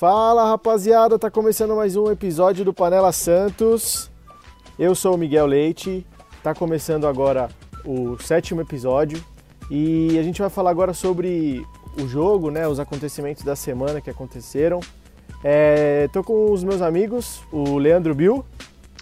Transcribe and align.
Fala 0.00 0.48
rapaziada, 0.48 1.18
tá 1.18 1.30
começando 1.30 1.76
mais 1.76 1.94
um 1.94 2.10
episódio 2.10 2.64
do 2.64 2.72
Panela 2.72 3.12
Santos. 3.12 4.10
Eu 4.78 4.94
sou 4.94 5.14
o 5.14 5.18
Miguel 5.18 5.44
Leite, 5.44 6.06
tá 6.42 6.54
começando 6.54 7.06
agora 7.06 7.50
o 7.84 8.16
sétimo 8.18 8.62
episódio 8.62 9.22
e 9.70 10.18
a 10.18 10.22
gente 10.22 10.40
vai 10.40 10.48
falar 10.48 10.70
agora 10.70 10.94
sobre 10.94 11.62
o 12.02 12.08
jogo, 12.08 12.50
né, 12.50 12.66
os 12.66 12.80
acontecimentos 12.80 13.44
da 13.44 13.54
semana 13.54 14.00
que 14.00 14.08
aconteceram. 14.08 14.80
É, 15.44 16.08
tô 16.10 16.24
com 16.24 16.50
os 16.50 16.64
meus 16.64 16.80
amigos, 16.80 17.42
o 17.52 17.76
Leandro 17.76 18.14
Bill. 18.14 18.42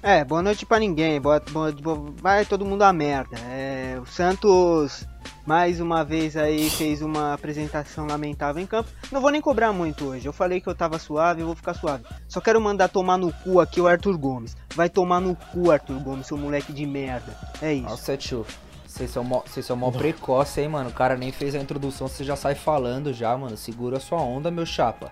É, 0.02 0.24
boa 0.24 0.42
noite 0.42 0.64
pra 0.64 0.78
ninguém, 0.78 1.20
boa, 1.20 1.42
boa, 1.50 1.72
boa, 1.72 2.14
vai 2.22 2.44
todo 2.44 2.64
mundo 2.64 2.82
a 2.82 2.92
merda. 2.92 3.36
É, 3.50 3.98
o 4.00 4.06
Santos 4.06 5.04
mais 5.44 5.80
uma 5.80 6.04
vez 6.04 6.36
aí 6.36 6.70
fez 6.70 7.02
uma 7.02 7.32
apresentação 7.32 8.06
lamentável 8.06 8.62
em 8.62 8.66
campo. 8.66 8.90
Não 9.10 9.20
vou 9.20 9.30
nem 9.30 9.40
cobrar 9.40 9.72
muito 9.72 10.04
hoje. 10.04 10.26
Eu 10.26 10.32
falei 10.32 10.60
que 10.60 10.68
eu 10.68 10.74
tava 10.74 10.98
suave, 10.98 11.40
eu 11.40 11.46
vou 11.46 11.56
ficar 11.56 11.74
suave. 11.74 12.04
Só 12.28 12.40
quero 12.40 12.60
mandar 12.60 12.88
tomar 12.88 13.16
no 13.16 13.32
cu 13.32 13.58
aqui 13.58 13.80
o 13.80 13.88
Arthur 13.88 14.16
Gomes. 14.16 14.56
Vai 14.74 14.88
tomar 14.88 15.20
no 15.20 15.34
cu, 15.34 15.70
Arthur 15.70 15.98
Gomes, 16.00 16.26
seu 16.26 16.36
moleque 16.36 16.72
de 16.72 16.86
merda. 16.86 17.36
É 17.60 17.72
isso. 17.72 17.88
Nossa, 17.88 18.16
tio. 18.16 18.46
Vocês 18.86 19.10
são, 19.10 19.24
mó, 19.24 19.42
vocês 19.44 19.66
são 19.66 19.76
mó 19.76 19.90
precoce, 19.90 20.60
hein, 20.60 20.68
mano. 20.68 20.90
O 20.90 20.92
cara 20.92 21.16
nem 21.16 21.32
fez 21.32 21.54
a 21.54 21.58
introdução, 21.58 22.08
você 22.08 22.24
já 22.24 22.36
sai 22.36 22.54
falando 22.54 23.12
já, 23.12 23.36
mano. 23.36 23.56
Segura 23.56 23.96
a 23.96 24.00
sua 24.00 24.20
onda, 24.20 24.50
meu 24.50 24.64
chapa. 24.64 25.10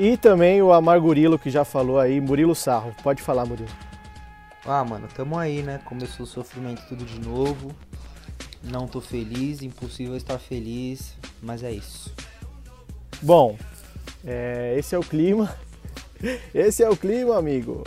E 0.00 0.16
também 0.16 0.62
o 0.62 0.72
Amar 0.72 0.98
Gurilo, 0.98 1.38
que 1.38 1.50
já 1.50 1.62
falou 1.62 1.98
aí, 1.98 2.22
Murilo 2.22 2.54
Sarro. 2.54 2.94
Pode 3.02 3.20
falar, 3.20 3.44
Murilo. 3.44 3.68
Ah, 4.64 4.82
mano, 4.82 5.06
tamo 5.14 5.38
aí, 5.38 5.62
né? 5.62 5.78
Começou 5.84 6.24
o 6.24 6.26
sofrimento 6.26 6.82
tudo 6.88 7.04
de 7.04 7.20
novo. 7.20 7.70
Não 8.64 8.86
tô 8.86 8.98
feliz, 8.98 9.60
impossível 9.60 10.16
estar 10.16 10.38
feliz, 10.38 11.14
mas 11.42 11.62
é 11.62 11.70
isso. 11.70 12.14
Bom, 13.20 13.58
é, 14.24 14.74
esse 14.78 14.94
é 14.94 14.98
o 14.98 15.02
clima. 15.02 15.54
Esse 16.54 16.82
é 16.82 16.88
o 16.88 16.96
clima, 16.96 17.38
amigo. 17.38 17.82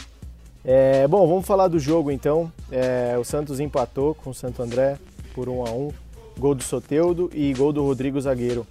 É, 0.65 1.07
bom, 1.07 1.27
vamos 1.27 1.45
falar 1.45 1.67
do 1.67 1.79
jogo 1.79 2.09
então. 2.11 2.51
É, 2.71 3.15
o 3.19 3.23
Santos 3.23 3.59
empatou 3.59 4.15
com 4.15 4.31
o 4.31 4.33
Santo 4.33 4.61
André 4.61 4.97
por 5.35 5.47
1 5.47 5.65
a 5.65 5.71
1 5.71 5.91
Gol 6.39 6.55
do 6.55 6.63
Soteudo 6.63 7.29
e 7.31 7.53
gol 7.53 7.71
do 7.71 7.83
Rodrigo 7.83 8.19
Zagueiro. 8.19 8.65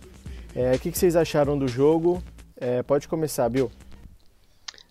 É, 0.55 0.75
o 0.75 0.79
que, 0.81 0.91
que, 0.91 0.99
vocês 0.99 1.15
acharam 1.15 1.57
do 1.57 1.69
jogo? 1.69 2.21
É, 2.63 2.81
pode 2.81 3.09
começar, 3.09 3.49
Bill. 3.49 3.73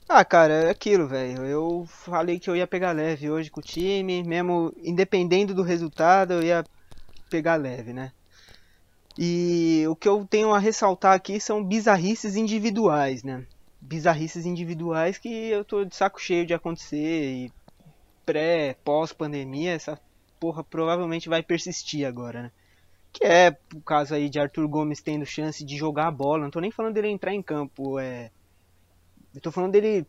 Ah, 0.06 0.26
cara, 0.26 0.54
é 0.66 0.70
aquilo, 0.70 1.08
velho. 1.08 1.46
Eu 1.46 1.86
falei 1.88 2.38
que 2.38 2.50
eu 2.50 2.56
ia 2.58 2.68
pegar 2.68 2.92
leve 2.92 3.30
hoje 3.30 3.50
com 3.50 3.62
o 3.62 3.64
time, 3.64 4.22
mesmo 4.24 4.74
independendo 4.84 5.54
do 5.54 5.64
resultado, 5.64 6.34
eu 6.34 6.44
ia 6.44 6.66
pegar 7.30 7.56
leve, 7.56 7.94
né? 7.94 8.12
E 9.18 9.86
o 9.88 9.96
que 9.96 10.10
eu 10.10 10.28
tenho 10.30 10.54
a 10.54 10.60
ressaltar 10.60 11.14
aqui 11.14 11.40
são 11.40 11.64
bizarrices 11.64 12.36
individuais, 12.36 13.24
né? 13.24 13.46
Bizarrices 13.80 14.46
individuais 14.46 15.18
que 15.18 15.30
eu 15.30 15.64
tô 15.64 15.86
de 15.86 15.96
saco 15.96 16.20
cheio 16.20 16.46
de 16.46 16.54
acontecer 16.54 16.98
e 16.98 17.54
pré, 18.26 18.76
pós 18.84 19.14
pandemia, 19.14 19.72
essa 19.72 19.98
porra 20.42 20.62
provavelmente 20.62 21.30
vai 21.30 21.42
persistir 21.42 22.06
agora, 22.06 22.44
né? 22.44 22.52
Que 23.14 23.26
é 23.26 23.58
o 23.76 23.82
caso 23.82 24.14
aí 24.14 24.30
de 24.30 24.40
Arthur 24.40 24.68
Gomes 24.68 25.02
tendo 25.02 25.26
chance 25.26 25.64
de 25.64 25.76
jogar 25.76 26.08
a 26.08 26.12
bola. 26.12 26.44
Não 26.44 26.52
tô 26.52 26.60
nem 26.60 26.72
falando 26.72 26.94
dele 26.94 27.10
entrar 27.10 27.34
em 27.34 27.42
campo, 27.42 28.00
é. 28.00 28.32
Eu 29.44 29.52
falando 29.52 29.72
dele 29.72 30.06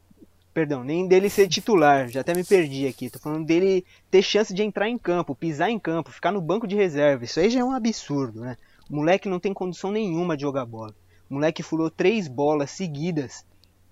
Perdão, 0.55 0.85
nem 0.85 1.09
dele 1.09 1.31
ser 1.31 1.49
titular, 1.49 2.11
já 2.11 2.21
até 2.21 2.35
me 2.35 2.45
perdi 2.45 2.87
aqui. 2.87 3.09
Tô 3.09 3.19
falando 3.19 3.47
dele 3.47 3.87
ter 4.11 4.21
chance 4.21 4.53
de 4.53 4.63
entrar 4.63 4.87
em 4.87 4.99
campo, 4.99 5.35
pisar 5.35 5.71
em 5.71 5.79
campo, 5.79 6.13
ficar 6.13 6.31
no 6.31 6.43
banco 6.43 6.67
de 6.67 6.77
reserva. 6.77 7.25
Isso 7.25 7.41
aí 7.41 7.49
já 7.49 7.61
é 7.61 7.65
um 7.65 7.73
absurdo, 7.73 8.43
né? 8.43 8.59
O 8.91 8.97
moleque 8.97 9.31
não 9.31 9.41
tem 9.41 9.55
condição 9.55 9.91
nenhuma 9.91 10.37
de 10.37 10.43
jogar 10.43 10.67
bola. 10.67 10.95
O 11.31 11.35
moleque 11.35 11.63
furou 11.63 11.91
três 11.91 12.29
bolas 12.29 12.71
seguidas 12.71 13.47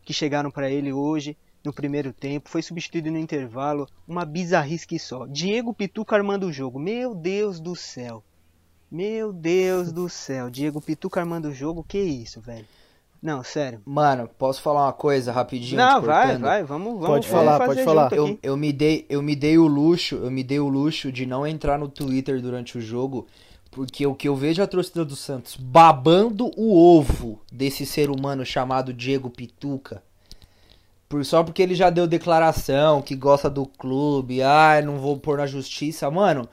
que 0.04 0.12
chegaram 0.12 0.50
para 0.50 0.70
ele 0.70 0.92
hoje 0.92 1.34
no 1.64 1.72
primeiro 1.72 2.12
tempo, 2.12 2.50
foi 2.50 2.62
substituído 2.62 3.10
no 3.10 3.18
intervalo, 3.18 3.86
uma 4.06 4.26
bizarrice 4.26 4.98
só. 4.98 5.26
Diego 5.26 5.72
Pituca 5.72 6.16
armando 6.16 6.46
o 6.46 6.52
jogo. 6.52 6.78
Meu 6.78 7.14
Deus 7.14 7.58
do 7.58 7.74
céu. 7.74 8.22
Meu 8.90 9.32
Deus 9.32 9.92
do 9.92 10.08
céu. 10.08 10.50
Diego 10.50 10.80
Pituca 10.80 11.20
armando 11.20 11.48
o 11.48 11.54
jogo, 11.54 11.84
que 11.86 11.98
isso, 11.98 12.40
velho? 12.40 12.66
Não, 13.22 13.44
sério. 13.44 13.82
Mano, 13.84 14.28
posso 14.38 14.62
falar 14.62 14.86
uma 14.86 14.92
coisa 14.92 15.30
rapidinho? 15.30 15.76
Não, 15.76 16.00
vai, 16.00 16.38
vai, 16.38 16.64
vamos, 16.64 16.94
vamos. 16.94 17.06
Pode 17.06 17.28
falar, 17.28 17.58
pode 17.66 17.84
falar. 17.84 18.12
Eu, 18.12 18.38
eu, 18.42 18.56
me 18.56 18.72
dei, 18.72 19.06
eu 19.10 19.22
me 19.22 19.36
dei 19.36 19.58
o 19.58 19.66
luxo, 19.66 20.16
eu 20.16 20.30
me 20.30 20.42
dei 20.42 20.58
o 20.58 20.68
luxo 20.68 21.12
de 21.12 21.26
não 21.26 21.46
entrar 21.46 21.78
no 21.78 21.86
Twitter 21.86 22.40
durante 22.40 22.78
o 22.78 22.80
jogo, 22.80 23.26
porque 23.70 24.06
o 24.06 24.14
que 24.14 24.26
eu 24.26 24.34
vejo 24.34 24.62
a 24.62 24.66
torcida 24.66 25.04
do 25.04 25.14
Santos 25.14 25.54
babando 25.54 26.50
o 26.56 26.74
ovo 26.74 27.40
desse 27.52 27.84
ser 27.84 28.10
humano 28.10 28.44
chamado 28.44 28.92
Diego 28.92 29.28
Pituca. 29.28 30.02
Por, 31.06 31.22
só 31.24 31.44
porque 31.44 31.62
ele 31.62 31.74
já 31.74 31.90
deu 31.90 32.06
declaração 32.06 33.02
que 33.02 33.14
gosta 33.14 33.50
do 33.50 33.66
clube, 33.66 34.42
ah, 34.42 34.80
não 34.82 34.98
vou 34.98 35.18
pôr 35.18 35.36
na 35.36 35.46
justiça, 35.46 36.10
mano. 36.10 36.48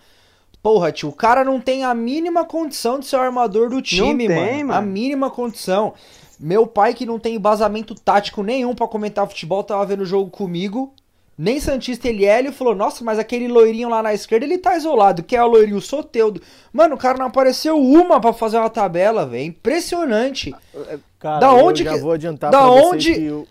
Porra, 0.62 0.91
tio, 0.91 1.09
o 1.09 1.13
cara 1.13 1.44
não 1.44 1.62
tem 1.62 1.84
a 1.84 1.94
mínima 1.94 2.44
condição 2.44 3.00
de 3.00 3.06
ser 3.06 3.16
o 3.16 3.22
armador 3.22 3.69
do 3.69 3.81
time, 3.81 4.28
tem, 4.28 4.63
mano. 4.63 4.68
mano. 4.68 4.73
A 4.73 4.81
mínima 4.81 5.29
condição. 5.29 5.94
Meu 6.40 6.68
pai, 6.68 6.94
que 6.94 7.06
não 7.06 7.19
tem 7.19 7.35
embasamento 7.35 7.95
tático 7.95 8.44
nenhum 8.44 8.75
para 8.75 8.88
comentar 8.88 9.28
futebol, 9.28 9.63
tava 9.63 9.85
vendo 9.85 10.01
o 10.01 10.06
jogo 10.06 10.29
comigo. 10.29 10.94
Nem 11.38 11.59
Santista 11.59 12.07
ele 12.07 12.25
é, 12.25 12.40
ele 12.40 12.51
falou: 12.51 12.73
Nossa, 12.73 13.03
mas 13.03 13.19
aquele 13.19 13.47
loirinho 13.47 13.90
lá 13.90 14.01
na 14.01 14.13
esquerda 14.13 14.46
ele 14.46 14.57
tá 14.57 14.75
isolado, 14.75 15.22
que 15.22 15.35
é 15.35 15.44
o 15.44 15.47
loirinho 15.47 15.79
Soteudo. 15.79 16.41
Mano, 16.73 16.96
o 16.96 16.97
cara 16.97 17.17
não 17.17 17.28
apareceu 17.28 17.78
uma 17.78 18.19
para 18.19 18.34
fazer 18.34 18.57
uma 18.57 18.69
tabela, 18.69 19.25
velho. 19.25 19.46
Impressionante. 19.46 20.56
Cara, 21.19 21.40
da 21.40 21.53
onde 21.53 21.85
eu 21.85 21.94
já 21.94 22.01
vou 22.01 22.12
adiantar 22.12 22.51
da 22.51 22.69
onde, 22.69 23.23
eu... 23.23 23.47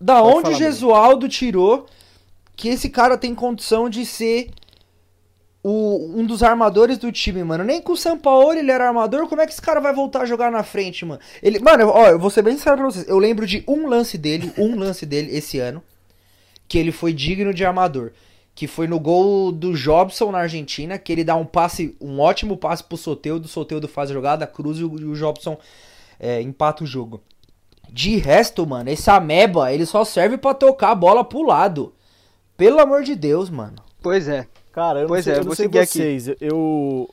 Da 0.00 0.20
Pode 0.20 0.48
onde 0.48 0.54
Gesualdo 0.54 1.28
tirou 1.28 1.86
que 2.56 2.68
esse 2.68 2.90
cara 2.90 3.16
tem 3.16 3.34
condição 3.34 3.88
de 3.88 4.04
ser 4.04 4.50
o, 5.62 6.18
um 6.18 6.24
dos 6.24 6.42
armadores 6.42 6.98
do 6.98 7.12
time, 7.12 7.44
mano. 7.44 7.64
Nem 7.64 7.80
com 7.80 7.92
o 7.92 7.96
São 7.96 8.18
Paulo 8.18 8.52
ele 8.52 8.70
era 8.70 8.88
armador. 8.88 9.28
Como 9.28 9.40
é 9.40 9.46
que 9.46 9.52
esse 9.52 9.62
cara 9.62 9.80
vai 9.80 9.94
voltar 9.94 10.22
a 10.22 10.26
jogar 10.26 10.50
na 10.50 10.62
frente, 10.62 11.04
mano? 11.04 11.20
Ele, 11.42 11.58
mano, 11.58 11.88
ó, 11.88 12.06
eu 12.08 12.18
vou 12.18 12.30
ser 12.30 12.42
bem 12.42 12.56
sincero 12.56 12.76
pra 12.76 12.86
vocês. 12.86 13.08
Eu 13.08 13.18
lembro 13.18 13.46
de 13.46 13.62
um 13.68 13.86
lance 13.86 14.16
dele, 14.16 14.52
um 14.58 14.78
lance 14.78 15.04
dele 15.04 15.36
esse 15.36 15.58
ano, 15.58 15.82
que 16.68 16.78
ele 16.78 16.92
foi 16.92 17.12
digno 17.12 17.52
de 17.52 17.64
armador. 17.64 18.12
Que 18.54 18.66
foi 18.66 18.86
no 18.86 18.98
gol 18.98 19.52
do 19.52 19.74
Jobson 19.74 20.30
na 20.32 20.38
Argentina, 20.38 20.98
que 20.98 21.12
ele 21.12 21.24
dá 21.24 21.36
um 21.36 21.46
passe, 21.46 21.96
um 22.00 22.20
ótimo 22.20 22.56
passe 22.56 22.82
pro 22.82 22.96
Soteudo, 22.96 23.46
o 23.46 23.48
Soteudo 23.48 23.88
faz 23.88 24.10
a 24.10 24.14
jogada, 24.14 24.46
cruza 24.46 24.82
e 24.82 24.84
o 24.84 25.14
Jobson 25.14 25.56
é, 26.18 26.42
empata 26.42 26.84
o 26.84 26.86
jogo. 26.86 27.22
De 27.88 28.16
resto, 28.16 28.66
mano, 28.66 28.90
esse 28.90 29.10
ameba, 29.10 29.72
ele 29.72 29.86
só 29.86 30.04
serve 30.04 30.36
para 30.36 30.54
tocar 30.54 30.90
a 30.90 30.94
bola 30.94 31.24
pro 31.24 31.42
lado. 31.42 31.94
Pelo 32.56 32.80
amor 32.80 33.02
de 33.02 33.16
Deus, 33.16 33.48
mano. 33.48 33.82
Pois 34.02 34.28
é. 34.28 34.46
Cara, 34.80 35.00
eu 35.00 35.08
pois 35.08 35.26
não 35.26 35.32
sei, 35.32 35.34
é, 35.34 35.42
eu 35.42 35.44
não 35.44 35.54
sei 35.54 35.68
vocês. 35.68 36.28
Aqui. 36.30 36.38
Eu, 36.40 37.10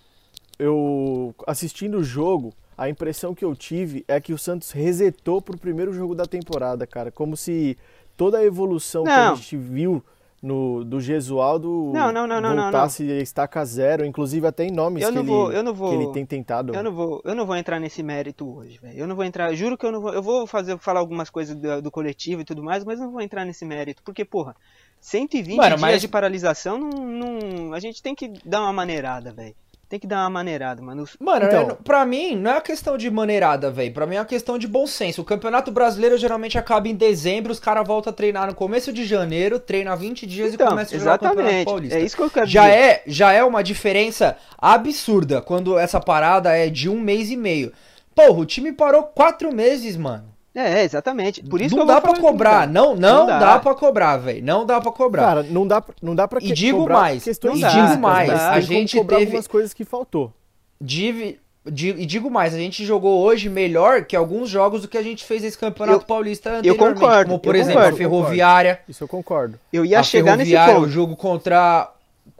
eu 0.57 1.35
assistindo 1.45 1.97
o 1.97 2.03
jogo, 2.03 2.53
a 2.77 2.87
impressão 2.87 3.35
que 3.35 3.43
eu 3.43 3.53
tive 3.53 4.05
é 4.07 4.21
que 4.21 4.31
o 4.31 4.37
Santos 4.37 4.71
resetou 4.71 5.41
pro 5.41 5.57
primeiro 5.57 5.91
jogo 5.91 6.15
da 6.15 6.25
temporada, 6.25 6.87
cara. 6.87 7.11
Como 7.11 7.35
se 7.35 7.77
toda 8.15 8.37
a 8.37 8.45
evolução 8.45 9.03
não. 9.03 9.11
que 9.11 9.19
a 9.19 9.35
gente 9.35 9.57
viu 9.57 10.01
no, 10.41 10.85
do 10.85 11.01
Gesualdo 11.01 11.91
não, 11.93 12.11
não, 12.11 12.25
não, 12.25 12.41
voltasse 12.41 13.03
não, 13.03 13.15
não. 13.15 13.21
estaca 13.21 13.65
zero, 13.65 14.05
inclusive 14.05 14.47
até 14.47 14.63
em 14.63 14.71
nomes 14.71 15.03
eu 15.03 15.11
que, 15.11 15.17
ele, 15.17 15.27
vou, 15.27 15.51
eu 15.51 15.63
não 15.63 15.73
vou, 15.73 15.89
que 15.89 15.95
ele 15.95 16.13
tem 16.13 16.25
tentado. 16.25 16.73
Eu 16.73 16.83
não 16.83 16.93
vou, 16.93 17.21
eu 17.25 17.35
não 17.35 17.45
vou 17.45 17.55
entrar 17.57 17.81
nesse 17.81 18.01
mérito 18.01 18.47
hoje, 18.47 18.79
velho. 18.81 18.97
Eu 18.97 19.07
não 19.07 19.15
vou 19.15 19.25
entrar, 19.25 19.53
juro 19.53 19.77
que 19.77 19.85
eu 19.85 19.91
não 19.91 19.99
vou, 19.99 20.13
eu 20.13 20.21
vou 20.21 20.47
fazer 20.47 20.77
falar 20.77 21.01
algumas 21.01 21.29
coisas 21.29 21.53
do, 21.53 21.81
do 21.81 21.91
coletivo 21.91 22.41
e 22.41 22.45
tudo 22.45 22.63
mais, 22.63 22.85
mas 22.85 22.97
não 22.97 23.11
vou 23.11 23.19
entrar 23.19 23.43
nesse 23.43 23.65
mérito, 23.65 24.01
porque 24.03 24.23
porra, 24.23 24.55
120 24.99 25.55
Mano, 25.55 25.69
dias 25.69 25.81
mas... 25.81 26.01
de 26.01 26.07
paralisação, 26.07 26.77
não, 26.77 26.89
não, 26.89 27.73
a 27.73 27.79
gente 27.79 28.01
tem 28.01 28.13
que 28.13 28.31
dar 28.45 28.61
uma 28.61 28.73
maneirada, 28.73 29.31
velho. 29.31 29.55
Tem 29.89 29.97
que 29.97 30.07
dar 30.07 30.23
uma 30.23 30.29
maneirada, 30.29 30.81
mano. 30.81 31.05
Mano, 31.17 31.45
então... 31.45 31.69
Eu, 31.69 31.75
pra 31.77 32.05
mim, 32.05 32.35
não 32.35 32.51
é 32.51 32.53
uma 32.55 32.61
questão 32.61 32.97
de 32.97 33.09
maneirada, 33.09 33.71
velho. 33.71 33.93
Pra 33.93 34.05
mim 34.05 34.15
é 34.15 34.19
uma 34.19 34.25
questão 34.25 34.57
de 34.57 34.67
bom 34.67 34.85
senso. 34.85 35.21
O 35.21 35.25
Campeonato 35.25 35.71
Brasileiro 35.71 36.17
geralmente 36.17 36.57
acaba 36.57 36.89
em 36.89 36.95
dezembro, 36.95 37.53
os 37.53 37.59
caras 37.59 37.87
voltam 37.87 38.11
a 38.11 38.13
treinar 38.13 38.47
no 38.47 38.53
começo 38.53 38.91
de 38.91 39.05
janeiro, 39.05 39.59
treina 39.59 39.95
20 39.95 40.27
dias 40.27 40.53
então, 40.53 40.67
e 40.67 40.69
começa 40.71 40.93
a 40.93 40.99
jogar 40.99 41.15
o 41.15 41.19
Campeonato 41.19 41.65
Paulista. 41.65 41.97
É 41.97 42.01
isso 42.01 42.17
que 42.17 42.21
eu 42.21 42.29
quero 42.29 42.47
já 42.47 42.63
dizer. 42.63 42.77
É, 42.77 43.03
já 43.07 43.31
é 43.31 43.41
uma 43.45 43.63
diferença 43.63 44.37
absurda 44.57 45.41
quando 45.41 45.79
essa 45.79 46.01
parada 46.01 46.51
é 46.51 46.69
de 46.69 46.89
um 46.89 46.99
mês 46.99 47.31
e 47.31 47.37
meio. 47.37 47.71
Porra, 48.13 48.39
o 48.39 48.45
time 48.45 48.73
parou 48.73 49.03
quatro 49.03 49.55
meses, 49.55 49.95
mano. 49.95 50.36
É, 50.59 50.83
exatamente. 50.83 51.43
Por 51.43 51.61
isso 51.61 51.75
não 51.75 51.85
dá 51.85 52.01
para 52.01 52.19
cobrar, 52.19 52.67
não, 52.67 52.95
não, 52.95 53.19
não 53.19 53.27
dá, 53.27 53.39
dá 53.39 53.59
para 53.59 53.75
cobrar, 53.75 54.17
velho. 54.17 54.43
Não 54.43 54.65
dá 54.65 54.81
para 54.81 54.91
cobrar. 54.91 55.23
Cara, 55.23 55.43
não 55.43 55.67
dá, 55.67 55.83
não 56.01 56.15
dá 56.15 56.27
para 56.27 56.43
E 56.43 56.51
digo 56.51 56.89
mais, 56.89 57.27
e 57.27 57.31
digo 57.31 57.99
mais, 57.99 58.31
a 58.31 58.59
gente 58.59 58.99
teve 58.99 59.15
algumas 59.15 59.45
coisas 59.45 59.71
que 59.71 59.85
faltou. 59.85 60.33
Div, 60.81 61.37
e 61.67 62.05
digo 62.05 62.31
mais, 62.31 62.55
a 62.55 62.57
gente 62.57 62.83
jogou 62.83 63.21
hoje 63.21 63.49
melhor 63.49 64.05
que 64.05 64.15
alguns 64.15 64.49
jogos 64.49 64.81
do 64.81 64.87
que 64.87 64.97
a 64.97 65.03
gente 65.03 65.23
fez 65.23 65.43
esse 65.43 65.57
Campeonato 65.57 65.99
eu, 65.99 66.05
Paulista 66.05 66.49
anteriormente. 66.49 66.85
Eu 66.85 66.99
concordo. 66.99 67.29
Como, 67.29 67.39
por 67.39 67.55
eu 67.55 67.61
exemplo, 67.61 67.81
concordo, 67.81 67.95
a 67.95 67.97
Ferroviária. 67.97 68.79
Isso 68.89 69.03
eu 69.03 69.07
concordo. 69.07 69.59
Eu 69.71 69.85
ia 69.85 70.01
chegar 70.01 70.37
nesse 70.37 70.55
ponto. 70.55 70.81
o 70.81 70.89
jogo 70.89 71.15
contra 71.15 71.91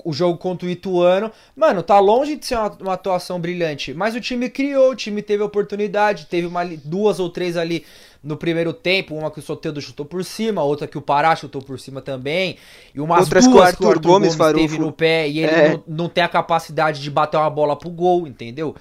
o 0.04 0.14
jogo 0.14 0.38
contra 0.38 0.68
o 0.68 0.70
Ituano. 0.70 1.32
Mano, 1.56 1.84
tá 1.84 2.00
longe 2.00 2.36
de 2.36 2.46
ser 2.46 2.56
uma, 2.56 2.70
uma, 2.80 2.94
atuação 2.94 3.40
brilhante. 3.40 3.94
Mas 3.94 4.16
o 4.16 4.22
time 4.22 4.50
criou, 4.50 4.92
o 4.92 4.96
time 4.96 5.22
teve 5.22 5.44
oportunidade. 5.44 6.28
Teve 6.28 6.48
uma, 6.48 6.66
duas 6.84 7.20
ou 7.20 7.30
três 7.30 7.58
ali 7.58 7.86
no 8.24 8.38
primeiro 8.38 8.74
tempo. 8.74 9.16
Uma 9.16 9.32
que 9.32 9.40
o 9.40 9.42
Soteldo 9.42 9.82
chutou 9.82 10.06
por 10.06 10.24
cima, 10.24 10.64
outra 10.64 10.88
que 10.88 10.98
o 10.98 11.02
Pará 11.02 11.36
chutou 11.36 11.62
por 11.62 11.80
cima 11.80 12.02
também. 12.02 12.58
E 12.94 13.02
umas 13.02 13.22
Outras 13.22 13.46
duas 13.46 13.56
que 13.56 13.62
o 13.62 13.64
Arthur, 13.64 13.88
Arthur 13.88 14.12
Gomes, 14.12 14.36
Gomes 14.36 14.56
teve 14.56 14.78
no 14.78 14.92
pé 14.92 15.28
e 15.28 15.40
ele 15.40 15.52
é. 15.52 15.70
não, 15.70 15.84
não, 15.88 16.10
tem 16.10 16.24
a 16.24 16.30
capacidade 16.30 17.02
de 17.02 17.10
bater 17.10 17.38
uma 17.38 17.50
bola 17.50 17.76
pro 17.76 17.90
gol, 17.90 18.28
entendeu? 18.28 18.76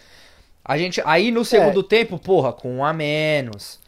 A 0.64 0.76
gente, 0.76 1.00
aí 1.04 1.30
no 1.30 1.44
segundo 1.44 1.80
é. 1.80 1.84
tempo, 1.84 2.18
porra, 2.18 2.52
com 2.52 2.78
um 2.78 2.84
a 2.84 2.92
menos. 2.92 3.78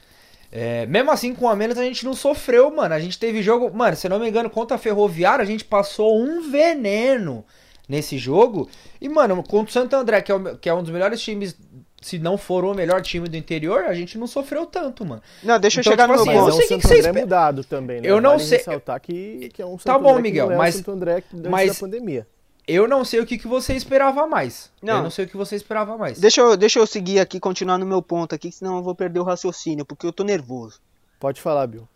É, 0.50 0.86
mesmo 0.86 1.10
assim, 1.10 1.34
com 1.34 1.48
a 1.48 1.54
menos, 1.54 1.76
a 1.76 1.84
gente 1.84 2.04
não 2.04 2.14
sofreu, 2.14 2.70
mano. 2.74 2.94
A 2.94 3.00
gente 3.00 3.18
teve 3.18 3.42
jogo. 3.42 3.70
Mano, 3.74 3.96
se 3.96 4.08
não 4.08 4.18
me 4.18 4.28
engano, 4.28 4.48
contra 4.48 4.76
a 4.76 4.78
Ferroviária, 4.78 5.42
a 5.42 5.46
gente 5.46 5.64
passou 5.64 6.18
um 6.18 6.50
veneno 6.50 7.44
nesse 7.88 8.16
jogo. 8.18 8.68
E, 9.00 9.08
mano, 9.08 9.42
contra 9.42 9.70
o 9.70 9.72
Santo 9.72 9.94
André, 9.94 10.20
que 10.22 10.32
é, 10.32 10.34
o, 10.34 10.56
que 10.56 10.68
é 10.68 10.74
um 10.74 10.82
dos 10.82 10.90
melhores 10.90 11.20
times, 11.20 11.56
se 12.00 12.18
não 12.18 12.38
for 12.38 12.64
o 12.64 12.74
melhor 12.74 13.02
time 13.02 13.28
do 13.28 13.36
interior, 13.36 13.84
a 13.84 13.94
gente 13.94 14.16
não 14.16 14.26
sofreu 14.26 14.64
tanto, 14.64 15.04
mano. 15.04 15.22
Não, 15.42 15.58
deixa 15.60 15.80
então, 15.80 15.92
eu 15.92 15.96
chegar 15.96 16.04
tipo 16.04 16.16
no 16.16 16.22
assim, 16.22 16.32
ponto. 16.32 16.50
Eu 16.50 16.50
não 16.50 16.66
sei 16.66 16.76
o 16.76 16.80
que, 16.80 16.86
vocês 16.86 17.04
é 17.04 17.12
mudado 17.12 17.64
também, 17.64 18.00
né? 18.00 18.08
Eu 18.08 18.20
não 18.20 18.38
vale 18.38 18.44
sei. 18.44 18.64
Que, 19.02 19.50
que 19.52 19.62
é 19.62 19.66
um 19.66 19.76
tá 19.76 19.92
tá 19.92 19.98
bom, 19.98 20.18
Miguel, 20.18 20.50
mas. 20.56 20.76
Santo 20.76 20.90
André 20.92 21.22
mas, 21.48 21.74
da 21.74 21.80
pandemia. 21.80 22.26
Eu 22.68 22.86
não 22.86 23.02
sei 23.02 23.20
o 23.20 23.26
que, 23.26 23.38
que 23.38 23.48
você 23.48 23.74
esperava 23.74 24.26
mais. 24.26 24.70
Não. 24.82 24.98
Eu 24.98 25.02
não 25.04 25.10
sei 25.10 25.24
o 25.24 25.28
que 25.28 25.36
você 25.36 25.56
esperava 25.56 25.96
mais. 25.96 26.20
Deixa 26.20 26.42
eu, 26.42 26.56
deixa 26.56 26.78
eu 26.78 26.86
seguir 26.86 27.18
aqui, 27.18 27.40
continuar 27.40 27.78
no 27.78 27.86
meu 27.86 28.02
ponto 28.02 28.34
aqui, 28.34 28.52
senão 28.52 28.76
eu 28.76 28.82
vou 28.82 28.94
perder 28.94 29.20
o 29.20 29.24
raciocínio, 29.24 29.86
porque 29.86 30.06
eu 30.06 30.12
tô 30.12 30.22
nervoso. 30.22 30.78
Pode 31.18 31.40
falar, 31.40 31.66
Bill. 31.66 31.88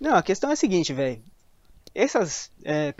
Não, 0.00 0.16
a 0.16 0.22
questão 0.22 0.50
é 0.50 0.54
a 0.54 0.56
seguinte, 0.56 0.92
velho. 0.92 1.22
Essas 1.94 2.50
é, 2.64 2.92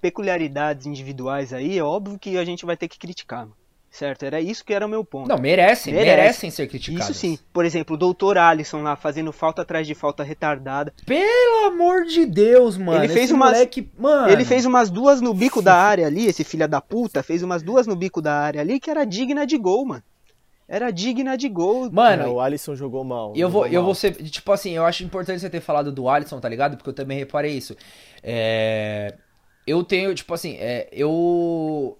peculiaridades 0.00 0.86
individuais 0.86 1.52
aí, 1.52 1.76
é 1.76 1.82
óbvio 1.82 2.18
que 2.18 2.38
a 2.38 2.44
gente 2.44 2.64
vai 2.64 2.76
ter 2.76 2.86
que 2.86 2.98
criticar. 2.98 3.40
Mano 3.40 3.63
certo? 3.94 4.24
Era 4.24 4.40
isso 4.40 4.64
que 4.64 4.74
era 4.74 4.84
o 4.84 4.88
meu 4.88 5.04
ponto. 5.04 5.28
Não, 5.28 5.38
merecem, 5.38 5.94
Merece. 5.94 6.16
merecem 6.16 6.50
ser 6.50 6.66
criticados. 6.66 7.10
Isso 7.10 7.18
sim. 7.18 7.38
Por 7.52 7.64
exemplo, 7.64 7.94
o 7.94 7.98
doutor 7.98 8.36
Alisson 8.36 8.82
lá 8.82 8.96
fazendo 8.96 9.32
falta 9.32 9.62
atrás 9.62 9.86
de 9.86 9.94
falta 9.94 10.24
retardada. 10.24 10.92
Pelo 11.06 11.66
amor 11.66 12.04
de 12.04 12.26
Deus, 12.26 12.76
mano. 12.76 13.04
Ele 13.04 13.12
fez 13.12 13.30
umas, 13.30 13.52
moleque, 13.52 13.88
mano. 13.96 14.28
Ele 14.28 14.44
fez 14.44 14.66
umas 14.66 14.90
duas 14.90 15.20
no 15.20 15.32
bico 15.32 15.62
da 15.62 15.76
área 15.76 16.06
ali, 16.06 16.26
esse 16.26 16.42
filho 16.42 16.66
da 16.68 16.80
puta, 16.80 17.22
fez 17.22 17.42
umas 17.42 17.62
duas 17.62 17.86
no 17.86 17.94
bico 17.94 18.20
da 18.20 18.34
área 18.34 18.60
ali 18.60 18.80
que 18.80 18.90
era 18.90 19.04
digna 19.04 19.46
de 19.46 19.56
gol, 19.56 19.84
mano. 19.86 20.02
Era 20.66 20.90
digna 20.90 21.36
de 21.36 21.48
gol. 21.48 21.90
Mano, 21.92 22.32
o 22.32 22.40
Alisson 22.40 22.74
jogou 22.74 23.04
mal. 23.04 23.32
Eu 23.36 23.48
vou, 23.48 23.62
mal. 23.62 23.70
eu 23.70 23.84
vou 23.84 23.94
ser. 23.94 24.12
Tipo 24.14 24.50
assim, 24.50 24.72
eu 24.72 24.84
acho 24.84 25.04
importante 25.04 25.40
você 25.40 25.50
ter 25.50 25.60
falado 25.60 25.92
do 25.92 26.08
Alisson, 26.08 26.40
tá 26.40 26.48
ligado? 26.48 26.76
Porque 26.76 26.90
eu 26.90 26.94
também 26.94 27.18
reparei 27.18 27.52
isso. 27.52 27.76
É. 28.22 29.14
Eu 29.66 29.84
tenho, 29.84 30.14
tipo 30.14 30.32
assim, 30.34 30.56
é, 30.58 30.88
eu 30.92 31.96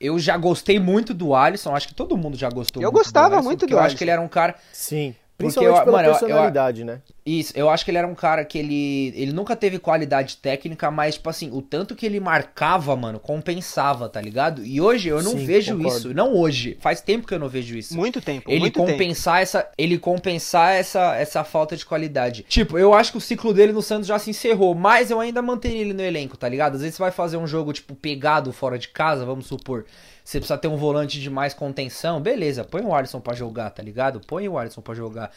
eu 0.00 0.18
já 0.18 0.36
gostei 0.36 0.78
muito 0.78 1.12
do 1.12 1.34
Alisson, 1.34 1.74
acho 1.74 1.88
que 1.88 1.94
todo 1.94 2.16
mundo 2.16 2.36
já 2.36 2.48
gostou 2.50 2.82
eu 2.82 2.90
muito 2.92 3.02
gostava 3.04 3.30
do 3.30 3.34
Alisson, 3.34 3.48
muito 3.48 3.66
do 3.66 3.72
eu 3.72 3.78
Alisson. 3.78 3.86
acho 3.86 3.96
que 3.96 4.04
ele 4.04 4.10
era 4.10 4.20
um 4.20 4.28
cara. 4.28 4.54
Sim. 4.72 5.14
Principalmente 5.38 5.78
eu, 5.78 5.84
pela 5.84 6.02
mano, 6.02 6.08
personalidade, 6.10 6.80
eu, 6.80 6.86
né? 6.86 7.00
Isso, 7.24 7.52
eu 7.54 7.70
acho 7.70 7.84
que 7.84 7.92
ele 7.92 7.98
era 7.98 8.08
um 8.08 8.14
cara 8.14 8.44
que 8.44 8.58
ele, 8.58 9.14
ele 9.14 9.32
nunca 9.32 9.54
teve 9.54 9.78
qualidade 9.78 10.36
técnica, 10.38 10.90
mas, 10.90 11.14
tipo 11.14 11.30
assim, 11.30 11.48
o 11.52 11.62
tanto 11.62 11.94
que 11.94 12.04
ele 12.04 12.18
marcava, 12.18 12.96
mano, 12.96 13.20
compensava, 13.20 14.08
tá 14.08 14.20
ligado? 14.20 14.64
E 14.64 14.80
hoje 14.80 15.08
eu 15.08 15.22
não 15.22 15.32
Sim, 15.32 15.46
vejo 15.46 15.76
concordo. 15.76 15.96
isso. 15.96 16.14
Não 16.14 16.34
hoje. 16.34 16.76
Faz 16.80 17.00
tempo 17.00 17.24
que 17.24 17.32
eu 17.32 17.38
não 17.38 17.48
vejo 17.48 17.78
isso. 17.78 17.96
Muito 17.96 18.20
tempo. 18.20 18.50
Ele 18.50 18.62
muito 18.62 18.80
compensar 18.80 19.34
tempo. 19.34 19.42
essa. 19.44 19.68
Ele 19.78 19.96
compensar 19.96 20.74
essa, 20.74 21.14
essa 21.14 21.44
falta 21.44 21.76
de 21.76 21.86
qualidade. 21.86 22.44
Tipo, 22.48 22.76
eu 22.76 22.92
acho 22.92 23.12
que 23.12 23.18
o 23.18 23.20
ciclo 23.20 23.54
dele 23.54 23.72
no 23.72 23.80
Santos 23.80 24.08
já 24.08 24.18
se 24.18 24.30
encerrou, 24.30 24.74
mas 24.74 25.08
eu 25.08 25.20
ainda 25.20 25.40
manteria 25.40 25.82
ele 25.82 25.92
no 25.92 26.02
elenco, 26.02 26.36
tá 26.36 26.48
ligado? 26.48 26.74
Às 26.74 26.80
vezes 26.80 26.96
você 26.96 27.02
vai 27.02 27.12
fazer 27.12 27.36
um 27.36 27.46
jogo, 27.46 27.72
tipo, 27.72 27.94
pegado 27.94 28.52
fora 28.52 28.76
de 28.76 28.88
casa, 28.88 29.24
vamos 29.24 29.46
supor. 29.46 29.84
Você 30.28 30.40
precisa 30.40 30.58
ter 30.58 30.68
um 30.68 30.76
volante 30.76 31.18
de 31.18 31.30
mais 31.30 31.54
contenção, 31.54 32.20
beleza, 32.20 32.62
põe 32.62 32.82
o 32.82 32.94
Alisson 32.94 33.18
para 33.18 33.34
jogar, 33.34 33.70
tá 33.70 33.82
ligado? 33.82 34.20
Põe 34.26 34.46
o 34.46 34.58
Alisson 34.58 34.82
para 34.82 34.92
jogar. 34.92 35.30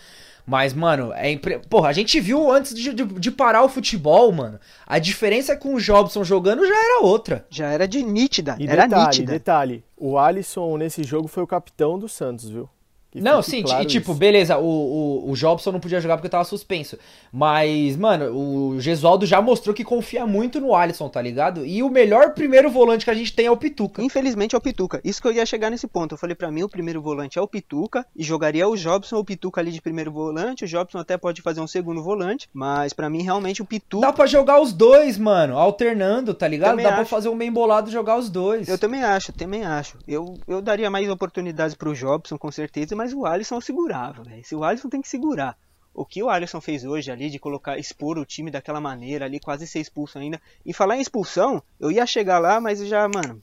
Mas, 0.46 0.74
mano, 0.74 1.14
é 1.14 1.32
impre... 1.32 1.60
Porra, 1.60 1.88
a 1.88 1.94
gente 1.94 2.20
viu 2.20 2.52
antes 2.52 2.76
de, 2.76 2.94
de, 2.94 3.06
de, 3.06 3.32
parar 3.32 3.64
o 3.64 3.70
futebol, 3.70 4.30
mano. 4.34 4.60
A 4.86 5.00
diferença 5.00 5.56
com 5.56 5.76
o 5.76 5.80
Jobson 5.80 6.26
jogando 6.26 6.68
já 6.68 6.76
era 6.76 7.04
outra. 7.04 7.46
Já 7.50 7.72
era 7.72 7.88
de 7.88 8.04
nítida. 8.04 8.58
E 8.60 8.68
era 8.68 8.84
detalhe, 8.84 9.06
nítida. 9.06 9.32
detalhe. 9.32 9.86
O 9.96 10.18
Alisson 10.18 10.76
nesse 10.76 11.06
jogo 11.06 11.30
foi 11.30 11.42
o 11.42 11.48
capitão 11.48 11.98
do 11.98 12.10
Santos, 12.10 12.50
viu? 12.50 12.70
Não, 13.16 13.42
sim, 13.42 13.64
claro 13.64 13.84
e 13.84 13.86
tipo, 13.86 14.12
isso. 14.12 14.20
beleza, 14.20 14.58
o, 14.58 14.64
o, 14.64 15.32
o 15.32 15.36
Jobson 15.36 15.72
não 15.72 15.80
podia 15.80 16.00
jogar 16.00 16.16
porque 16.18 16.30
tava 16.30 16.44
suspenso. 16.46 16.98
Mas, 17.32 17.98
mano, 17.98 18.32
o 18.34 18.80
Gesualdo 18.80 19.26
já 19.26 19.42
mostrou 19.42 19.76
que 19.76 19.84
confia 19.84 20.26
muito 20.26 20.62
no 20.62 20.74
Alisson, 20.74 21.10
tá 21.10 21.22
ligado? 21.22 21.66
E 21.66 21.84
o 21.84 21.90
melhor 21.90 22.34
primeiro 22.34 22.70
volante 22.70 23.04
que 23.04 23.12
a 23.12 23.14
gente 23.14 23.34
tem 23.34 23.48
é 23.48 23.52
o 23.52 23.58
Pituca. 23.58 24.02
Infelizmente 24.02 24.56
é 24.56 24.58
o 24.58 24.62
Pituca. 24.62 25.02
Isso 25.04 25.22
que 25.22 25.28
eu 25.28 25.34
ia 25.34 25.46
chegar 25.46 25.70
nesse 25.70 25.88
ponto. 25.88 26.14
Eu 26.14 26.18
falei 26.18 26.36
para 26.36 26.52
mim, 26.52 26.64
o 26.64 26.70
primeiro 26.70 27.02
volante 27.02 27.38
é 27.38 27.42
o 27.42 27.48
Pituca. 27.48 28.06
E 28.16 28.24
jogaria 28.24 28.68
o 28.68 28.78
Jobson 28.78 29.18
ou 29.18 29.22
o 29.22 29.26
Pituca 29.26 29.60
ali 29.60 29.72
de 29.72 29.82
primeiro 29.82 30.12
volante. 30.12 30.64
O 30.64 30.68
Jobson 30.68 30.98
até 30.98 31.18
pode 31.18 31.42
fazer 31.42 31.60
um 31.60 31.68
segundo 31.68 32.02
volante. 32.02 32.50
Mas 32.54 32.94
para 32.94 33.10
mim, 33.10 33.24
realmente, 33.24 33.62
o 33.62 33.66
Pituca. 33.66 34.08
Dá 34.08 34.14
pra 34.14 34.26
jogar 34.26 34.62
os 34.62 34.72
dois, 34.72 35.18
mano. 35.18 35.58
Alternando, 35.58 36.34
tá 36.34 36.48
ligado? 36.48 36.72
Também 36.72 36.84
Dá 36.84 36.92
acho. 36.92 36.98
pra 37.00 37.06
fazer 37.06 37.30
um 37.30 37.38
bem 37.38 37.52
bolado 37.52 37.90
e 37.90 37.92
jogar 37.92 38.18
os 38.18 38.30
dois. 38.30 38.70
Eu 38.70 38.78
também 38.78 39.04
acho, 39.04 39.34
também 39.34 39.66
acho. 39.66 39.98
Eu, 40.08 40.38
eu 40.48 40.62
daria 40.62 40.90
mais 40.90 41.10
oportunidades 41.10 41.76
pro 41.76 41.94
Jobson, 41.94 42.38
com 42.38 42.52
certeza 42.52 43.01
mas 43.02 43.14
o 43.14 43.26
Alisson 43.26 43.60
segurava, 43.60 44.22
velho. 44.24 44.46
Se 44.46 44.56
o 44.56 44.64
Alisson 44.64 44.88
tem 44.88 45.02
que 45.02 45.10
segurar. 45.10 45.58
O 45.92 46.06
que 46.06 46.22
o 46.22 46.30
Alisson 46.30 46.62
fez 46.62 46.86
hoje 46.86 47.12
ali 47.12 47.32
de 47.32 47.40
colocar, 47.40 47.80
expor 47.80 48.20
o 48.20 48.26
time 48.26 48.52
daquela 48.52 48.80
maneira 48.80 49.26
ali, 49.26 49.40
quase 49.40 49.66
ser 49.66 49.80
expulso 49.80 50.20
ainda. 50.20 50.40
E 50.64 50.72
falar 50.72 50.96
em 50.96 51.02
expulsão, 51.02 51.64
eu 51.80 51.92
ia 51.92 52.06
chegar 52.06 52.38
lá, 52.38 52.62
mas 52.62 52.80
já, 52.88 53.10
mano, 53.10 53.42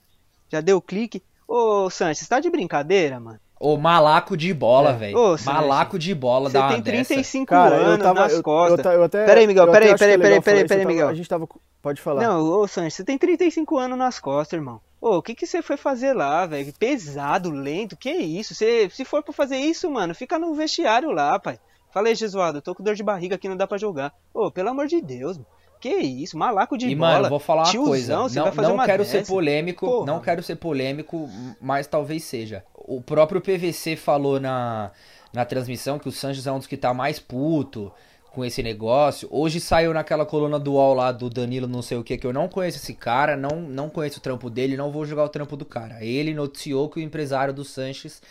já 0.48 0.60
deu 0.60 0.80
clique. 0.80 1.22
Ô, 1.46 1.90
Sanches, 1.90 2.28
tá 2.28 2.38
de 2.38 2.48
brincadeira, 2.48 3.18
mano? 3.18 3.40
Ô, 3.58 3.76
malaco 3.76 4.36
de 4.36 4.54
bola, 4.54 4.90
é. 4.90 4.96
velho. 4.96 5.36
Malaco 5.44 5.98
de 5.98 6.14
bola 6.14 6.48
da 6.48 6.68
Você 6.68 6.74
tem 6.74 6.82
35 6.82 7.46
Cara, 7.46 7.74
anos 7.74 7.98
tava, 8.04 8.20
nas 8.20 8.34
eu, 8.34 8.42
costas. 8.42 8.86
Eu, 8.86 8.92
eu 8.92 9.02
até, 9.02 9.26
peraí, 9.26 9.46
Miguel, 9.48 9.70
peraí, 9.72 9.98
peraí, 9.98 10.18
peraí, 10.18 10.40
peraí, 10.40 10.68
peraí, 10.68 10.86
Miguel. 10.86 11.08
A 11.08 11.14
gente 11.14 11.28
tava. 11.28 11.48
Pode 11.82 12.00
falar. 12.00 12.22
Não, 12.22 12.42
ô, 12.42 12.66
Sanches, 12.66 12.94
você 12.94 13.04
tem 13.04 13.16
35 13.16 13.78
anos 13.78 13.98
nas 13.98 14.18
costas, 14.18 14.58
irmão. 14.58 14.80
Ô, 15.00 15.18
o 15.18 15.22
que 15.22 15.34
que 15.34 15.46
você 15.46 15.62
foi 15.62 15.76
fazer 15.76 16.12
lá, 16.12 16.44
velho? 16.44 16.72
Pesado, 16.76 17.50
lento, 17.50 17.96
que 17.96 18.10
isso? 18.10 18.54
Você, 18.54 18.90
se 18.90 19.04
for 19.04 19.22
pra 19.22 19.32
fazer 19.32 19.56
isso, 19.56 19.88
mano, 19.90 20.14
fica 20.14 20.38
no 20.38 20.54
vestiário 20.54 21.10
lá, 21.10 21.38
pai. 21.38 21.58
Falei, 21.90 22.14
Jesuado, 22.14 22.60
tô 22.60 22.74
com 22.74 22.82
dor 22.82 22.94
de 22.94 23.02
barriga 23.02 23.36
aqui, 23.36 23.48
não 23.48 23.56
dá 23.56 23.66
pra 23.66 23.78
jogar. 23.78 24.12
Ô, 24.34 24.50
pelo 24.50 24.68
amor 24.70 24.86
de 24.86 25.00
Deus, 25.00 25.36
mano. 25.38 25.46
Que 25.80 25.90
isso, 25.90 26.36
malaco 26.36 26.76
de 26.76 26.88
e, 26.88 26.94
bola. 26.94 27.12
mano, 27.12 27.28
vou 27.28 27.38
falar 27.38 27.62
uma 27.62 27.70
Tiozão, 27.70 28.22
coisa. 28.22 28.42
Não, 28.42 28.76
não 28.76 28.84
quero 28.84 29.04
dessa? 29.04 29.18
ser 29.18 29.26
polêmico, 29.26 29.86
Porra. 29.86 30.06
não 30.06 30.20
quero 30.20 30.42
ser 30.42 30.56
polêmico, 30.56 31.30
mas 31.60 31.86
talvez 31.86 32.24
seja. 32.24 32.64
O 32.74 33.00
próprio 33.00 33.40
PVC 33.40 33.94
falou 33.94 34.40
na, 34.40 34.90
na 35.32 35.44
transmissão 35.44 35.98
que 35.98 36.08
o 36.08 36.12
Sanches 36.12 36.48
é 36.48 36.52
um 36.52 36.58
dos 36.58 36.66
que 36.66 36.76
tá 36.76 36.92
mais 36.92 37.20
puto 37.20 37.92
com 38.32 38.44
esse 38.44 38.62
negócio. 38.62 39.28
Hoje 39.30 39.60
saiu 39.60 39.92
naquela 39.92 40.24
coluna 40.24 40.58
do 40.58 40.72
UOL 40.74 40.94
lá 40.94 41.12
do 41.12 41.28
Danilo 41.28 41.66
não 41.66 41.82
sei 41.82 41.98
o 41.98 42.04
que, 42.04 42.16
que 42.16 42.26
eu 42.26 42.32
não 42.32 42.48
conheço 42.48 42.78
esse 42.78 42.94
cara, 42.94 43.36
não, 43.36 43.60
não 43.60 43.88
conheço 43.88 44.18
o 44.18 44.22
trampo 44.22 44.48
dele, 44.50 44.76
não 44.76 44.92
vou 44.92 45.04
jogar 45.04 45.24
o 45.24 45.28
trampo 45.28 45.56
do 45.56 45.64
cara. 45.64 46.04
Ele 46.04 46.34
noticiou 46.34 46.88
que 46.88 47.00
o 47.00 47.02
empresário 47.02 47.52
do 47.52 47.64
Sanches 47.64 48.22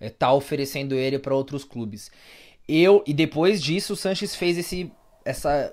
é, 0.00 0.10
tá 0.10 0.32
oferecendo 0.32 0.94
ele 0.94 1.18
para 1.18 1.34
outros 1.34 1.64
clubes. 1.64 2.10
Eu, 2.68 3.02
e 3.06 3.12
depois 3.12 3.62
disso, 3.62 3.92
o 3.92 3.96
Sanches 3.96 4.34
fez 4.34 4.58
esse, 4.58 4.90
essa 5.24 5.70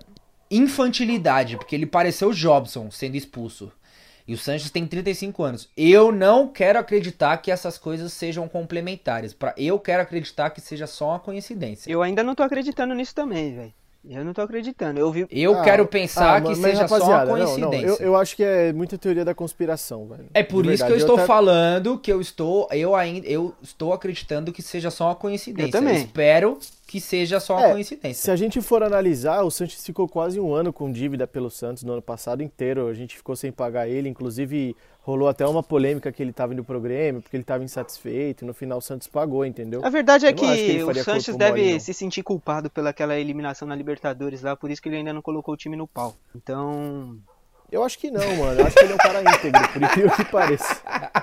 infantilidade, 0.49 1.57
porque 1.57 1.75
ele 1.75 1.85
pareceu 1.85 2.33
Jobson 2.33 2.91
sendo 2.91 3.15
expulso. 3.15 3.71
E 4.31 4.33
o 4.33 4.37
Sanches 4.37 4.71
tem 4.71 4.87
35 4.87 5.43
anos. 5.43 5.69
Eu 5.75 6.09
não 6.09 6.47
quero 6.47 6.79
acreditar 6.79 7.35
que 7.39 7.51
essas 7.51 7.77
coisas 7.77 8.13
sejam 8.13 8.47
complementares. 8.47 9.33
Pra, 9.33 9.53
eu 9.57 9.77
quero 9.77 10.01
acreditar 10.01 10.51
que 10.51 10.61
seja 10.61 10.87
só 10.87 11.09
uma 11.09 11.19
coincidência. 11.19 11.91
Eu 11.91 12.01
ainda 12.01 12.23
não 12.23 12.33
tô 12.33 12.41
acreditando 12.41 12.95
nisso 12.95 13.13
também, 13.13 13.53
velho. 13.53 13.73
Eu 14.09 14.25
não 14.25 14.33
tô 14.33 14.41
acreditando. 14.41 14.99
Eu, 14.99 15.11
vi... 15.11 15.27
eu 15.29 15.59
ah, 15.59 15.61
quero 15.61 15.85
pensar 15.85 16.37
ah, 16.37 16.41
que 16.41 16.49
mas, 16.49 16.57
seja 16.57 16.87
só 16.87 17.03
uma 17.03 17.27
coincidência. 17.27 17.59
Não, 17.59 17.71
não, 17.71 17.83
eu, 17.83 17.95
eu, 17.97 18.15
acho 18.15 18.35
que 18.35 18.43
é 18.43 18.73
muita 18.73 18.97
teoria 18.97 19.23
da 19.23 19.35
conspiração, 19.35 20.07
velho. 20.07 20.25
É 20.33 20.41
por 20.41 20.65
isso 20.65 20.83
que 20.83 20.91
eu 20.91 20.97
estou 20.97 21.17
até... 21.17 21.25
falando 21.25 21.99
que 21.99 22.11
eu 22.11 22.19
estou. 22.19 22.67
Eu 22.71 22.95
ainda. 22.95 23.27
Eu 23.27 23.53
estou 23.61 23.93
acreditando 23.93 24.51
que 24.51 24.61
seja 24.61 24.89
só 24.89 25.05
uma 25.05 25.15
coincidência. 25.15 25.67
Eu 25.67 25.71
também. 25.71 25.95
Eu 25.95 26.01
espero 26.01 26.57
que 26.87 26.99
seja 26.99 27.39
só 27.39 27.57
uma 27.57 27.67
é, 27.67 27.71
coincidência. 27.73 28.23
Se 28.23 28.31
a 28.31 28.35
gente 28.35 28.59
for 28.59 28.81
analisar, 28.81 29.43
o 29.43 29.51
Santos 29.51 29.85
ficou 29.85 30.09
quase 30.09 30.39
um 30.39 30.53
ano 30.53 30.73
com 30.73 30.91
dívida 30.91 31.27
pelo 31.27 31.49
Santos 31.51 31.83
no 31.83 31.93
ano 31.93 32.01
passado 32.01 32.41
inteiro. 32.41 32.87
A 32.87 32.93
gente 32.93 33.15
ficou 33.15 33.35
sem 33.35 33.51
pagar 33.51 33.87
ele, 33.87 34.09
inclusive 34.09 34.75
rolou 35.01 35.27
até 35.27 35.45
uma 35.45 35.63
polêmica 35.63 36.11
que 36.11 36.21
ele 36.21 36.29
estava 36.29 36.53
indo 36.53 36.63
pro 36.63 36.79
Grêmio, 36.79 37.21
porque 37.21 37.35
ele 37.35 37.43
estava 37.43 37.63
insatisfeito, 37.63 38.43
e 38.43 38.47
no 38.47 38.53
final 38.53 38.77
o 38.77 38.81
Santos 38.81 39.07
pagou, 39.07 39.45
entendeu? 39.45 39.83
A 39.83 39.89
verdade 39.89 40.25
é 40.25 40.33
que, 40.33 40.75
que 40.75 40.83
o 40.83 41.03
Santos 41.03 41.35
deve 41.35 41.65
mole, 41.65 41.79
se 41.79 41.93
sentir 41.93 42.23
culpado 42.23 42.69
pelaquela 42.69 43.17
eliminação 43.17 43.67
na 43.67 43.75
Libertadores 43.75 44.41
lá, 44.41 44.55
por 44.55 44.69
isso 44.69 44.81
que 44.81 44.89
ele 44.89 44.97
ainda 44.97 45.11
não 45.11 45.21
colocou 45.21 45.53
o 45.53 45.57
time 45.57 45.75
no 45.75 45.87
pau. 45.87 46.15
Então... 46.35 47.17
Eu 47.71 47.83
acho 47.85 47.97
que 47.97 48.11
não, 48.11 48.35
mano. 48.35 48.59
Eu 48.59 48.67
acho 48.67 48.75
que 48.75 48.83
ele 48.83 48.91
é 48.91 48.95
um 48.95 48.97
cara 48.97 49.21
íntegro, 49.21 49.69
por 49.69 49.81
incrível 49.81 50.11
que 50.11 50.25
pareça. 50.25 50.81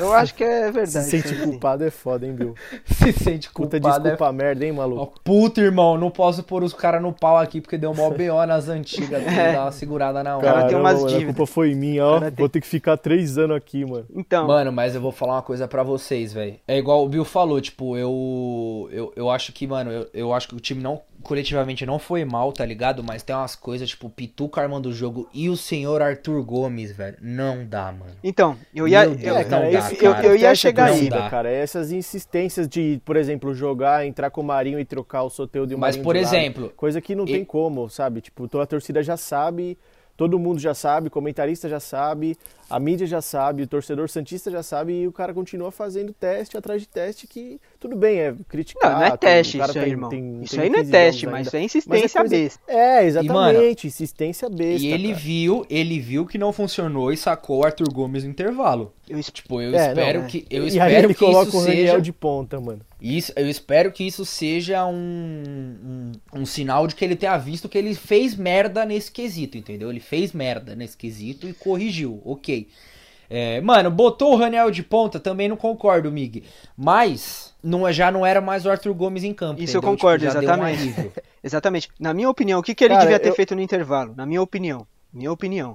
Eu 0.00 0.12
acho 0.12 0.34
que 0.34 0.42
é 0.44 0.70
verdade. 0.70 0.90
Se 1.06 1.22
sente 1.22 1.34
culpado 1.42 1.84
é 1.84 1.90
foda, 1.90 2.26
hein, 2.26 2.32
Bill? 2.34 2.54
Se 2.86 3.12
sente 3.12 3.50
Puta 3.50 3.78
culpado. 3.80 4.02
desculpa 4.04 4.28
é... 4.28 4.32
merda, 4.32 4.64
hein, 4.64 4.72
Ó, 4.72 4.76
maluco? 4.76 5.20
puta, 5.22 5.60
irmão, 5.60 5.98
não 5.98 6.10
posso 6.10 6.42
pôr 6.42 6.62
os 6.62 6.72
caras 6.72 7.00
no 7.02 7.12
pau 7.12 7.36
aqui 7.38 7.60
porque 7.60 7.76
deu 7.78 7.94
mó 7.94 8.08
BO 8.10 8.46
nas 8.46 8.68
antigas. 8.68 9.22
Tem 9.22 9.32
que 9.32 9.52
dar 9.52 9.62
uma 9.64 9.72
segurada 9.72 10.22
na 10.22 10.36
hora. 10.36 10.46
cara 10.46 10.66
tem 10.66 10.76
umas 10.76 10.94
mano, 10.94 11.06
a 11.06 11.08
dívidas. 11.10 11.34
culpa 11.36 11.46
foi 11.52 11.74
minha, 11.74 12.04
ó. 12.04 12.20
Tem- 12.20 12.30
Vou 12.36 12.48
ter 12.48 12.60
que 12.60 12.66
ficar 12.66 12.96
três 12.96 13.36
anos 13.38 13.56
aqui, 13.56 13.84
mano. 13.84 14.06
Então, 14.14 14.46
Mano, 14.46 14.72
mas 14.72 14.94
eu 14.94 15.00
vou 15.00 15.12
falar 15.12 15.34
uma 15.34 15.42
coisa 15.42 15.68
pra 15.68 15.82
vocês, 15.82 16.32
velho. 16.32 16.56
É 16.66 16.78
igual 16.78 17.04
o 17.04 17.08
Bill 17.08 17.24
falou, 17.24 17.60
tipo, 17.60 17.96
eu, 17.96 18.88
eu 18.90 19.12
eu 19.16 19.30
acho 19.30 19.52
que, 19.52 19.66
mano, 19.66 19.90
eu, 19.90 20.08
eu 20.14 20.32
acho 20.32 20.48
que 20.48 20.54
o 20.54 20.60
time 20.60 20.82
não 20.82 21.00
coletivamente 21.22 21.86
não 21.86 21.98
foi 21.98 22.24
mal, 22.24 22.52
tá 22.52 22.64
ligado? 22.64 23.02
Mas 23.02 23.22
tem 23.22 23.34
umas 23.34 23.54
coisas, 23.56 23.88
tipo, 23.88 24.08
o 24.08 24.10
Pituca 24.10 24.60
armando 24.60 24.86
o 24.86 24.92
jogo 24.92 25.28
e 25.32 25.48
o 25.48 25.56
senhor 25.56 26.02
Arthur 26.02 26.42
Gomes, 26.44 26.92
velho. 26.92 27.16
Não 27.22 27.64
dá, 27.64 27.92
mano. 27.92 28.12
então, 28.22 28.56
eu 28.74 28.86
ia, 28.88 29.06
Deus, 29.08 29.36
É, 29.38 29.44
cara, 29.44 29.70
dá, 29.70 29.78
esse- 29.78 30.04
eu, 30.04 30.12
eu 30.14 30.36
ia 30.36 30.54
chegar 30.54 30.86
aí. 30.90 31.08
cara. 31.30 31.50
Essas 31.50 31.92
insistências 31.92 32.68
de, 32.68 33.00
por 33.04 33.16
exemplo, 33.16 33.54
jogar, 33.54 34.06
entrar 34.06 34.30
com 34.30 34.40
o 34.40 34.44
Marinho 34.44 34.78
e 34.78 34.84
trocar 34.84 35.22
o 35.22 35.30
Soteldo 35.30 35.72
e 35.72 35.74
o 35.74 35.78
Mas, 35.78 35.96
Marinho 35.96 36.04
por 36.04 36.14
de 36.16 36.22
lado. 36.24 36.34
exemplo, 36.34 36.72
Coisa 36.76 37.00
que 37.00 37.14
não 37.14 37.24
e- 37.24 37.32
tem 37.32 37.44
como, 37.44 37.88
sabe? 37.88 38.20
Tipo, 38.20 38.48
toda 38.48 38.64
a 38.64 38.66
torcida 38.66 39.02
já 39.02 39.16
sabe, 39.16 39.78
todo 40.16 40.38
mundo 40.38 40.58
já 40.60 40.74
sabe, 40.74 41.10
comentarista 41.10 41.68
já 41.68 41.80
sabe, 41.80 42.36
a 42.70 42.78
mídia 42.78 43.06
já 43.06 43.20
sabe, 43.20 43.62
o 43.62 43.66
torcedor 43.66 44.08
santista 44.08 44.50
já 44.50 44.62
sabe 44.62 44.92
e 45.02 45.06
o 45.08 45.12
cara 45.12 45.34
continua 45.34 45.70
fazendo 45.70 46.12
teste 46.12 46.56
atrás 46.56 46.80
de 46.80 46.88
teste 46.88 47.26
que 47.26 47.60
tudo 47.80 47.96
bem, 47.96 48.18
é 48.18 48.34
criticar. 48.48 48.92
Não, 48.92 48.98
não 49.00 49.06
é 49.06 49.16
teste 49.16 49.58
isso 49.58 49.66
aí, 49.66 49.72
tem- 49.72 49.90
irmão. 49.90 50.08
tem- 50.10 50.40
isso 50.42 50.60
aí 50.60 50.68
não 50.70 50.76
é 50.78 50.80
15 50.80 50.90
teste, 50.92 51.26
mas 51.26 51.46
isso 51.46 51.56
é 51.56 51.58
Mas 51.60 51.64
insistência 51.66 52.20
coisa- 52.20 52.36
besta. 52.36 52.60
É, 52.68 53.04
exatamente, 53.04 53.32
mano, 53.34 53.62
insistência 53.84 54.48
besta. 54.48 54.86
e 54.86 54.92
ele 54.92 55.08
cara. 55.08 55.18
viu, 55.20 55.66
ele 55.68 55.98
viu 56.00 56.26
que 56.26 56.38
não 56.38 56.52
funcionou 56.52 57.12
e 57.12 57.16
sacou 57.16 57.60
o 57.60 57.64
Arthur 57.64 57.92
Gomes 57.92 58.24
no 58.24 58.30
intervalo. 58.30 58.92
Eu 59.08 59.20
Tipo, 59.22 59.60
eu 59.60 59.74
É, 59.74 59.88
espero 59.88 60.20
não, 60.20 60.26
que 60.28 60.46
eu 60.50 60.60
e 60.62 60.62
aí 60.62 60.68
espero 60.68 60.94
ele 61.06 61.14
que 61.14 61.20
coloca 61.20 61.48
isso 61.48 61.56
o 61.56 61.60
Raniel 61.60 61.76
seja 61.86 62.00
de 62.00 62.12
ponta, 62.12 62.60
mano. 62.60 62.80
Isso, 63.02 63.32
eu 63.34 63.48
espero 63.50 63.90
que 63.90 64.04
isso 64.06 64.24
seja 64.24 64.86
um, 64.86 64.92
um, 66.34 66.40
um 66.40 66.46
sinal 66.46 66.86
de 66.86 66.94
que 66.94 67.04
ele 67.04 67.16
tenha 67.16 67.36
visto 67.36 67.68
que 67.68 67.76
ele 67.76 67.94
fez 67.94 68.36
merda 68.36 68.84
nesse 68.84 69.10
quesito, 69.10 69.58
entendeu? 69.58 69.90
Ele 69.90 69.98
fez 70.00 70.32
merda 70.32 70.76
nesse 70.76 70.96
quesito 70.96 71.48
e 71.48 71.52
corrigiu, 71.52 72.22
ok. 72.24 72.68
É, 73.28 73.60
mano, 73.62 73.90
botou 73.90 74.34
o 74.34 74.36
Raniel 74.36 74.70
de 74.70 74.82
ponta, 74.82 75.18
também 75.18 75.48
não 75.48 75.56
concordo, 75.56 76.12
Mig. 76.12 76.44
Mas 76.76 77.54
não, 77.62 77.90
já 77.90 78.10
não 78.10 78.24
era 78.26 78.40
mais 78.40 78.64
o 78.66 78.70
Arthur 78.70 78.92
Gomes 78.94 79.24
em 79.24 79.32
campo. 79.34 79.60
Isso 79.60 79.76
eu 79.76 79.80
entendeu? 79.80 79.96
concordo, 79.96 80.24
já 80.24 80.30
deu 80.32 80.40
um 80.40 80.44
exatamente. 80.44 81.12
Exatamente. 81.42 81.88
Na 81.98 82.14
minha 82.14 82.30
opinião, 82.30 82.60
o 82.60 82.62
que, 82.62 82.72
que 82.74 82.84
ele 82.84 82.94
Cara, 82.94 83.04
devia 83.04 83.18
ter 83.18 83.30
eu- 83.30 83.34
feito 83.34 83.54
no 83.56 83.60
intervalo? 83.60 84.14
Na 84.16 84.24
minha 84.24 84.40
opinião. 84.40 84.86
Minha 85.12 85.32
opinião. 85.32 85.74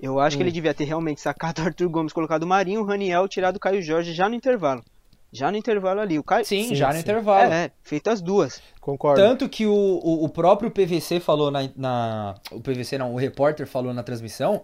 Eu 0.00 0.20
acho 0.20 0.36
que 0.36 0.42
Hum. 0.42 0.46
ele 0.46 0.52
devia 0.52 0.72
ter 0.72 0.84
realmente 0.84 1.20
sacado 1.20 1.60
o 1.60 1.64
Arthur 1.64 1.88
Gomes, 1.88 2.12
colocado 2.12 2.44
o 2.44 2.46
Marinho, 2.46 2.82
o 2.82 2.84
Raniel, 2.84 3.26
tirado 3.26 3.56
o 3.56 3.60
Caio 3.60 3.82
Jorge 3.82 4.12
já 4.12 4.28
no 4.28 4.36
intervalo. 4.36 4.84
Já 5.32 5.50
no 5.50 5.56
intervalo 5.56 6.00
ali. 6.00 6.18
O 6.18 6.22
Caio. 6.24 6.44
Sim, 6.44 6.68
Sim, 6.68 6.74
já 6.74 6.88
no 6.88 6.94
sim. 6.94 7.00
intervalo. 7.00 7.52
É, 7.52 7.64
é, 7.66 7.70
feito 7.82 8.08
as 8.08 8.20
duas. 8.22 8.62
Concordo. 8.80 9.20
Tanto 9.20 9.48
que 9.48 9.66
o, 9.66 9.72
o, 9.72 10.24
o 10.24 10.28
próprio 10.28 10.70
PVC 10.70 11.20
falou 11.20 11.50
na, 11.50 11.68
na- 11.76 12.34
O 12.50 12.60
PVC 12.60 12.96
não, 12.98 13.12
o 13.12 13.16
repórter 13.16 13.66
falou 13.66 13.92
na 13.92 14.02
transmissão 14.02 14.62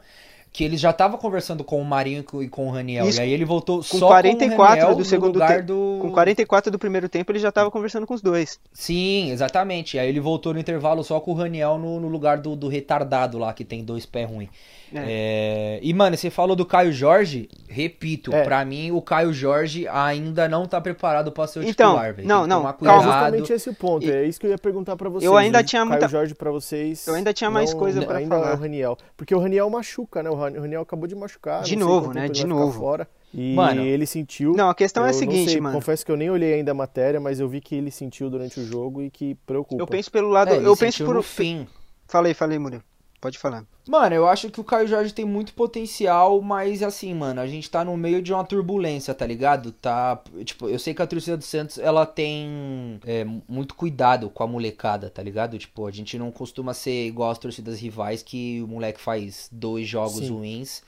que 0.54 0.62
ele 0.62 0.76
já 0.76 0.92
tava 0.92 1.18
conversando 1.18 1.64
com 1.64 1.80
o 1.82 1.84
Marinho 1.84 2.20
e 2.20 2.22
com, 2.22 2.40
e 2.42 2.68
o 2.68 2.70
Raniel. 2.70 3.08
Isso, 3.08 3.18
e 3.18 3.22
aí 3.24 3.32
ele 3.32 3.44
voltou 3.44 3.78
com 3.78 3.82
só 3.98 4.06
44 4.06 4.56
com 4.56 4.62
o 4.62 4.66
Raniel 4.66 4.92
do 4.92 4.98
no 5.00 5.04
segundo 5.04 5.32
lugar 5.34 5.56
te- 5.56 5.62
do... 5.66 5.98
Com 6.00 6.12
44 6.12 6.70
do 6.70 6.78
primeiro 6.78 7.08
tempo, 7.08 7.32
ele 7.32 7.40
já 7.40 7.50
tava 7.50 7.72
conversando 7.72 8.06
com 8.06 8.14
os 8.14 8.22
dois. 8.22 8.60
Sim, 8.72 9.32
exatamente. 9.32 9.98
Aí 9.98 10.08
ele 10.08 10.20
voltou 10.20 10.54
no 10.54 10.60
intervalo 10.60 11.02
só 11.02 11.18
com 11.18 11.32
o 11.32 11.34
Raniel 11.34 11.76
no, 11.76 11.98
no 11.98 12.06
lugar 12.06 12.38
do, 12.38 12.54
do 12.54 12.68
retardado 12.68 13.36
lá, 13.36 13.52
que 13.52 13.64
tem 13.64 13.82
dois 13.84 14.06
pés 14.06 14.30
ruins. 14.30 14.48
É, 14.96 15.80
E, 15.82 15.92
mano, 15.92 16.16
você 16.16 16.30
falou 16.30 16.54
do 16.54 16.64
Caio 16.64 16.92
Jorge, 16.92 17.48
repito, 17.68 18.32
É. 18.32 18.44
pra 18.44 18.64
mim 18.64 18.92
o 18.92 19.02
Caio 19.02 19.32
Jorge 19.32 19.88
ainda 19.88 20.48
não 20.48 20.66
tá 20.66 20.80
preparado 20.80 21.32
pra 21.32 21.48
ser 21.48 21.58
o 21.58 21.62
Então, 21.64 21.90
titular, 21.94 22.14
velho. 22.14 22.28
não, 22.28 22.46
não, 22.46 22.62
calma. 22.62 22.70
É 22.70 22.72
cuidado. 22.74 23.02
justamente 23.02 23.52
esse 23.52 23.70
o 23.70 23.74
ponto. 23.74 24.06
E- 24.06 24.10
É 24.12 24.24
isso 24.24 24.38
que 24.38 24.46
eu 24.46 24.50
ia 24.50 24.58
perguntar 24.58 24.94
pra 24.96 25.08
vocês. 25.08 25.24
Eu 25.24 25.36
ainda 25.36 25.60
O 25.60 25.64
tinha 25.64 25.80
Caio 25.82 25.90
muita- 25.90 26.08
Jorge 26.08 26.34
pra 26.34 26.50
vocês. 26.52 27.06
Eu 27.08 27.14
ainda 27.14 27.32
tinha 27.32 27.50
mais 27.50 27.72
não- 27.72 27.78
coisa 27.80 28.02
pra 28.02 28.18
ainda 28.18 28.36
falar. 28.36 28.50
é 28.52 28.54
o 28.54 28.56
Raniel. 28.56 28.96
Porque 29.16 29.34
o 29.34 29.38
Raniel 29.40 29.68
machuca, 29.68 30.22
né? 30.22 30.30
O 30.30 30.34
Raniel 30.48 30.82
acabou 30.82 31.06
de 31.06 31.14
machucar. 31.14 31.62
De 31.62 31.76
novo, 31.76 32.12
né? 32.12 32.28
de 32.28 32.46
novo. 32.46 32.78
Fora, 32.78 33.08
e 33.32 33.54
Mano. 33.54 33.82
ele 33.82 34.06
sentiu. 34.06 34.52
Não, 34.52 34.68
a 34.68 34.74
questão 34.74 35.04
é 35.04 35.10
a 35.10 35.12
seguinte, 35.12 35.52
sei, 35.52 35.60
mano. 35.60 35.74
Confesso 35.74 36.06
que 36.06 36.12
eu 36.12 36.16
nem 36.16 36.30
olhei 36.30 36.54
ainda 36.54 36.70
a 36.70 36.74
matéria, 36.74 37.20
mas 37.20 37.40
eu 37.40 37.48
vi 37.48 37.60
que 37.60 37.74
ele 37.74 37.90
sentiu 37.90 38.30
durante 38.30 38.60
o 38.60 38.64
jogo 38.64 39.02
e 39.02 39.10
que 39.10 39.34
preocupa. 39.46 39.82
Eu 39.82 39.86
penso 39.86 40.10
pelo 40.10 40.28
lado. 40.28 40.52
É, 40.52 40.58
eu 40.58 40.76
penso 40.76 41.04
por. 41.04 41.22
fim. 41.22 41.66
Falei, 42.06 42.32
falei, 42.32 42.58
Murilo. 42.58 42.82
Pode 43.24 43.38
falar. 43.38 43.64
Mano, 43.88 44.14
eu 44.14 44.28
acho 44.28 44.50
que 44.50 44.60
o 44.60 44.64
Caio 44.64 44.86
Jorge 44.86 45.14
tem 45.14 45.24
muito 45.24 45.54
potencial, 45.54 46.42
mas 46.42 46.82
assim, 46.82 47.14
mano, 47.14 47.40
a 47.40 47.46
gente 47.46 47.70
tá 47.70 47.82
no 47.82 47.96
meio 47.96 48.20
de 48.20 48.34
uma 48.34 48.44
turbulência, 48.44 49.14
tá 49.14 49.26
ligado? 49.26 49.72
Tá, 49.72 50.20
tipo, 50.44 50.68
eu 50.68 50.78
sei 50.78 50.92
que 50.92 51.00
a 51.00 51.06
torcida 51.06 51.34
do 51.34 51.42
Santos, 51.42 51.78
ela 51.78 52.04
tem 52.04 53.00
é, 53.06 53.24
muito 53.48 53.74
cuidado 53.74 54.28
com 54.28 54.42
a 54.42 54.46
molecada, 54.46 55.08
tá 55.08 55.22
ligado? 55.22 55.56
Tipo, 55.56 55.86
a 55.86 55.90
gente 55.90 56.18
não 56.18 56.30
costuma 56.30 56.74
ser 56.74 57.06
igual 57.06 57.30
as 57.30 57.38
torcidas 57.38 57.80
rivais 57.80 58.22
que 58.22 58.60
o 58.60 58.68
moleque 58.68 59.00
faz 59.00 59.48
dois 59.50 59.88
jogos 59.88 60.18
Sim. 60.18 60.28
ruins. 60.28 60.82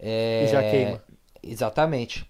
é, 0.00 0.44
E 0.44 0.50
já 0.50 0.62
queima. 0.62 1.02
Exatamente. 1.42 2.26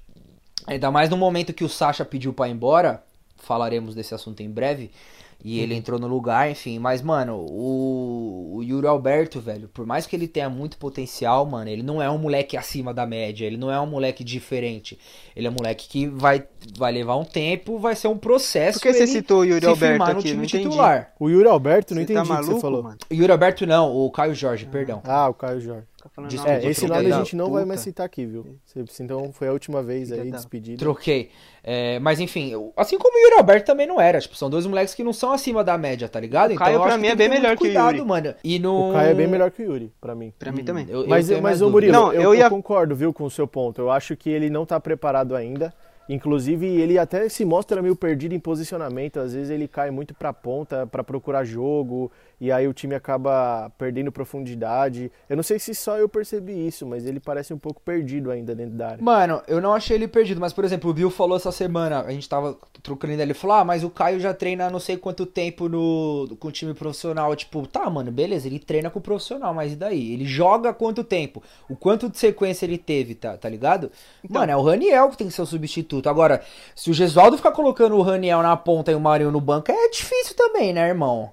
Ainda 0.66 0.90
mais 0.90 1.08
no 1.08 1.16
momento 1.16 1.54
que 1.54 1.62
o 1.62 1.68
Sacha 1.68 2.04
pediu 2.04 2.32
pra 2.32 2.48
ir 2.48 2.50
embora, 2.50 3.00
falaremos 3.36 3.94
desse 3.94 4.12
assunto 4.12 4.42
em 4.42 4.50
breve. 4.50 4.90
E 5.44 5.60
ele 5.60 5.74
entrou 5.74 5.98
no 5.98 6.08
lugar, 6.08 6.50
enfim. 6.50 6.78
Mas, 6.78 7.00
mano, 7.02 7.36
o, 7.48 8.56
o 8.56 8.62
Yuri 8.64 8.86
Alberto, 8.86 9.38
velho, 9.40 9.68
por 9.68 9.86
mais 9.86 10.04
que 10.06 10.16
ele 10.16 10.26
tenha 10.26 10.50
muito 10.50 10.76
potencial, 10.76 11.46
mano, 11.46 11.70
ele 11.70 11.82
não 11.84 12.02
é 12.02 12.10
um 12.10 12.18
moleque 12.18 12.56
acima 12.56 12.92
da 12.92 13.06
média. 13.06 13.44
Ele 13.46 13.56
não 13.56 13.70
é 13.70 13.80
um 13.80 13.86
moleque 13.86 14.24
diferente. 14.24 14.98
Ele 15.36 15.46
é 15.46 15.50
um 15.50 15.54
moleque 15.54 15.88
que 15.88 16.06
vai, 16.08 16.42
vai 16.76 16.90
levar 16.90 17.16
um 17.16 17.24
tempo, 17.24 17.78
vai 17.78 17.94
ser 17.94 18.08
um 18.08 18.18
processo. 18.18 18.78
Por 18.80 18.88
que 18.88 18.92
você 18.94 19.02
ele 19.04 19.12
citou 19.12 19.40
o 19.40 19.44
Yuri 19.44 19.60
se 19.60 19.66
Alberto 19.66 19.90
firmar 19.92 20.12
no 20.14 20.18
aqui? 20.20 20.28
time 20.28 20.38
Não 20.38 20.44
entendi. 20.44 20.64
titular. 20.64 21.12
O 21.20 21.28
Yuri 21.28 21.48
Alberto, 21.48 21.94
não 21.94 22.00
Você 22.00 22.04
entendi 22.12 22.16
tá 22.16 22.22
o 22.22 22.22
que 22.24 22.28
você 22.42 22.42
maluco, 22.48 22.60
falou. 22.60 22.82
mano? 22.82 22.98
O 23.08 23.14
Yuri 23.14 23.30
Alberto 23.32 23.66
não, 23.66 23.94
o 23.94 24.10
Caio 24.10 24.34
Jorge, 24.34 24.66
perdão. 24.66 25.00
Ah, 25.04 25.28
o 25.28 25.34
Caio 25.34 25.60
Jorge. 25.60 25.86
Tá 26.06 26.10
falando 26.14 26.30
Desculpa. 26.30 26.52
É, 26.58 26.66
esse 26.66 26.86
nome 26.86 27.12
a 27.12 27.16
gente 27.18 27.34
não 27.36 27.46
vai 27.50 27.62
puta. 27.62 27.66
mais 27.66 27.80
citar 27.80 28.06
aqui, 28.06 28.24
viu? 28.24 28.56
Então 29.00 29.32
foi 29.32 29.48
a 29.48 29.52
última 29.52 29.82
vez 29.82 30.10
aí, 30.12 30.30
da- 30.30 30.36
despedida. 30.36 30.78
Troquei. 30.78 31.30
É, 31.62 31.98
mas 31.98 32.20
enfim, 32.20 32.50
eu- 32.50 32.72
assim 32.76 32.96
como 32.98 33.16
o 33.16 33.20
Yuri 33.24 33.34
Alberto 33.38 33.66
também 33.66 33.86
não 33.86 34.00
era. 34.00 34.20
Tipo, 34.20 34.36
são 34.36 34.48
dois 34.48 34.64
moleques 34.66 34.94
que 34.94 35.02
não 35.02 35.12
são 35.12 35.32
acima 35.32 35.64
da 35.64 35.76
média, 35.76 36.08
tá 36.08 36.20
ligado? 36.20 36.52
O 36.52 36.56
Caio, 36.56 36.76
eu 36.76 36.82
pra 36.82 36.96
mim, 36.96 37.02
que 37.06 37.08
é 37.12 37.14
bem 37.16 37.28
melhor 37.28 37.48
muito 37.48 37.58
que 37.58 37.64
o 37.64 37.68
cuidado, 37.68 37.96
Yuri. 37.96 38.08
mano. 38.08 38.34
E 38.44 38.58
no... 38.58 38.90
O 38.90 38.92
Caio 38.92 39.10
é 39.10 39.14
bem 39.14 39.26
melhor 39.26 39.50
que 39.50 39.62
o 39.62 39.64
Yuri, 39.72 39.92
pra 40.00 40.14
mim. 40.14 40.32
Pra 40.38 40.52
mim 40.52 40.64
também. 40.64 40.86
Eu- 40.88 41.02
eu 41.02 41.08
Mas, 41.08 41.26
tenho 41.28 41.42
mas 41.42 41.60
ô. 41.60 41.68
Murilo, 41.70 41.92
Não, 41.92 42.12
eu, 42.12 42.22
eu 42.22 42.34
ia- 42.34 42.44
eu 42.44 42.50
concordo, 42.50 42.94
viu, 42.94 43.12
com 43.12 43.24
o 43.24 43.30
seu 43.30 43.46
ponto. 43.46 43.80
Eu 43.80 43.90
acho 43.90 44.16
que 44.16 44.30
ele 44.30 44.48
não 44.48 44.64
tá 44.64 44.78
preparado 44.80 45.34
ainda. 45.34 45.74
Inclusive, 46.08 46.64
ele 46.66 46.98
até 46.98 47.28
se 47.28 47.44
mostra 47.44 47.82
meio 47.82 47.96
perdido 47.96 48.32
em 48.32 48.38
posicionamento. 48.38 49.18
Às 49.18 49.34
vezes 49.34 49.50
ele 49.50 49.66
cai 49.66 49.90
muito 49.90 50.14
pra 50.14 50.32
ponta 50.32 50.86
pra 50.86 51.02
procurar 51.02 51.42
jogo 51.42 52.12
e 52.40 52.52
aí 52.52 52.68
o 52.68 52.74
time 52.74 52.94
acaba 52.94 53.70
perdendo 53.78 54.12
profundidade. 54.12 55.10
Eu 55.28 55.36
não 55.36 55.42
sei 55.42 55.58
se 55.58 55.74
só 55.74 55.96
eu 55.96 56.08
percebi 56.08 56.66
isso, 56.66 56.86
mas 56.86 57.06
ele 57.06 57.18
parece 57.18 57.54
um 57.54 57.58
pouco 57.58 57.80
perdido 57.80 58.30
ainda 58.30 58.54
dentro 58.54 58.74
da 58.74 58.88
área. 58.90 59.02
Mano, 59.02 59.42
eu 59.48 59.60
não 59.60 59.72
achei 59.72 59.96
ele 59.96 60.06
perdido, 60.06 60.40
mas 60.40 60.52
por 60.52 60.64
exemplo, 60.64 60.90
o 60.90 60.94
Bill 60.94 61.10
falou 61.10 61.36
essa 61.36 61.50
semana, 61.50 62.00
a 62.02 62.10
gente 62.10 62.28
tava 62.28 62.56
trocando 62.82 63.14
ideia, 63.14 63.24
ele 63.24 63.34
falou, 63.34 63.56
ah, 63.56 63.64
mas 63.64 63.82
o 63.82 63.90
Caio 63.90 64.20
já 64.20 64.34
treina 64.34 64.68
não 64.68 64.78
sei 64.78 64.98
quanto 64.98 65.24
tempo 65.24 65.68
no, 65.68 66.36
com 66.38 66.48
o 66.48 66.52
time 66.52 66.74
profissional. 66.74 67.34
Tipo, 67.34 67.66
tá, 67.66 67.88
mano, 67.88 68.12
beleza, 68.12 68.46
ele 68.46 68.58
treina 68.58 68.90
com 68.90 68.98
o 68.98 69.02
profissional, 69.02 69.54
mas 69.54 69.72
e 69.72 69.76
daí? 69.76 70.12
Ele 70.12 70.26
joga 70.26 70.74
quanto 70.74 71.02
tempo? 71.02 71.42
O 71.68 71.76
quanto 71.76 72.10
de 72.10 72.18
sequência 72.18 72.66
ele 72.66 72.78
teve, 72.78 73.14
tá, 73.14 73.36
tá 73.36 73.48
ligado? 73.48 73.90
Então. 74.22 74.40
Mano, 74.40 74.52
é 74.52 74.56
o 74.56 74.62
Raniel 74.62 75.08
que 75.08 75.16
tem 75.16 75.26
que 75.26 75.32
ser 75.32 75.42
o 75.42 75.46
substituto. 75.46 76.08
Agora, 76.08 76.42
se 76.74 76.90
o 76.90 76.94
Gesualdo 76.94 77.38
ficar 77.38 77.52
colocando 77.52 77.96
o 77.96 78.02
Raniel 78.02 78.42
na 78.42 78.56
ponta 78.56 78.92
e 78.92 78.94
o 78.94 79.00
Marinho 79.00 79.30
no 79.30 79.40
banco, 79.40 79.72
é 79.72 79.88
difícil 79.88 80.36
também, 80.36 80.72
né, 80.74 80.88
irmão? 80.88 81.32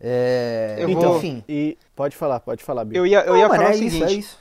É... 0.00 0.76
Eu 0.78 0.88
então, 0.90 1.02
vou- 1.10 1.16
enfim. 1.18 1.44
E 1.48 1.78
pode 1.94 2.16
falar, 2.16 2.40
pode 2.40 2.62
falar, 2.62 2.84
Bill. 2.84 2.98
Eu 3.02 3.06
ia, 3.06 3.20
eu 3.20 3.32
Não, 3.32 3.38
ia 3.38 3.48
falar 3.48 3.64
é 3.64 3.68
o 3.68 3.70
isso, 3.72 3.78
seguinte. 3.82 4.04
é 4.04 4.12
isso. 4.12 4.38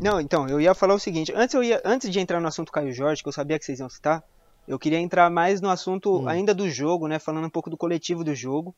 Não, 0.00 0.20
então, 0.20 0.48
eu 0.48 0.60
ia 0.60 0.74
falar 0.74 0.94
o 0.94 0.98
seguinte. 0.98 1.32
Antes, 1.34 1.54
eu 1.54 1.62
ia, 1.62 1.80
antes 1.84 2.10
de 2.10 2.18
entrar 2.18 2.40
no 2.40 2.48
assunto 2.48 2.72
Caio 2.72 2.92
Jorge, 2.92 3.22
que 3.22 3.28
eu 3.28 3.32
sabia 3.32 3.58
que 3.58 3.64
vocês 3.64 3.78
iam 3.78 3.88
citar, 3.88 4.22
eu 4.66 4.78
queria 4.78 4.98
entrar 4.98 5.30
mais 5.30 5.60
no 5.60 5.68
assunto 5.68 6.20
Hum. 6.22 6.28
ainda 6.28 6.54
do 6.54 6.68
jogo, 6.68 7.06
né? 7.06 7.18
Falando 7.18 7.44
um 7.46 7.50
pouco 7.50 7.70
do 7.70 7.76
coletivo 7.76 8.24
do 8.24 8.34
jogo. 8.34 8.74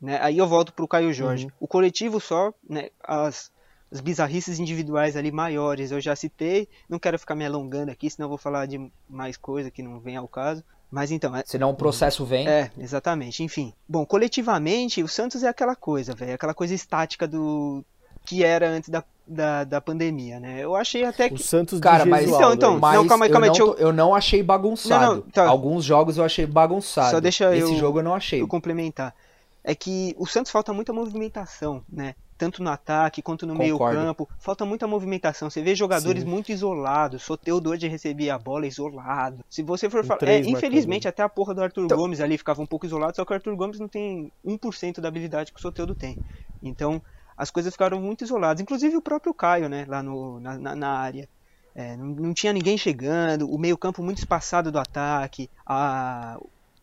Né? 0.00 0.18
Aí 0.20 0.38
eu 0.38 0.46
volto 0.46 0.72
pro 0.72 0.86
Caio 0.86 1.12
Jorge. 1.12 1.46
Uhum. 1.46 1.50
O 1.60 1.66
coletivo 1.68 2.20
só, 2.20 2.52
né? 2.68 2.90
As, 3.02 3.50
as 3.90 4.00
bizarrices 4.00 4.58
individuais 4.58 5.16
ali 5.16 5.32
maiores, 5.32 5.90
eu 5.90 6.00
já 6.00 6.14
citei. 6.14 6.68
Não 6.88 6.98
quero 6.98 7.18
ficar 7.18 7.34
me 7.34 7.46
alongando 7.46 7.90
aqui, 7.90 8.10
senão 8.10 8.26
eu 8.26 8.30
vou 8.30 8.38
falar 8.38 8.66
de 8.66 8.90
mais 9.08 9.36
coisa 9.36 9.70
que 9.70 9.82
não 9.82 10.00
vem 10.00 10.16
ao 10.16 10.28
caso. 10.28 10.62
Mas 10.92 11.10
então, 11.10 11.34
é, 11.34 11.42
Senão 11.46 11.70
o 11.70 11.74
processo 11.74 12.22
vem. 12.22 12.46
é, 12.46 12.70
exatamente. 12.78 13.42
Enfim. 13.42 13.72
Bom, 13.88 14.04
coletivamente, 14.04 15.02
o 15.02 15.08
Santos 15.08 15.42
é 15.42 15.48
aquela 15.48 15.74
coisa, 15.74 16.14
velho. 16.14 16.34
Aquela 16.34 16.52
coisa 16.52 16.74
estática 16.74 17.26
do. 17.26 17.82
que 18.26 18.44
era 18.44 18.68
antes 18.68 18.90
da, 18.90 19.02
da, 19.26 19.64
da 19.64 19.80
pandemia, 19.80 20.38
né? 20.38 20.60
Eu 20.60 20.76
achei 20.76 21.02
até 21.04 21.26
O 21.28 21.30
que. 21.34 21.42
Santos 21.42 21.80
Cara, 21.80 22.04
mas, 22.04 22.28
Então, 22.28 22.52
então, 22.52 22.76
é 22.76 22.78
mas 22.78 22.94
Não, 22.96 23.06
calma 23.06 23.24
aí, 23.24 23.30
eu, 23.30 23.32
calma 23.32 23.46
aí, 23.46 23.50
não, 23.50 23.56
deixa 23.56 23.62
eu- 23.82 23.86
eu 23.88 23.92
não 23.92 24.14
achei 24.14 24.42
bagunçado. 24.42 25.06
Não, 25.06 25.14
não, 25.16 25.22
tá. 25.22 25.48
Alguns 25.48 25.82
jogos 25.82 26.18
eu 26.18 26.24
achei 26.24 26.44
bagunçado. 26.46 27.10
Só 27.10 27.20
deixa 27.20 27.56
Esse 27.56 27.72
eu- 27.72 27.78
jogo 27.78 28.00
eu 28.00 28.02
não 28.04 28.14
achei. 28.14 28.42
eu 28.42 28.46
complementar. 28.46 29.14
É 29.64 29.74
que 29.74 30.14
o 30.18 30.26
Santos 30.26 30.52
falta 30.52 30.72
muita 30.74 30.92
movimentação, 30.92 31.82
né? 31.90 32.14
Tanto 32.42 32.60
no 32.60 32.70
ataque 32.70 33.22
quanto 33.22 33.46
no 33.46 33.54
meio 33.54 33.78
campo. 33.78 34.28
Falta 34.36 34.64
muita 34.64 34.84
movimentação. 34.88 35.48
Você 35.48 35.62
vê 35.62 35.76
jogadores 35.76 36.24
Sim. 36.24 36.28
muito 36.28 36.50
isolados. 36.50 37.22
Soteudo 37.22 37.70
hoje 37.70 37.86
recebia 37.86 38.34
a 38.34 38.38
bola 38.38 38.66
isolado. 38.66 39.44
Se 39.48 39.62
você 39.62 39.88
for 39.88 40.04
falar. 40.04 40.18
É, 40.24 40.40
infelizmente, 40.40 41.06
até 41.06 41.22
a 41.22 41.28
porra 41.28 41.54
do 41.54 41.62
Arthur 41.62 41.84
Então- 41.84 41.96
Gomes 41.96 42.20
ali 42.20 42.36
ficava 42.36 42.60
um 42.60 42.66
pouco 42.66 42.84
isolado, 42.84 43.14
só 43.14 43.24
que 43.24 43.30
o 43.32 43.34
Arthur 43.34 43.54
Gomes 43.54 43.78
não 43.78 43.86
tem 43.86 44.32
1% 44.44 45.00
da 45.00 45.06
habilidade 45.06 45.52
que 45.52 45.58
o 45.60 45.62
Soteudo 45.62 45.94
tem. 45.94 46.18
Então, 46.60 47.00
as 47.36 47.48
coisas 47.48 47.72
ficaram 47.72 48.00
muito 48.00 48.24
isoladas. 48.24 48.60
Inclusive 48.60 48.96
o 48.96 49.00
próprio 49.02 49.32
Caio, 49.32 49.68
né, 49.68 49.84
lá 49.88 50.02
no, 50.02 50.40
na, 50.40 50.58
na, 50.58 50.74
na 50.74 50.88
área. 50.98 51.28
É, 51.76 51.96
não, 51.96 52.06
não 52.06 52.34
tinha 52.34 52.52
ninguém 52.52 52.76
chegando, 52.76 53.48
o 53.48 53.56
meio-campo 53.56 54.02
muito 54.02 54.18
espaçado 54.18 54.72
do 54.72 54.78
ataque, 54.80 55.48
a, 55.64 56.38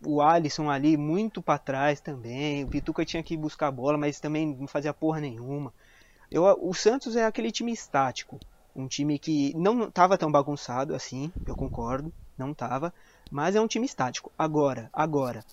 o 0.06 0.22
Alisson 0.22 0.70
ali 0.70 0.96
muito 0.96 1.42
pra 1.42 1.58
trás 1.58 2.00
também, 2.00 2.64
o 2.64 2.68
Pituca 2.68 3.06
tinha 3.06 3.24
que 3.24 3.36
buscar 3.36 3.68
a 3.68 3.72
bola, 3.72 3.98
mas 3.98 4.20
também 4.20 4.46
não 4.46 4.68
fazia 4.68 4.94
porra 4.94 5.20
nenhuma. 5.20 5.74
Eu, 6.32 6.46
o 6.62 6.74
Santos 6.74 7.16
é 7.16 7.26
aquele 7.26 7.52
time 7.52 7.72
estático, 7.72 8.40
um 8.76 8.88
time 8.88 9.18
que 9.20 9.54
não 9.58 9.90
tava 9.90 10.18
tão 10.18 10.32
bagunçado 10.32 10.96
assim, 10.96 11.32
eu 11.46 11.56
concordo, 11.56 12.14
não 12.38 12.54
tava, 12.54 12.94
mas 13.32 13.56
é 13.56 13.62
um 13.62 13.68
time 13.68 13.86
estático. 13.86 14.32
Agora, 14.38 14.90
agora, 14.94 15.44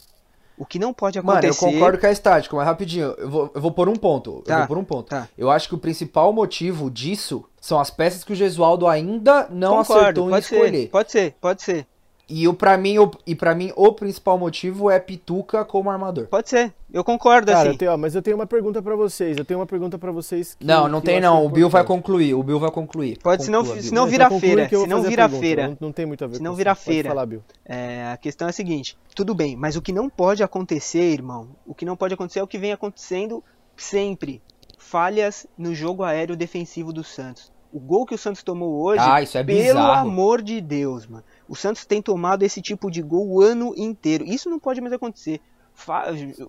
o 0.57 0.65
que 0.65 0.79
não 0.79 0.95
pode 0.95 1.19
Mano, 1.21 1.39
acontecer... 1.39 1.67
eu 1.67 1.73
concordo 1.73 1.99
que 1.99 2.07
é 2.07 2.13
estático, 2.13 2.57
mas 2.57 2.67
rapidinho, 2.67 3.15
eu 3.19 3.31
vou, 3.31 3.51
eu 3.55 3.61
vou 3.61 3.73
por 3.73 3.89
um 3.89 3.97
ponto. 3.97 4.43
Tá, 4.43 4.53
eu 4.53 4.59
vou 4.59 4.67
por 4.69 4.79
um 4.79 4.85
ponto. 4.85 5.09
tá. 5.09 5.29
Eu 5.37 5.51
acho 5.51 5.69
que 5.69 5.75
o 5.75 5.79
principal 5.79 6.33
motivo 6.33 6.91
disso 6.91 7.45
são 7.61 7.79
as 7.79 7.91
peças 7.91 8.23
que 8.23 8.33
o 8.33 8.37
Gesualdo 8.37 8.87
ainda 8.87 9.49
não 9.51 9.81
acertou 9.81 10.29
em 10.29 10.31
pode 10.31 10.45
escolher. 10.45 10.83
ser, 10.83 10.89
pode 10.89 11.13
ser, 11.13 11.37
pode 11.41 11.63
ser. 11.63 11.87
E 12.29 12.49
o 12.49 12.53
para 12.55 12.77
mim, 12.77 12.99
o, 12.99 13.09
e 13.25 13.37
para 13.37 13.55
mim 13.55 13.73
o 13.77 13.93
principal 13.93 14.37
motivo 14.37 14.91
é 14.91 14.99
Pituca 14.99 15.65
como 15.65 15.89
armador. 15.89 16.27
Pode 16.27 16.49
ser, 16.51 16.75
eu 16.93 17.05
concordo 17.05 17.47
Cara, 17.53 17.61
assim. 17.61 17.69
eu 17.71 17.79
tenho, 17.79 17.93
ó, 17.93 17.97
mas 17.97 18.17
eu 18.17 18.23
tenho 18.23 18.37
uma 18.37 18.47
pergunta 18.49 18.83
pra 18.83 18.97
vocês. 18.97 19.37
Eu 19.39 19.45
tenho 19.45 19.61
uma 19.61 19.67
pergunta 19.67 19.97
pra 19.97 20.11
vocês. 20.11 20.55
que- 20.59 20.65
não, 20.67 20.89
não 20.89 21.01
que 21.01 21.07
tem 21.07 21.21
não. 21.21 21.45
O 21.47 21.49
Bill 21.49 21.71
vai 21.71 21.85
concluir. 21.85 22.35
O 22.35 22.43
Bill 22.43 22.59
vai 22.59 22.71
concluir. 22.73 23.17
Pode, 23.23 23.45
Conclua, 23.47 23.63
Bill. 23.75 23.83
senão 23.83 24.03
Então 24.03 24.07
vira 24.11 24.25
conclui 24.29 24.41
feira, 24.41 24.69
que 24.69 24.75
eu 24.75 24.79
vou 24.81 24.87
senão 24.89 24.97
fazer 24.99 25.07
a 25.07 25.11
vira 25.11 25.23
pergunta. 25.29 25.41
feira. 25.47 25.69
Não, 25.69 25.77
não 25.81 25.93
tem 25.93 26.05
muito 26.05 26.25
a 26.25 26.27
ver 26.27 26.37
Senão 26.39 26.51
com 26.51 26.57
vira 26.57 26.73
isso. 26.73 26.81
Pode 26.81 26.93
feira. 26.95 27.09
falar, 27.11 27.27
Bill. 27.27 27.43
É, 27.65 28.07
a 28.13 28.17
questão 28.17 28.49
é 28.49 28.51
a 28.51 28.53
seguinte, 28.53 28.99
tudo 29.15 29.33
bem, 29.33 29.55
mas 29.57 29.77
o 29.77 29.81
que 29.83 29.93
não 29.93 30.11
pode 30.11 30.43
acontecer, 30.43 31.13
irmão, 31.13 31.51
o 31.65 31.77
que 31.77 31.85
não 31.85 31.97
pode 31.97 32.15
acontecer 32.15 32.41
é 32.41 32.43
o 32.43 32.47
que 32.49 32.59
vem 32.59 32.73
acontecendo 32.73 33.43
sempre. 33.77 34.43
Falhas 34.79 35.47
no 35.57 35.73
jogo 35.75 36.03
aéreo 36.03 36.37
defensivo 36.37 36.93
do 36.93 37.05
Santos. 37.05 37.53
O 37.73 37.79
gol 37.81 38.07
que 38.07 38.15
o 38.15 38.19
Santos 38.19 38.43
tomou 38.43 38.83
hoje, 38.83 39.01
Ah, 39.05 39.21
isso 39.21 39.37
é 39.37 39.45
pelo 39.45 39.59
bizarro. 39.59 40.09
amor 40.09 40.41
de 40.41 40.61
Deus, 40.61 41.07
mano. 41.07 41.25
O 41.49 41.55
Santos 41.55 41.85
tem 41.85 42.01
tomado 42.03 42.43
esse 42.43 42.61
tipo 42.61 42.91
de 42.91 43.01
gol 43.03 43.27
o 43.29 43.41
ano 43.43 43.73
inteiro. 43.77 44.25
Isso 44.25 44.49
não 44.51 44.59
pode 44.59 44.81
mais 44.81 44.93
acontecer. 44.93 45.41
Fa- 45.75 46.07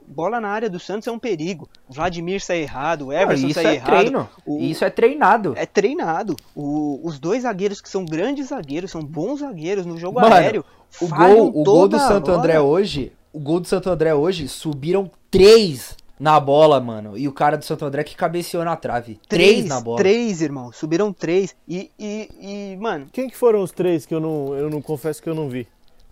Bola 0.08 0.40
na 0.40 0.48
área 0.48 0.70
do 0.70 0.80
Santos 0.80 1.06
é 1.08 1.12
um 1.12 1.20
perigo. 1.20 1.68
Vladimir 1.90 2.42
sai 2.42 2.62
errado, 2.62 3.08
o 3.08 3.14
Everson 3.14 3.48
isso 3.48 3.56
sai 3.62 3.66
é 3.66 3.76
errado. 3.76 3.90
treino. 4.00 4.30
O- 4.46 4.60
Isso 4.60 4.86
é 4.86 4.90
treinado. 4.90 5.54
É 5.58 5.66
treinado. 5.66 6.36
O- 6.56 7.02
os 7.04 7.20
dois 7.20 7.44
zagueiros 7.44 7.82
que 7.82 7.90
são 7.90 8.06
grandes 8.06 8.48
zagueiros, 8.48 8.90
são 8.90 9.02
bons 9.04 9.42
zagueiros 9.42 9.86
no 9.86 9.98
jogo 9.98 10.22
Mano, 10.22 10.34
aéreo. 10.34 10.64
O 11.02 11.08
gol, 11.10 11.48
o 11.50 11.64
gol 11.64 11.88
do 11.90 12.00
Santo. 12.00 12.32
André 12.32 12.60
hoje, 12.62 13.12
o 13.34 13.40
gol 13.40 13.60
do 13.60 13.68
Santo 13.68 13.90
André 13.90 14.16
hoje 14.16 14.48
subiram 14.48 15.12
três 15.30 15.96
na 16.20 16.40
bola, 16.40 16.80
mano. 16.80 17.18
E 17.18 17.28
o 17.28 17.32
cara 17.32 17.58
do 17.58 17.66
Santo 17.66 17.86
André 17.86 18.04
que 18.04 18.16
cabeceou 18.16 18.64
na 18.64 18.76
trave. 18.76 19.20
Três, 19.28 19.66
na 19.66 19.80
bola. 19.80 19.98
Três, 19.98 20.42
irmão. 20.42 20.72
Subiram 20.72 21.14
três. 21.14 21.56
E, 21.68 21.92
e, 22.00 22.30
e, 22.74 22.78
mano, 22.78 23.08
Quem 23.12 23.30
que 23.30 23.38
foram 23.38 23.62
os 23.62 23.72
três 23.72 24.06
que 24.06 24.14
eu 24.14 24.20
não, 24.20 24.56
eu 24.56 24.70
não 24.70 24.82
confesso 24.82 25.22
que 25.22 25.30
eu 25.30 25.36
não 25.36 25.50
vi? 25.50 25.68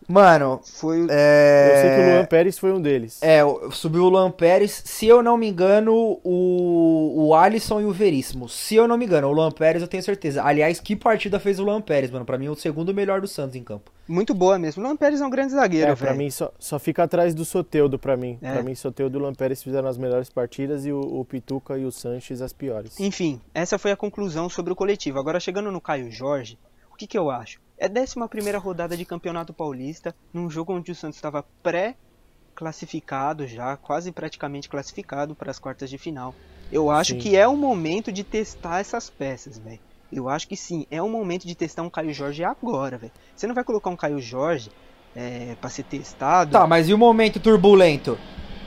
Mano, 0.08 0.62
foi 0.64 1.08
é... 1.10 1.72
Eu 1.72 1.82
sei 1.82 1.96
que 1.96 2.02
o 2.02 2.14
Luan 2.14 2.26
Pérez 2.26 2.60
foi 2.60 2.72
um 2.72 2.82
deles. 2.82 3.20
É, 3.22 3.40
subiu 3.72 4.04
o 4.04 4.10
Luan 4.10 4.32
Pérez, 4.32 4.84
se 4.86 5.08
eu 5.08 5.24
não 5.24 5.38
me 5.38 5.48
engano, 5.48 6.20
o, 6.24 7.28
o 7.28 7.36
Alisson 7.36 7.82
e 7.82 7.86
o 7.86 7.92
Veríssimo. 7.92 8.48
Se 8.48 8.76
eu 8.76 8.88
não 8.88 8.98
me 8.98 9.06
engano, 9.06 9.28
o 9.28 9.32
Luan 9.32 9.52
Pérez 9.52 9.82
eu 9.82 9.88
tenho 9.88 10.04
certeza. 10.04 10.44
Aliás, 10.44 10.80
que 10.80 10.96
partida 10.96 11.40
fez 11.40 11.60
o 11.60 11.64
Luan 11.64 11.82
Pérez, 11.82 12.12
mano? 12.12 12.26
Pra 12.26 12.38
mim, 12.38 12.50
o 12.50 12.56
segundo 12.56 12.94
melhor 12.94 13.20
do 13.20 13.28
Santos 13.28 13.56
em 13.56 13.64
campo. 13.64 13.92
Muito 14.08 14.36
boa 14.36 14.60
mesmo. 14.60 14.84
O 14.84 14.86
Luan 14.86 14.96
Pérez 14.96 15.20
é 15.20 15.26
um 15.26 15.30
grande 15.30 15.54
zagueiro, 15.54 15.92
É, 15.92 15.96
pra 15.96 16.14
mim 16.14 16.30
só, 16.30 16.52
só 16.60 16.78
fica 16.78 17.04
atrás 17.04 17.34
do 17.34 17.44
Soteudo 17.44 17.98
pra 17.98 18.16
mim. 18.16 18.38
É. 18.42 18.54
Pra 18.54 18.62
mim, 18.62 18.76
Soteudo 18.76 19.18
e 19.18 19.20
o 19.20 19.22
Luan 19.22 19.34
Pérez 19.34 19.64
fizeram 19.64 19.88
as 19.88 19.98
melhores 19.98 20.30
partidas 20.30 20.86
e 20.86 20.92
o, 20.92 21.00
o 21.00 21.26
Pituca 21.26 21.78
e 21.78 21.86
o 21.86 21.92
Sanches 21.92 22.42
as 22.42 22.54
piores. 22.54 23.00
Enfim, 23.00 23.42
essa 23.54 23.80
foi 23.80 23.92
a 23.92 23.96
conclusão 23.96 24.48
sobre 24.50 24.72
o 24.72 24.76
coletivo. 24.76 25.18
Agora, 25.18 25.40
chegando 25.40 25.72
no 25.72 25.82
Caio 25.82 26.12
Jorge, 26.12 26.60
o 26.96 26.98
que, 26.98 27.06
que 27.06 27.18
eu 27.18 27.30
acho? 27.30 27.60
É 27.78 27.88
a 27.88 27.90
11 27.90 28.58
rodada 28.58 28.96
de 28.96 29.04
Campeonato 29.04 29.54
Paulista, 29.54 30.16
num 30.34 30.50
jogo 30.50 30.74
onde 30.74 30.94
o 30.94 30.96
Santos 30.96 31.18
estava 31.18 31.44
pré-classificado 31.62 33.46
já, 33.46 33.76
quase 33.76 34.14
praticamente 34.14 34.70
classificado 34.70 35.36
para 35.36 35.52
as 35.52 35.60
quartas 35.60 35.90
de 35.90 35.98
final. 35.98 36.34
Eu 36.72 36.90
acho 36.90 37.12
Sim. 37.12 37.18
que 37.20 37.36
é 37.36 37.46
o 37.46 37.58
momento 37.58 38.14
de 38.14 38.24
testar 38.24 38.80
essas 38.80 39.10
peças, 39.10 39.60
velho. 39.60 39.80
Eu 40.10 40.30
acho 40.30 40.48
que 40.48 40.56
sim, 40.56 40.88
é 40.90 41.02
o 41.02 41.10
momento 41.10 41.46
de 41.46 41.54
testar 41.54 41.82
um 41.82 41.90
Caio 41.90 42.14
Jorge 42.14 42.46
agora, 42.46 42.98
velho. 42.98 43.12
Você 43.36 43.46
não 43.46 43.54
vai 43.54 43.66
colocar 43.66 43.90
um 43.90 43.98
Caio 43.98 44.22
Jorge 44.22 44.72
é, 45.14 45.58
para 45.60 45.70
ser 45.70 45.84
testado. 45.84 46.52
Tá, 46.52 46.66
mas 46.66 46.88
e 46.88 46.94
o 46.94 46.98
momento 46.98 47.42
turbulento? 47.42 48.18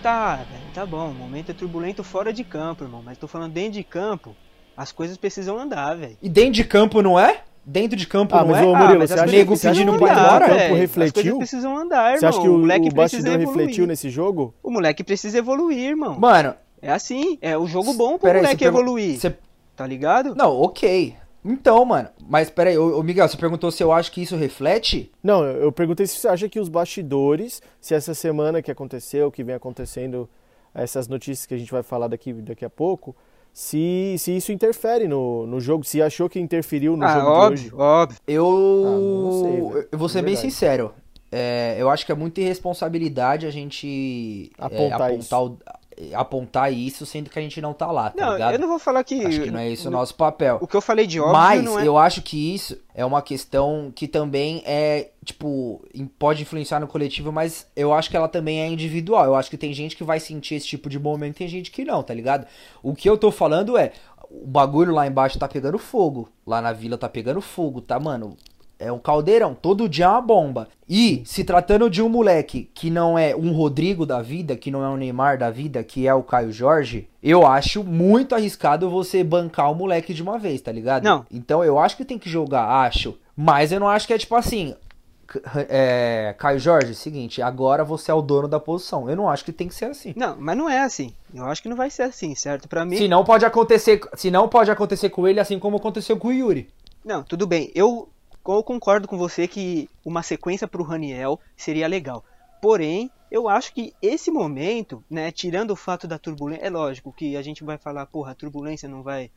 Tá, 0.03 0.37
velho, 0.37 0.75
tá 0.75 0.85
bom. 0.85 1.11
O 1.11 1.15
momento 1.15 1.51
é 1.51 1.55
turbulento 1.55 2.05
fora 2.05 2.31
de 2.31 2.45
campo, 2.45 2.85
irmão. 2.85 3.03
Mas 3.03 3.17
tô 3.17 3.27
falando 3.27 3.53
dentro 3.55 3.73
de 3.73 3.85
campo, 3.85 4.37
as 4.77 4.93
coisas 4.93 5.17
precisam 5.17 5.59
andar, 5.59 5.97
velho. 5.97 6.19
E 6.21 6.29
dentro 6.29 6.53
de 6.53 6.65
campo 6.65 7.01
não 7.01 7.19
é? 7.19 7.45
Dentro 7.71 7.97
de 7.99 8.07
campo 8.07 8.35
Ah, 8.35 8.41
não 8.41 8.49
mas 8.53 8.63
é? 8.63 8.67
ô 8.67 8.75
Ah, 8.75 8.79
Murilo, 8.79 8.99
mas 9.01 9.11
você 9.11 9.15
as 9.15 9.21
acha, 9.21 9.25
coisas 9.31 9.39
nego 9.39 9.57
você 9.57 9.69
acha 9.69 9.79
que 9.79 9.85
pedindo 9.85 9.95
o 9.97 9.99
pra 9.99 10.09
ir 10.09 10.19
embora, 10.19 10.47
campo 10.47 10.59
velho. 10.59 10.73
As 10.75 10.81
refletiu? 10.81 11.37
precisam 11.39 11.77
andar, 11.77 12.05
irmão. 12.15 12.19
Você 12.21 12.27
acha 12.27 12.41
que 12.41 12.49
o 12.49 12.55
o, 12.55 12.59
moleque 12.59 12.89
o 12.89 12.95
bastidor 12.95 13.35
evoluir. 13.35 13.59
refletiu 13.59 13.87
nesse 13.87 14.09
jogo? 14.09 14.55
O 14.63 14.71
moleque 14.71 15.05
precisa 15.05 15.37
evoluir, 15.39 15.79
irmão. 15.91 16.19
Mano, 16.19 16.55
É 16.81 16.91
assim, 16.91 17.37
é 17.43 17.59
o 17.59 17.67
jogo 17.67 17.93
bom 17.93 18.13
pro 18.13 18.21
Pera 18.21 18.39
aí, 18.39 18.43
moleque 18.43 18.65
você 18.65 18.69
evoluir. 18.69 19.19
você... 19.21 19.37
Tá 19.77 19.87
ligado? 19.87 20.35
Não, 20.35 20.51
ok. 20.61 21.15
Então, 21.45 21.85
mano, 21.85 22.09
mas 22.27 22.51
peraí, 22.51 22.77
ô, 22.79 22.99
ô 22.99 23.03
Miguel, 23.03 23.29
você 23.29 23.37
perguntou 23.37 23.71
se 23.71 23.83
eu 23.83 23.93
acho 23.93 24.11
que 24.13 24.23
isso 24.23 24.35
reflete? 24.37 25.13
Não, 25.23 25.45
eu 25.45 25.63
eu 25.65 25.73
perguntei 25.73 26.07
se 26.07 26.17
você 26.19 26.27
acha 26.29 26.49
que 26.49 26.59
os 26.59 26.69
bastidores, 26.69 27.61
se 27.81 27.95
essa 27.95 28.15
semana 28.15 28.61
que 28.63 28.71
aconteceu, 28.71 29.31
que 29.31 29.45
vem 29.45 29.55
acontecendo, 29.55 30.29
essas 30.75 31.07
notícias 31.07 31.47
que 31.47 31.55
a 31.55 31.59
gente 31.59 31.71
vai 31.71 31.83
falar 31.83 32.09
daqui, 32.09 32.33
daqui 32.33 32.65
a 32.65 32.71
pouco, 32.71 33.15
se, 33.53 34.17
se 34.19 34.37
isso 34.37 34.53
interfere 34.53 35.09
no, 35.09 35.47
no 35.47 35.61
jogo, 35.61 35.85
se 35.85 36.01
achou 36.01 36.29
que 36.29 36.39
interferiu 36.39 36.97
no 36.97 37.05
ah, 37.05 37.09
jogo 37.09 37.25
de 37.25 37.31
óbvio, 37.31 37.53
hoje. 37.53 37.73
óbio. 37.75 38.17
Eu. 38.27 38.83
não 39.25 39.43
sei, 39.43 39.89
eu 39.91 39.99
vou 39.99 40.09
ser 40.09 40.21
De 40.21 40.27
bem 40.27 40.37
sincero. 40.37 40.93
É, 41.31 41.77
eu 41.79 41.91
acho 41.91 42.07
que 42.07 42.13
é 42.13 42.15
muita 42.15 42.41
irresponsabilidade 42.41 43.47
a 43.47 43.51
gente 43.51 44.51
é, 44.59 44.65
Apontar 44.65 45.11
apontar, 45.13 45.43
o- 45.43 45.59
apontar 46.15 46.73
isso, 46.73 47.05
sendo 47.05 47.31
que 47.31 47.39
a 47.39 47.43
gente 47.43 47.61
não 47.61 47.73
tá 47.73 47.91
lá, 47.91 48.11
tá 48.11 48.25
Não, 48.25 48.33
ligado? 48.33 48.53
eu 48.53 48.59
não 48.59 48.69
vou 48.69 48.79
falar 48.79 49.03
que. 49.05 49.25
Acho 49.25 49.43
que 49.43 49.51
não 49.51 49.59
é 49.59 49.71
isso 49.71 49.89
o 49.89 49.91
nosso 49.91 50.15
papel. 50.15 50.59
O 50.61 50.67
que 50.67 50.77
eu 50.77 50.81
falei 50.81 51.07
de 51.07 51.21
óbvio 51.21 51.33
Mas 51.33 51.77
é. 51.77 51.87
eu 51.87 51.99
acho 51.99 52.23
que 52.23 52.55
isso 52.55 52.79
é 52.95 53.05
uma 53.05 53.21
questão 53.23 53.93
que 53.95 54.07
também 54.07 54.63
é, 54.65 55.11
tipo, 55.25 55.85
pode 56.19 56.43
influenciar 56.43 56.81
no 56.81 56.87
coletivo, 56.87 57.33
mas 57.33 57.67
eu 57.75 57.93
acho 57.93 58.11
que 58.11 58.17
ela 58.17 58.29
também 58.29 58.61
é 58.61 58.69
individual. 58.69 59.25
Eu 59.25 59.35
acho 59.35 59.51
que 59.51 59.59
tem 59.59 59.73
gente 59.73 59.97
que 59.97 60.05
vai 60.05 60.21
sentir 60.21 60.55
esse 60.55 60.67
tipo 60.67 60.89
de 60.89 60.99
momento 60.99 61.37
e 61.37 61.39
tem 61.39 61.49
gente 61.49 61.71
que 61.71 61.85
não, 61.85 62.03
tá 62.03 62.15
ligado? 62.15 62.47
O 62.83 62.95
que 62.95 63.09
eu 63.09 63.17
tô 63.17 63.31
falando 63.31 63.77
é, 63.77 63.93
o 64.31 64.47
bagulho 64.47 64.93
lá 64.93 65.07
embaixo 65.07 65.39
tá 65.39 65.49
pegando 65.49 65.79
fogo. 65.79 66.29
Lá 66.47 66.61
na 66.61 66.73
vila 66.73 66.99
tá 66.99 67.09
pegando 67.09 67.41
fogo, 67.41 67.81
tá, 67.81 67.99
mano? 67.99 68.37
É 68.79 68.93
um 68.93 68.99
caldeirão, 68.99 69.55
todo 69.55 69.89
dia 69.89 70.05
é 70.05 70.09
uma 70.09 70.21
bomba. 70.21 70.69
E 70.89 71.23
se 71.27 71.43
tratando 71.43 71.91
de 71.91 72.01
um 72.01 72.09
moleque 72.09 72.71
que 72.73 72.91
não 72.91 73.19
é 73.19 73.35
um 73.35 73.53
Rodrigo 73.53 74.07
da 74.07 74.23
vida, 74.23 74.57
que 74.57 74.71
não 74.71 74.85
é 74.85 74.89
um 74.89 74.97
Neymar 74.97 75.37
da 75.37 75.51
vida, 75.51 75.83
que 75.83 76.07
é 76.07 76.15
o 76.15 76.23
Caio 76.23 76.53
Jorge, 76.53 77.09
eu 77.21 77.45
acho 77.45 77.83
muito 77.83 78.35
arriscado 78.37 78.89
você 78.89 79.25
bancar 79.25 79.71
o 79.73 79.75
moleque 79.75 80.15
de 80.15 80.23
uma 80.23 80.39
vez, 80.39 80.61
tá 80.61 80.71
ligado? 80.71 81.03
Não. 81.03 81.27
Então 81.31 81.65
eu 81.65 81.79
acho 81.79 81.97
que 81.97 82.05
tem 82.05 82.19
que 82.19 82.31
jogar, 82.31 82.69
acho. 82.85 83.19
Mas 83.37 83.73
eu 83.73 83.81
não 83.81 83.89
acho 83.89 84.07
que 84.07 84.15
é 84.15 84.19
tipo 84.19 84.35
assim. 84.37 84.75
É, 85.69 86.35
Caio 86.39 86.59
Jorge, 86.59 86.95
seguinte, 86.95 87.43
agora 87.43 87.85
você 87.85 88.11
é 88.11 88.15
o 88.15 88.23
dono 88.23 88.49
da 88.49 88.59
posição. 88.59 89.11
Eu 89.11 89.17
não 89.17 89.29
acho 89.29 89.45
que 89.45 89.53
tem 89.53 89.69
que 89.69 89.75
ser 89.75 89.85
assim. 89.87 90.15
Não, 90.17 90.37
mas 90.39 90.57
não 90.57 90.71
é 90.71 90.81
assim. 90.81 91.13
Eu 91.35 91.45
acho 91.45 91.63
que 91.63 91.69
não 91.69 91.77
vai 91.77 91.91
ser 91.91 92.05
assim, 92.05 92.35
certo? 92.35 92.67
Pra 92.67 92.85
mim. 92.85 92.97
Se 92.97 93.07
não 93.09 93.25
pode 93.25 93.45
acontecer, 93.45 94.01
se 94.15 94.31
não 94.31 94.49
pode 94.49 94.71
acontecer 94.71 95.11
com 95.11 95.29
ele 95.29 95.39
assim 95.39 95.59
como 95.59 95.77
aconteceu 95.77 96.17
com 96.17 96.29
o 96.29 96.33
Yuri. 96.33 96.71
Não, 97.05 97.23
tudo 97.23 97.47
bem. 97.47 97.71
Eu, 97.75 98.09
eu 98.57 98.63
concordo 98.63 99.07
com 99.07 99.19
você 99.19 99.47
que 99.47 99.91
uma 100.05 100.23
sequência 100.23 100.67
pro 100.67 100.83
Raniel 100.83 101.39
seria 101.57 101.87
legal. 101.87 102.25
Porém, 102.63 103.11
eu 103.31 103.49
acho 103.49 103.75
que 103.75 103.95
esse 104.01 104.31
momento, 104.31 105.05
né, 105.09 105.31
tirando 105.31 105.73
o 105.73 105.77
fato 105.77 106.09
da 106.09 106.19
turbulência, 106.19 106.65
é 106.65 106.71
lógico 106.71 107.13
que 107.13 107.37
a 107.37 107.43
gente 107.43 107.63
vai 107.63 107.77
falar, 107.77 108.07
porra, 108.07 108.33
a 108.33 108.35
turbulência 108.35 108.89
não 108.89 109.03
vai 109.03 109.31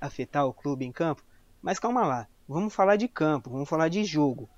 afetar 0.00 0.46
o 0.46 0.54
clube 0.54 0.84
em 0.84 0.92
campo, 0.92 1.24
mas 1.60 1.78
calma 1.78 2.06
lá, 2.06 2.28
vamos 2.48 2.72
falar 2.72 2.96
de 2.96 3.08
campo, 3.08 3.50
vamos 3.50 3.68
falar 3.68 3.88
de 3.88 4.04
jogo. 4.04 4.48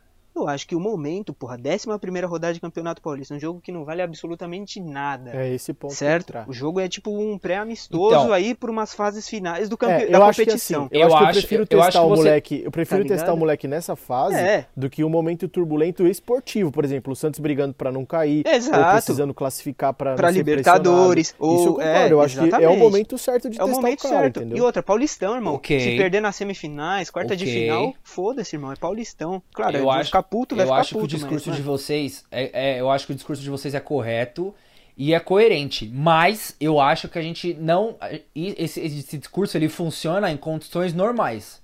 Eu 0.42 0.48
acho 0.48 0.66
que 0.66 0.74
o 0.76 0.80
momento, 0.80 1.32
porra, 1.34 1.56
11 1.58 1.98
primeira 1.98 2.26
rodada 2.26 2.54
de 2.54 2.60
Campeonato 2.60 3.02
Paulista, 3.02 3.34
um 3.34 3.38
jogo 3.40 3.60
que 3.60 3.72
não 3.72 3.84
vale 3.84 4.02
absolutamente 4.02 4.80
nada. 4.80 5.30
É 5.34 5.52
esse 5.54 5.72
ponto. 5.72 5.94
Certo? 5.94 6.32
O 6.46 6.52
jogo 6.52 6.80
é 6.80 6.88
tipo 6.88 7.10
um 7.10 7.38
pré-amistoso 7.38 8.14
Então. 8.14 8.32
aí 8.32 8.54
por 8.54 8.70
umas 8.70 8.94
fases 8.94 9.28
finais 9.28 9.68
do 9.68 9.76
campe... 9.76 10.04
É, 10.04 10.06
da 10.06 10.18
que 10.18 10.24
competição. 10.44 10.84
assim, 10.84 10.94
eu, 10.94 11.00
Eu 11.00 11.06
acho 11.08 11.16
que 11.18 11.24
eu 11.24 11.32
prefiro 11.32 11.62
eu 11.62 11.66
testar 11.66 12.02
o 12.02 12.08
você- 12.08 12.22
moleque, 12.22 12.62
eu 12.64 12.70
prefiro 12.70 13.02
Tá 13.02 13.08
testar 13.14 13.32
o 13.32 13.36
moleque 13.36 13.66
nessa 13.68 13.96
fase 13.96 14.36
É. 14.36 14.66
do 14.76 14.88
que 14.90 15.02
o 15.04 15.08
momento 15.08 15.48
turbulento 15.48 16.06
esportivo, 16.06 16.70
por 16.70 16.84
exemplo, 16.84 17.12
o 17.12 17.16
Santos 17.16 17.40
brigando 17.40 17.74
pra 17.74 17.90
não 17.90 18.04
cair, 18.04 18.42
ou 18.46 18.52
Exato. 18.52 18.92
precisando 18.92 19.34
classificar 19.34 19.92
pra 19.94 20.14
Pra 20.14 20.28
não 20.28 20.32
ser 20.34 20.38
Libertadores, 20.38 21.32
pressionado. 21.32 21.60
Isso 21.60 21.66
eu 21.68 21.70
ou- 21.72 21.76
concordo, 21.78 21.98
é, 21.98 22.12
eu 22.12 22.20
acho 22.20 22.34
que 22.34 22.40
é 22.40 22.44
o 22.44 22.46
exatamente. 22.48 22.78
momento 22.78 23.18
certo 23.18 23.50
de 23.50 23.60
É 23.60 23.62
o 23.64 23.66
testar 23.66 23.80
momento 23.82 24.00
o 24.00 24.02
cara, 24.08 24.20
certo. 24.22 24.36
entendeu? 24.40 24.58
E 24.58 24.60
outra, 24.60 24.82
Paulistão, 24.82 25.34
irmão. 25.34 25.54
Ok. 25.54 25.78
Se 25.80 25.96
perder 25.96 26.20
nas 26.20 26.36
semifinais, 26.36 27.10
quarta 27.10 27.36
de 27.36 27.44
Ok. 27.44 27.54
final, 27.54 27.94
foda-se, 28.02 28.56
irmão. 28.56 28.72
É 28.72 28.76
Paulistão. 28.76 29.42
Claro, 29.54 29.76
eu 29.76 29.82
eu 29.84 29.90
acho, 29.90 30.06
ficar 30.06 30.22
puto, 30.30 30.54
vai 30.56 30.64
eu 30.64 30.68
ficar 30.68 30.80
acho 30.80 30.94
puto. 30.94 31.00
que 31.08 31.14
o 31.14 31.18
discurso 31.18 31.48
mas, 31.48 31.56
de 31.56 31.62
mano, 31.62 31.78
vocês 31.78 32.24
é, 32.30 32.76
é- 32.76 32.80
eu 32.80 32.90
acho 32.90 33.06
que 33.06 33.12
o 33.12 33.14
discurso 33.14 33.42
de 33.42 33.50
vocês 33.50 33.74
é 33.74 33.80
correto 33.80 34.54
e 34.96 35.14
é 35.14 35.20
coerente, 35.20 35.88
mas 35.94 36.56
eu 36.60 36.80
acho 36.80 37.08
que 37.08 37.18
a 37.18 37.22
gente 37.22 37.54
não 37.54 37.96
esse, 38.34 38.80
esse 38.80 39.18
discurso 39.18 39.56
ele 39.56 39.68
funciona 39.68 40.30
em 40.30 40.36
condições 40.36 40.92
normais. 40.92 41.60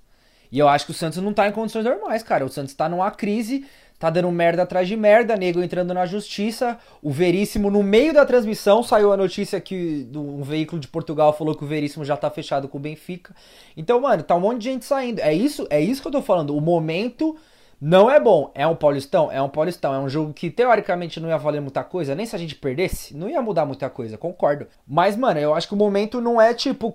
E 0.51 0.59
eu 0.59 0.69
acho 0.69 0.85
que 0.85 0.91
o 0.91 0.93
Santos 0.95 1.21
não 1.21 1.33
tá 1.33 1.47
em 1.47 1.51
condições 1.51 1.83
normais, 1.83 2.23
cara. 2.23 2.45
O 2.45 2.49
Santos 2.49 2.73
tá 2.73 2.87
numa 2.87 3.11
crise, 3.11 3.65
tá 3.99 4.09
dando 4.09 4.31
merda 4.31 4.61
atrás 4.63 4.87
de 4.87 4.95
merda, 4.95 5.35
nego 5.35 5.61
entrando 5.61 5.93
na 5.93 6.05
justiça. 6.05 6.77
O 7.01 7.11
Veríssimo, 7.11 7.69
no 7.69 7.83
meio 7.83 8.13
da 8.13 8.25
transmissão, 8.25 8.81
saiu 8.81 9.11
a 9.11 9.17
notícia 9.17 9.59
que 9.59 10.07
um 10.15 10.43
veículo 10.43 10.79
de 10.79 10.87
Portugal 10.87 11.33
falou 11.33 11.55
que 11.55 11.63
o 11.63 11.67
Veríssimo 11.67 12.05
já 12.05 12.15
tá 12.15 12.29
fechado 12.29 12.69
com 12.69 12.77
o 12.77 12.81
Benfica. 12.81 13.35
Então, 13.75 13.99
mano, 13.99 14.23
tá 14.23 14.33
um 14.35 14.39
monte 14.39 14.59
de 14.59 14.65
gente 14.69 14.85
saindo. 14.85 15.19
É 15.19 15.33
isso, 15.33 15.67
é 15.69 15.81
isso 15.81 16.01
que 16.01 16.07
eu 16.07 16.11
tô 16.11 16.21
falando. 16.21 16.55
O 16.55 16.61
momento 16.61 17.35
não 17.79 18.09
é 18.09 18.19
bom. 18.19 18.51
É 18.55 18.65
um 18.67 18.75
Paulistão? 18.75 19.31
É 19.31 19.41
um 19.41 19.49
Paulistão. 19.49 19.93
É 19.93 19.99
um 19.99 20.09
jogo 20.09 20.33
que 20.33 20.49
teoricamente 20.49 21.19
não 21.19 21.29
ia 21.29 21.37
valer 21.37 21.61
muita 21.61 21.83
coisa. 21.83 22.15
Nem 22.15 22.25
se 22.25 22.35
a 22.35 22.39
gente 22.39 22.55
perdesse, 22.55 23.15
não 23.15 23.29
ia 23.29 23.41
mudar 23.41 23.65
muita 23.65 23.89
coisa, 23.89 24.17
concordo. 24.17 24.67
Mas, 24.87 25.15
mano, 25.15 25.39
eu 25.39 25.53
acho 25.53 25.67
que 25.67 25.73
o 25.73 25.77
momento 25.77 26.19
não 26.21 26.39
é 26.39 26.53
tipo. 26.53 26.93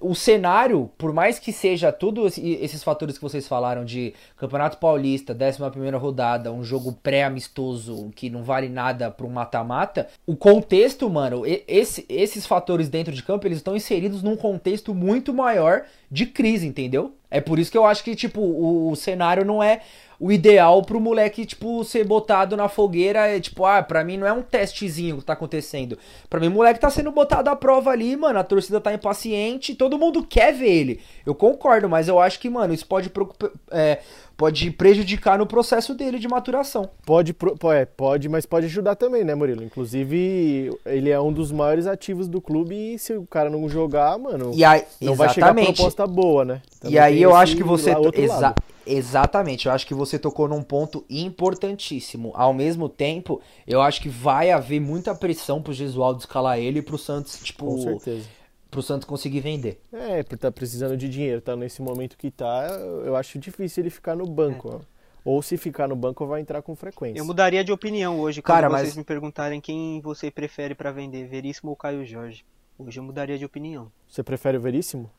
O 0.00 0.14
cenário, 0.14 0.90
por 0.96 1.12
mais 1.12 1.38
que 1.38 1.52
seja 1.52 1.90
todos 1.90 2.38
esses 2.38 2.84
fatores 2.84 3.16
que 3.16 3.22
vocês 3.22 3.48
falaram 3.48 3.84
de 3.84 4.14
Campeonato 4.36 4.78
Paulista, 4.78 5.34
11 5.34 5.90
rodada, 5.96 6.52
um 6.52 6.62
jogo 6.62 6.92
pré-amistoso 7.02 8.10
que 8.14 8.30
não 8.30 8.42
vale 8.42 8.68
nada 8.68 9.10
pra 9.10 9.26
um 9.26 9.30
mata-mata. 9.30 10.08
O 10.26 10.36
contexto, 10.36 11.08
mano, 11.10 11.42
esse- 11.66 12.04
esses 12.08 12.46
fatores 12.46 12.88
dentro 12.88 13.12
de 13.12 13.22
campo, 13.22 13.46
eles 13.46 13.58
estão 13.58 13.76
inseridos 13.76 14.22
num 14.22 14.36
contexto 14.36 14.94
muito 14.94 15.32
maior 15.34 15.84
de 16.10 16.26
crise, 16.26 16.66
entendeu? 16.66 17.12
É 17.30 17.40
por 17.40 17.58
isso 17.58 17.70
que 17.70 17.76
eu 17.76 17.84
acho 17.84 18.02
que, 18.02 18.16
tipo, 18.16 18.40
o, 18.40 18.90
o 18.90 18.96
cenário 18.96 19.44
não 19.44 19.62
é 19.62 19.82
o 20.18 20.32
ideal 20.32 20.82
pro 20.82 20.98
moleque, 21.00 21.44
tipo, 21.46 21.84
ser 21.84 22.04
botado 22.04 22.56
na 22.56 22.68
fogueira. 22.68 23.26
É, 23.28 23.38
tipo, 23.38 23.64
ah, 23.64 23.82
pra 23.82 24.02
mim 24.02 24.16
não 24.16 24.26
é 24.26 24.32
um 24.32 24.42
testezinho 24.42 25.18
que 25.18 25.24
tá 25.24 25.34
acontecendo. 25.34 25.98
Pra 26.28 26.40
mim 26.40 26.48
o 26.48 26.52
moleque 26.52 26.80
tá 26.80 26.88
sendo 26.90 27.12
botado 27.12 27.50
à 27.50 27.54
prova 27.54 27.90
ali, 27.90 28.16
mano. 28.16 28.38
A 28.38 28.44
torcida 28.44 28.80
tá 28.80 28.92
impaciente, 28.92 29.74
todo 29.74 29.98
mundo 29.98 30.24
quer 30.26 30.52
ver 30.54 30.70
ele. 30.70 31.00
Eu 31.26 31.34
concordo, 31.34 31.88
mas 31.88 32.08
eu 32.08 32.18
acho 32.18 32.40
que, 32.40 32.48
mano, 32.48 32.72
isso 32.72 32.86
pode, 32.86 33.10
preocupa- 33.10 33.52
é, 33.70 33.98
pode 34.38 34.70
prejudicar 34.70 35.36
no 35.36 35.46
processo 35.46 35.92
dele 35.94 36.16
de 36.20 36.28
maturação. 36.28 36.88
Pode, 37.04 37.34
é, 37.74 37.84
pode, 37.84 38.28
mas 38.28 38.46
pode 38.46 38.66
ajudar 38.66 38.94
também, 38.94 39.24
né, 39.24 39.34
Murilo? 39.34 39.64
Inclusive, 39.64 40.70
ele 40.86 41.10
é 41.10 41.20
um 41.20 41.32
dos 41.32 41.50
maiores 41.50 41.88
ativos 41.88 42.28
do 42.28 42.40
clube 42.40 42.94
e 42.94 42.98
se 43.00 43.12
o 43.14 43.26
cara 43.26 43.50
não 43.50 43.68
jogar, 43.68 44.16
mano, 44.16 44.52
E 44.54 44.64
aí, 44.64 44.84
não 45.02 45.14
vai 45.16 45.28
chegar 45.30 45.48
exatamente. 45.48 45.74
proposta 45.74 46.06
boa, 46.06 46.44
né? 46.44 46.62
E 46.76 46.78
Também 46.80 46.98
aí 47.00 47.14
tem 47.14 47.22
eu 47.24 47.34
acho 47.34 47.56
que 47.56 47.64
você. 47.64 47.90
exa- 48.14 48.40
lado. 48.40 48.62
Exatamente, 48.86 49.66
eu 49.66 49.72
acho 49.72 49.86
que 49.86 49.92
você 49.92 50.18
tocou 50.18 50.48
num 50.48 50.62
ponto 50.62 51.04
importantíssimo. 51.10 52.30
Ao 52.34 52.54
mesmo 52.54 52.88
tempo, 52.88 53.40
eu 53.66 53.82
acho 53.82 54.00
que 54.00 54.08
vai 54.08 54.50
haver 54.50 54.80
muita 54.80 55.14
pressão 55.14 55.60
pro 55.60 55.72
Gesualdo 55.74 56.20
escalar 56.20 56.58
ele 56.58 56.78
e 56.78 56.82
pro 56.82 56.96
Santos, 56.96 57.38
tipo, 57.42 57.66
Com 57.66 57.76
certeza. 57.82 58.24
Pro 58.70 58.82
Santos 58.82 59.06
conseguir 59.08 59.40
vender. 59.40 59.80
É, 59.92 60.22
por 60.22 60.36
tá 60.38 60.50
precisando 60.50 60.96
de 60.96 61.08
dinheiro, 61.08 61.40
tá 61.40 61.56
nesse 61.56 61.80
momento 61.82 62.16
que 62.16 62.30
tá, 62.30 62.66
eu 63.04 63.16
acho 63.16 63.38
difícil 63.38 63.82
ele 63.82 63.90
ficar 63.90 64.14
no 64.16 64.26
banco. 64.26 64.68
ó. 64.84 64.98
Ou 65.24 65.42
se 65.42 65.56
ficar 65.58 65.86
no 65.88 65.96
banco, 65.96 66.26
vai 66.26 66.40
entrar 66.40 66.62
com 66.62 66.74
frequência. 66.74 67.18
Eu 67.20 67.24
mudaria 67.24 67.62
de 67.62 67.70
opinião 67.72 68.18
hoje 68.20 68.40
quando 68.40 68.54
Cara, 68.54 68.68
vocês 68.70 68.88
mas- 68.90 68.96
me 68.96 69.04
perguntarem 69.04 69.60
quem 69.60 70.00
você 70.00 70.30
prefere 70.30 70.74
pra 70.74 70.90
vender, 70.90 71.26
Veríssimo 71.26 71.70
ou 71.70 71.76
Caio 71.76 72.04
Jorge. 72.06 72.44
Hoje 72.78 72.98
eu 72.98 73.02
mudaria 73.04 73.36
de 73.36 73.44
opinião. 73.44 73.90
Você 74.08 74.22
prefere 74.22 74.56
o 74.56 74.60
Veríssimo? 74.60 75.10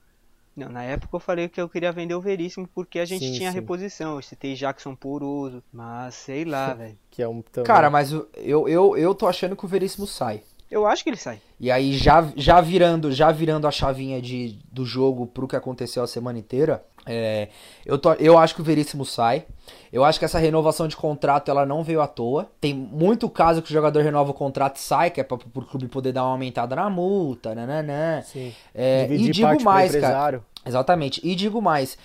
Não, 0.55 0.67
na 0.69 0.83
época 0.83 1.15
eu 1.15 1.19
falei 1.19 1.47
que 1.47 1.61
eu 1.61 1.69
queria 1.69 1.91
vender 1.91 2.15
o 2.15 2.21
Veríssimo 2.21 2.67
porque 2.73 2.97
a 2.99 3.05
gente 3.05 3.25
Sim, 3.25 3.33
tinha 3.33 3.51
sim. 3.51 3.55
reposição. 3.55 4.15
Eu 4.15 4.21
citei 4.21 4.55
Jackson 4.55 4.95
Poroso, 4.95 5.61
mas 5.71 6.15
sei 6.15 6.43
lá, 6.43 6.73
velho. 6.73 6.97
Que 7.11 7.21
é 7.21 7.27
um 7.27 7.41
também. 7.41 7.67
Cara, 7.67 7.89
mas 7.89 8.11
o- 8.11 8.27
eu, 8.35 8.67
eu, 8.67 8.97
eu 8.97 9.13
tô 9.13 9.27
achando 9.27 9.55
que 9.55 9.63
o 9.65 9.67
Veríssimo 9.67 10.07
sai. 10.07 10.41
Eu 10.69 10.85
acho 10.85 11.03
que 11.03 11.09
ele 11.09 11.17
sai. 11.17 11.41
E 11.59 11.71
aí, 11.71 11.97
já, 11.97 12.27
já 12.35 12.61
virando 12.61 13.11
já 13.11 13.31
virando 13.31 13.67
a 13.67 13.71
chavinha 13.71 14.21
de, 14.21 14.59
do 14.71 14.85
jogo 14.85 15.25
pro 15.25 15.47
que 15.47 15.55
aconteceu 15.55 16.03
a 16.03 16.07
semana 16.07 16.37
inteira, 16.37 16.83
é, 17.05 17.49
eu, 17.85 17.97
tô, 17.97 18.13
eu 18.13 18.37
acho 18.37 18.53
que 18.53 18.61
o 18.61 18.63
Veríssimo 18.63 19.03
sai. 19.03 19.45
Eu 19.91 20.03
acho 20.03 20.19
que 20.19 20.25
essa 20.25 20.37
renovação 20.37 20.87
de 20.87 20.95
contrato 20.95 21.49
ela 21.49 21.65
não 21.65 21.83
veio 21.83 22.01
à 22.01 22.07
toa. 22.07 22.49
Tem 22.61 22.73
muito 22.73 23.27
caso 23.29 23.61
que 23.61 23.69
o 23.69 23.73
jogador 23.73 24.03
renova 24.03 24.29
o 24.29 24.33
contrato 24.33 24.75
e 24.75 24.79
sai, 24.79 25.09
que 25.09 25.19
é 25.19 25.23
pra, 25.23 25.37
pro 25.37 25.65
clube 25.65 25.87
poder 25.87 26.11
dar 26.11 26.23
uma 26.23 26.31
aumentada 26.31 26.75
na 26.75 26.89
multa, 26.89 27.55
nananã. 27.55 28.21
Sim. 28.21 28.53
É, 28.73 29.07
e 29.09 29.29
digo 29.31 29.61
mais, 29.63 29.95
cara. 29.95 30.43
Exatamente. 30.65 31.21
E 31.23 31.35
digo 31.35 31.61
mais, 31.61 31.97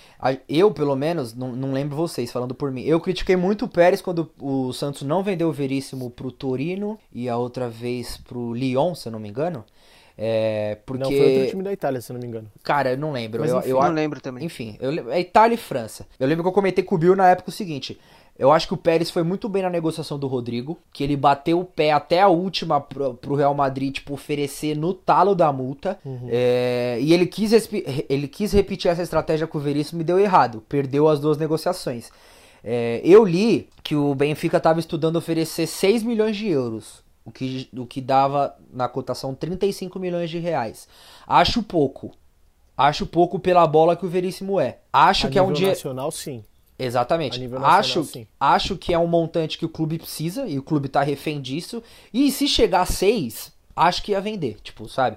eu, 0.49 0.71
pelo 0.71 0.95
menos, 0.95 1.35
não, 1.35 1.53
não 1.53 1.73
lembro 1.73 1.97
vocês 1.97 2.31
falando 2.31 2.55
por 2.55 2.71
mim. 2.71 2.83
Eu 2.83 3.01
critiquei 3.01 3.37
muito 3.37 3.65
o 3.65 3.69
Pérez 3.69 4.01
quando 4.01 4.31
o 4.41 4.73
Santos 4.73 5.03
não 5.03 5.23
vendeu 5.23 5.49
o 5.49 5.53
Veríssimo 5.53 6.11
pro 6.11 6.31
Torino 6.31 6.99
e 7.13 7.29
a 7.29 7.37
outra 7.37 7.69
vez 7.69 8.17
pro 8.17 8.55
Lyon, 8.55 8.95
se 8.95 9.09
eu 9.09 9.13
não 9.13 9.19
me 9.19 9.29
engano. 9.29 9.65
É, 10.17 10.79
porque. 10.87 11.03
Não, 11.03 11.11
foi 11.11 11.35
outro 11.35 11.51
time 11.51 11.63
da 11.65 11.73
Itália, 11.73 12.01
se 12.01 12.13
eu 12.13 12.15
não 12.15 12.21
me 12.21 12.29
engano. 12.29 12.51
Cara, 12.63 12.93
eu 12.93 12.99
não 12.99 13.11
lembro. 13.11 13.41
Mas 13.41 13.51
eu, 13.51 13.59
enfim, 13.59 13.69
eu, 13.71 13.83
não 13.83 13.91
lembro 13.91 14.21
também. 14.21 14.45
enfim, 14.45 14.77
eu, 14.81 15.11
é 15.11 15.21
Itália 15.21 15.55
e 15.55 15.59
França. 15.59 16.07
Eu 16.19 16.29
lembro 16.29 16.45
que 16.45 16.49
eu 16.49 16.53
comentei 16.53 16.85
com 16.85 16.95
o 16.95 16.99
Bill 16.99 17.17
na 17.17 17.29
época 17.29 17.51
o 17.51 17.53
seguinte. 17.53 17.99
Eu 18.37 18.51
acho 18.51 18.67
que 18.67 18.75
o 18.75 18.77
Pérez 18.77 19.11
foi 19.11 19.23
muito 19.23 19.49
bem 19.49 19.63
na 19.63 19.71
negociação 19.71 20.19
do 20.19 20.27
Rodrigo, 20.27 20.77
que 20.93 21.05
ele 21.05 21.17
bateu 21.17 21.61
o 21.61 21.65
pé 21.65 21.93
até 21.93 22.21
a 22.21 22.29
última 22.29 22.81
pro, 22.81 23.15
pro 23.15 23.35
Real 23.37 23.55
Madrid, 23.55 23.95
tipo, 23.95 24.15
oferecer 24.15 24.77
no 24.77 24.93
talo 24.93 25.37
da 25.37 25.53
multa. 25.53 25.99
É, 26.29 26.99
e 27.01 27.13
ele 27.13 27.27
quis, 27.27 27.53
ele 28.09 28.27
quis 28.27 28.53
repetir 28.53 28.91
essa 28.91 29.03
estratégia 29.03 29.47
com 29.47 29.59
o 29.59 29.61
Veríssimo 29.61 30.01
e 30.01 30.05
deu 30.05 30.19
errado. 30.19 30.65
Perdeu 30.69 31.09
as 31.09 31.21
duas 31.21 31.39
negociações. 31.39 32.11
É, 32.65 33.01
eu 33.05 33.25
li 33.25 33.69
que 33.85 33.95
o 33.95 34.15
Benfica 34.15 34.57
estava 34.57 34.81
estudando 34.81 35.17
oferecer 35.17 35.67
6 35.69 36.03
milhões 36.03 36.37
de 36.37 36.49
euros, 36.49 37.05
o 37.25 37.31
que, 37.31 37.69
o 37.77 37.87
que 37.87 38.01
dava 38.01 38.57
na 38.73 38.89
cotação 38.89 39.33
35 39.33 39.99
milhões 40.01 40.29
de 40.29 40.39
reais. 40.39 40.89
Acho 41.27 41.63
pouco. 41.63 42.11
Acho 42.77 43.07
pouco 43.07 43.39
pela 43.39 43.65
bola 43.67 43.95
que 43.95 44.05
o 44.05 44.09
Veríssimo 44.09 44.59
é. 44.59 44.79
Acho 44.93 45.29
A 45.29 45.31
que 45.31 45.39
é 45.39 45.43
um 45.43 45.53
dinheiro. 45.53 45.77
nacional, 45.77 46.11
sim. 46.11 46.43
Exatamente. 46.79 47.39
Nacional, 47.41 47.71
acho, 47.71 48.05
sim. 48.05 48.27
acho 48.39 48.77
que 48.77 48.93
é 48.93 48.99
um 48.99 49.07
montante 49.07 49.57
que 49.57 49.65
o 49.65 49.69
clube 49.69 49.99
precisa 49.99 50.47
e 50.47 50.59
o 50.59 50.63
clube 50.63 50.89
tá 50.89 51.03
refém 51.03 51.41
disso. 51.41 51.83
E 52.13 52.31
se 52.31 52.49
chegar 52.49 52.83
a 52.83 52.87
6, 52.87 53.53
acho 53.77 54.03
que 54.03 54.13
ia 54.13 54.21
vender, 54.21 54.57
tipo, 54.63 54.89
sabe? 54.89 55.17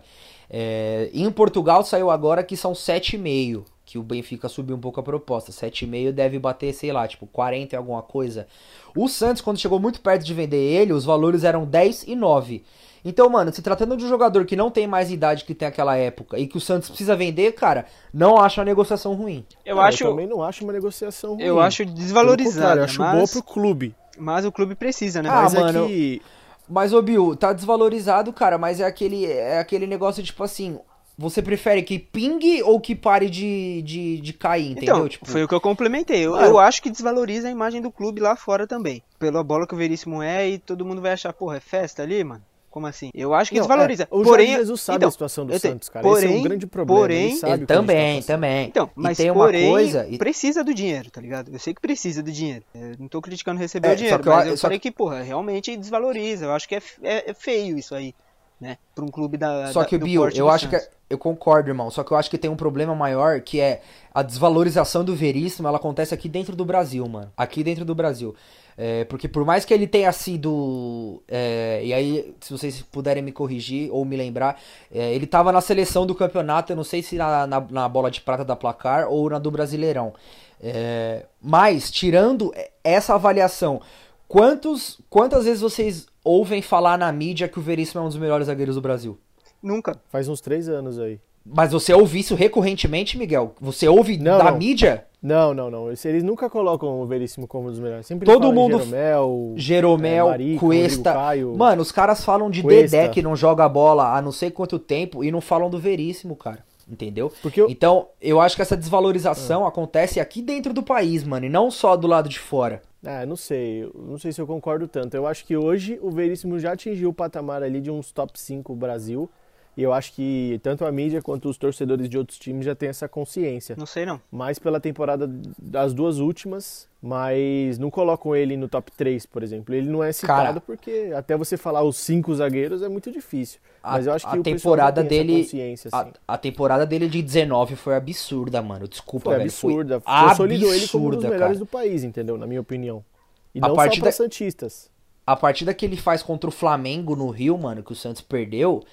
É, 0.50 1.10
em 1.14 1.30
Portugal 1.32 1.84
saiu 1.84 2.10
agora 2.10 2.44
que 2.44 2.56
são 2.56 2.74
7,5, 2.74 3.64
que 3.86 3.98
o 3.98 4.04
Benfica 4.04 4.48
subiu 4.48 4.76
um 4.76 4.80
pouco 4.80 5.00
a 5.00 5.04
proposta. 5.04 5.52
7,5 5.52 6.12
deve 6.12 6.38
bater, 6.38 6.74
sei 6.74 6.92
lá, 6.92 7.08
tipo, 7.08 7.26
40 7.26 7.76
e 7.76 7.78
alguma 7.78 8.02
coisa. 8.02 8.48
O 8.96 9.08
Santos, 9.08 9.42
quando 9.42 9.60
chegou 9.60 9.80
muito 9.80 10.00
perto 10.00 10.24
de 10.24 10.34
vender 10.34 10.58
ele, 10.58 10.94
os 10.94 11.06
valores 11.06 11.44
eram 11.44 11.66
10 11.66 12.04
e 12.04 12.16
9. 12.16 12.64
Então, 13.08 13.30
mano, 13.30 13.54
se 13.54 13.62
tratando 13.62 13.96
de 13.96 14.04
um 14.04 14.10
jogador 14.10 14.46
que 14.46 14.54
não 14.54 14.70
tem 14.70 14.86
mais 14.86 15.10
idade 15.10 15.46
que 15.46 15.56
tem 15.56 15.66
aquela 15.66 15.96
época 15.96 16.38
e 16.38 16.46
que 16.46 16.58
o 16.58 16.60
Santos 16.60 16.90
precisa 16.90 17.16
vender, 17.16 17.54
cara, 17.54 17.86
não 18.14 18.38
acho 18.38 18.60
a 18.60 18.66
negociação 18.66 19.14
ruim. 19.14 19.46
Eu 19.66 19.78
Não, 19.78 19.82
acho, 19.82 20.04
Eu 20.04 20.10
também 20.10 20.28
não 20.28 20.44
acho 20.44 20.62
uma 20.66 20.74
negociação 20.74 21.36
ruim. 21.36 21.44
eu 21.44 21.58
acho 21.58 21.86
contrário, 21.86 22.82
eu 22.82 22.84
acho 22.84 22.98
boa 22.98 23.14
mas, 23.14 23.32
pro 23.32 23.44
clube. 23.44 23.96
mas 24.18 24.44
o 24.46 24.52
clube 24.52 24.76
precisa, 24.76 25.24
né? 25.24 25.30
Ah, 25.30 25.44
Mas 25.44 25.54
mano, 25.54 25.86
é 25.86 25.88
que... 25.88 26.22
Mas, 26.70 26.92
ô 26.92 27.02
Bill, 27.02 27.34
tá 27.34 27.54
desvalorizado, 27.54 28.34
cara, 28.34 28.58
mas 28.58 28.82
é 28.82 28.84
aquele, 28.84 29.26
é 29.26 29.58
aquele 29.58 29.88
negócio, 29.88 30.22
tipo 30.22 30.44
assim, 30.44 30.78
você 31.18 31.42
prefere 31.42 31.82
que 31.82 31.98
pingue 31.98 32.62
ou 32.62 32.78
que 32.78 32.94
pare 32.94 33.30
de, 33.30 33.82
de, 33.84 34.20
de 34.20 34.34
cair, 34.34 34.72
entendeu? 34.72 34.96
Então, 34.98 35.08
tipo, 35.08 35.26
foi 35.26 35.46
o 35.46 35.48
que 35.48 35.56
eu 35.56 35.62
complementei. 35.62 36.26
Eu, 36.26 36.36
eu 36.36 36.60
acho 36.60 36.84
que 36.84 36.90
desvaloriza 36.90 37.48
a 37.48 37.52
imagem 37.52 37.82
do 37.82 37.90
clube 37.90 38.20
lá 38.20 38.36
fora 38.36 38.68
também. 38.68 39.02
Pela 39.18 39.42
bola 39.46 39.66
que 39.66 39.74
o 39.74 39.78
Veríssimo 39.78 40.22
é 40.22 40.50
e 40.50 40.60
todo 40.60 40.84
mundo 40.86 41.02
vai 41.02 41.14
achar, 41.14 41.32
porra, 41.32 41.56
é 41.56 41.62
festa 41.62 42.04
ali, 42.04 42.22
mano? 42.22 42.44
Como 42.70 42.86
assim? 42.86 43.10
Eu 43.14 43.34
acho 43.34 43.50
que 43.50 43.56
Não, 43.58 43.64
desvaloriza. 43.64 44.04
é, 44.04 44.08
o 44.12 44.22
porém, 44.24 44.48
Jorge 44.48 44.60
Jesus 44.62 44.82
sabe 44.82 44.98
então, 44.98 45.10
a 45.10 45.12
situação 45.12 45.46
do 45.46 45.54
eu 45.54 45.60
te- 45.60 45.68
Santos, 45.68 45.90
cara. 45.90 46.08
Esse 46.08 46.18
é 46.18 46.28
porém- 46.28 46.40
um 46.40 46.44
grande 46.44 46.68
problema. 46.68 47.00
porém- 47.02 47.26
ele 47.30 47.36
sabe 47.36 47.54
ele 47.54 47.54
que 47.54 47.60
gente 47.62 47.68
tá 47.68 47.74
também, 47.76 48.24
também. 48.24 48.68
Então, 48.68 48.90
e 48.96 49.02
mas 49.02 49.18
tem 49.18 49.32
uma 49.32 49.46
porém, 49.46 49.70
coisa... 49.72 50.08
e- 50.08 50.18
precisa 50.18 50.64
do 50.64 50.74
dinheiro, 50.74 51.10
tá 51.10 51.20
ligado? 51.22 51.52
Eu 51.52 51.58
sei 51.60 51.74
que 51.74 51.82
precisa 51.82 52.22
do 52.22 52.32
dinheiro. 52.32 52.64
Eu 52.76 52.96
não 53.00 53.08
tô 53.08 53.20
criticando 53.22 53.60
receber 53.60 53.88
É, 53.88 53.94
o 53.94 53.96
dinheiro, 53.96 54.18
só 54.18 54.22
que 54.22 54.30
eu 54.30 54.34
mas 54.34 54.48
eu 54.48 54.58
só 54.58 54.62
falei 54.68 54.80
que, 54.80 54.92
porra, 54.92 55.22
realmente 55.24 55.76
desvaloriza. 55.76 56.46
Eu 56.46 56.52
acho 56.52 56.68
que 56.68 56.76
é, 56.76 56.82
é- 57.02 57.32
é 57.32 57.34
feio 57.34 57.80
isso 57.80 57.96
aí, 57.96 58.14
né? 58.62 58.78
Pra 58.94 59.04
um 59.04 59.08
clube 59.10 59.38
da 59.38 59.72
Só 59.72 59.80
da- 59.80 59.86
que, 59.88 59.98
Bill, 59.98 60.22
porte 60.22 60.38
eu 60.40 60.50
acho 60.50 60.70
que. 60.70 60.78
Santos. 60.78 60.96
Eu 61.10 61.18
concordo, 61.18 61.70
irmão. 61.70 61.90
Só 61.90 62.04
que 62.04 62.12
eu 62.12 62.18
acho 62.18 62.30
que 62.30 62.38
tem 62.38 62.52
um 62.52 62.56
problema 62.58 62.94
maior 62.94 63.40
que 63.40 63.62
é 63.62 63.82
a 64.14 64.22
desvalorização 64.22 65.06
do 65.06 65.16
Veríssimo. 65.16 65.66
Ela 65.66 65.78
acontece 65.78 66.14
aqui 66.14 66.28
dentro 66.28 66.54
do 66.54 66.66
Brasil, 66.66 67.08
mano. 67.08 67.32
Aqui 67.38 67.64
dentro 67.64 67.86
do 67.86 67.96
Brasil. 67.96 68.36
É, 68.78 69.06
porque 69.06 69.28
por 69.28 69.44
mais 69.44 69.66
que 69.66 69.74
ele 69.74 69.88
tenha 69.88 70.12
sido. 70.12 71.24
É, 71.28 71.82
e 71.84 71.92
aí, 71.92 72.36
se 72.40 72.52
vocês 72.52 72.80
puderem 72.84 73.24
me 73.24 73.32
corrigir 73.32 73.90
ou 73.92 74.06
me 74.06 74.16
lembrar, 74.16 74.62
é, 74.92 75.16
ele 75.16 75.26
estava 75.26 75.52
na 75.52 75.62
seleção 75.62 76.06
do 76.06 76.14
campeonato, 76.14 76.72
eu 76.72 76.76
não 76.76 76.84
sei 76.84 77.02
se 77.02 77.16
na, 77.16 77.48
na, 77.48 77.60
na, 77.60 77.90
bola 77.90 78.12
de 78.12 78.22
prata 78.22 78.46
da 78.46 78.56
placar 78.56 79.08
ou 79.10 79.28
na 79.32 79.40
do 79.40 79.50
Brasileirão. 79.50 80.14
É, 80.62 81.26
mas, 81.42 81.90
tirando 81.90 82.54
essa 82.84 83.16
avaliação, 83.16 83.82
quantos, 84.28 85.00
quantas 85.10 85.46
vezes 85.46 85.62
vocês 85.62 86.06
ouvem 86.24 86.62
falar 86.62 87.00
na 87.00 87.12
mídia 87.12 87.48
que 87.48 87.58
o 87.58 87.62
Veríssimo 87.64 88.02
é 88.02 88.04
um 88.04 88.10
dos 88.10 88.18
melhores 88.18 88.46
zagueiros 88.46 88.76
do 88.76 88.82
Brasil? 88.82 89.18
Nunca. 89.62 90.00
Faz 90.10 90.28
uns 90.28 90.40
três 90.40 90.70
anos 90.70 91.00
aí. 91.00 91.20
Mas 91.54 91.72
você 91.72 91.94
ouve 91.94 92.20
isso 92.20 92.36
recorrentemente, 92.36 93.18
Miguel? 93.18 93.56
Você 93.62 93.88
ouve 93.88 94.18
não, 94.18 94.38
da 94.38 94.52
não. 94.52 94.58
mídia? 94.58 95.06
Não, 95.22 95.54
não, 95.54 95.72
não. 95.72 95.90
Eles 95.90 96.24
nunca 96.24 96.50
colocam 96.50 97.02
o 97.02 97.06
Veríssimo 97.06 97.48
como 97.48 97.68
um 97.68 97.72
dos 97.72 97.80
melhores. 97.80 98.06
Sempre 98.06 98.26
Todo 98.26 98.54
mundo. 98.54 98.80
Jeromel, 98.80 99.54
Jeromel, 99.56 100.28
é, 100.28 100.30
Marico, 100.30 100.66
Cuesta. 100.66 101.14
Caio, 101.14 101.56
Mano, 101.56 101.82
os 101.82 101.92
caras 101.92 102.24
falam 102.24 102.50
de 102.50 102.62
Cuesta. 102.62 102.98
Dedé 102.98 103.10
que 103.10 103.22
não 103.22 103.36
joga 103.36 103.68
bola 103.68 104.16
há 104.16 104.22
não 104.22 104.32
sei 104.32 104.52
quanto 104.52 104.78
tempo 104.78 105.24
e 105.24 105.32
não 105.32 105.42
falam 105.42 105.70
do 105.70 105.80
Veríssimo, 105.80 106.36
cara. 106.36 106.64
Entendeu? 106.90 107.32
Porque 107.42 107.60
eu... 107.60 107.70
Então, 107.70 108.08
eu 108.22 108.40
acho 108.40 108.56
que 108.56 108.62
essa 108.62 108.78
desvalorização 108.78 109.66
ah. 109.66 109.68
acontece 109.68 110.22
aqui 110.22 110.42
dentro 110.42 110.74
do 110.74 110.82
país, 110.82 111.24
mano, 111.24 111.46
e 111.46 111.50
não 111.50 111.70
só 111.70 111.98
do 111.98 112.08
lado 112.08 112.30
de 112.30 112.40
fora. 112.40 112.82
Ah, 113.06 113.26
não 113.26 113.36
sei. 113.36 113.90
Não 113.94 114.18
sei 114.18 114.32
se 114.32 114.40
eu 114.40 114.48
concordo 114.48 114.88
tanto. 114.88 115.16
Eu 115.16 115.28
acho 115.28 115.46
que 115.46 115.56
hoje 115.56 116.00
o 116.02 116.10
Veríssimo 116.10 116.58
já 116.60 116.74
atingiu 116.74 117.10
o 117.10 117.14
patamar 117.14 117.62
ali 117.62 117.82
de 117.82 117.92
uns 117.92 118.12
top 118.12 118.40
5 118.40 118.74
Brasil. 118.76 119.30
E 119.78 119.84
eu 119.84 119.94
acho 119.94 120.12
que 120.14 120.60
tanto 120.64 120.84
a 120.84 120.92
mídia 120.92 121.22
quanto 121.22 121.48
os 121.48 121.56
torcedores 121.56 122.10
de 122.10 122.18
outros 122.18 122.40
times 122.40 122.66
já 122.66 122.74
têm 122.74 122.90
essa 122.90 123.08
consciência. 123.08 123.76
Não 123.78 123.86
sei 123.86 124.08
não. 124.08 124.20
Mais 124.32 124.58
pela 124.58 124.80
temporada 124.80 125.30
das 125.56 125.94
duas 125.94 126.18
últimas, 126.18 126.90
mas 127.00 127.78
não 127.78 127.92
colocam 127.92 128.36
ele 128.36 128.58
no 128.58 128.68
top 128.68 128.92
3, 128.92 129.28
por 129.28 129.44
exemplo. 129.44 129.76
Ele 129.76 129.88
não 129.88 130.04
é 130.04 130.12
citado 130.12 130.42
Cara, 130.42 130.62
porque 130.62 131.14
até 131.16 131.38
você 131.38 131.58
falar 131.58 131.84
os 131.84 131.96
cinco 131.96 132.34
zagueiros 132.34 132.82
é 132.82 132.90
muito 132.90 133.12
difícil. 133.12 133.60
Mas 133.84 134.08
eu 134.08 134.14
acho 134.14 134.28
que 134.28 134.36
a 134.36 134.40
o 134.40 134.44
temporada 134.44 135.04
dele 135.04 135.44
consciência, 135.44 135.92
assim. 135.94 136.12
a, 136.28 136.34
a, 136.34 136.38
temporada 136.40 136.84
dele 136.84 137.08
de 137.08 137.22
19 137.22 137.76
foi 137.76 137.96
absurda, 137.96 138.60
mano. 138.64 138.88
Desculpa, 138.88 139.26
foi 139.26 139.34
velho. 139.36 139.48
Absurda. 139.48 140.00
Foi 140.00 140.30
consolidou 140.30 140.74
ele 140.74 140.88
como 140.88 141.08
um 141.08 141.12
dos 141.12 141.24
melhores 141.24 141.40
cara. 141.40 141.60
do 141.60 141.66
país, 141.68 142.04
entendeu? 142.04 142.36
Na 142.36 142.48
minha 142.48 142.62
opinião. 142.62 143.06
E 143.54 143.60
não 143.60 143.76
só 143.76 144.00
para 144.00 144.12
santistas. 144.12 144.90
A 145.26 145.36
partida 145.36 145.72
que 145.72 145.86
ele 145.86 145.98
faz 145.98 146.24
contra 146.24 146.50
o 146.50 146.52
Flamengo 146.52 147.16
no 147.16 147.30
Rio, 147.30 147.56
mano, 147.58 147.84
que 147.84 147.92
o 147.92 147.96
Santos 147.96 148.22
perdeu, 148.22 148.84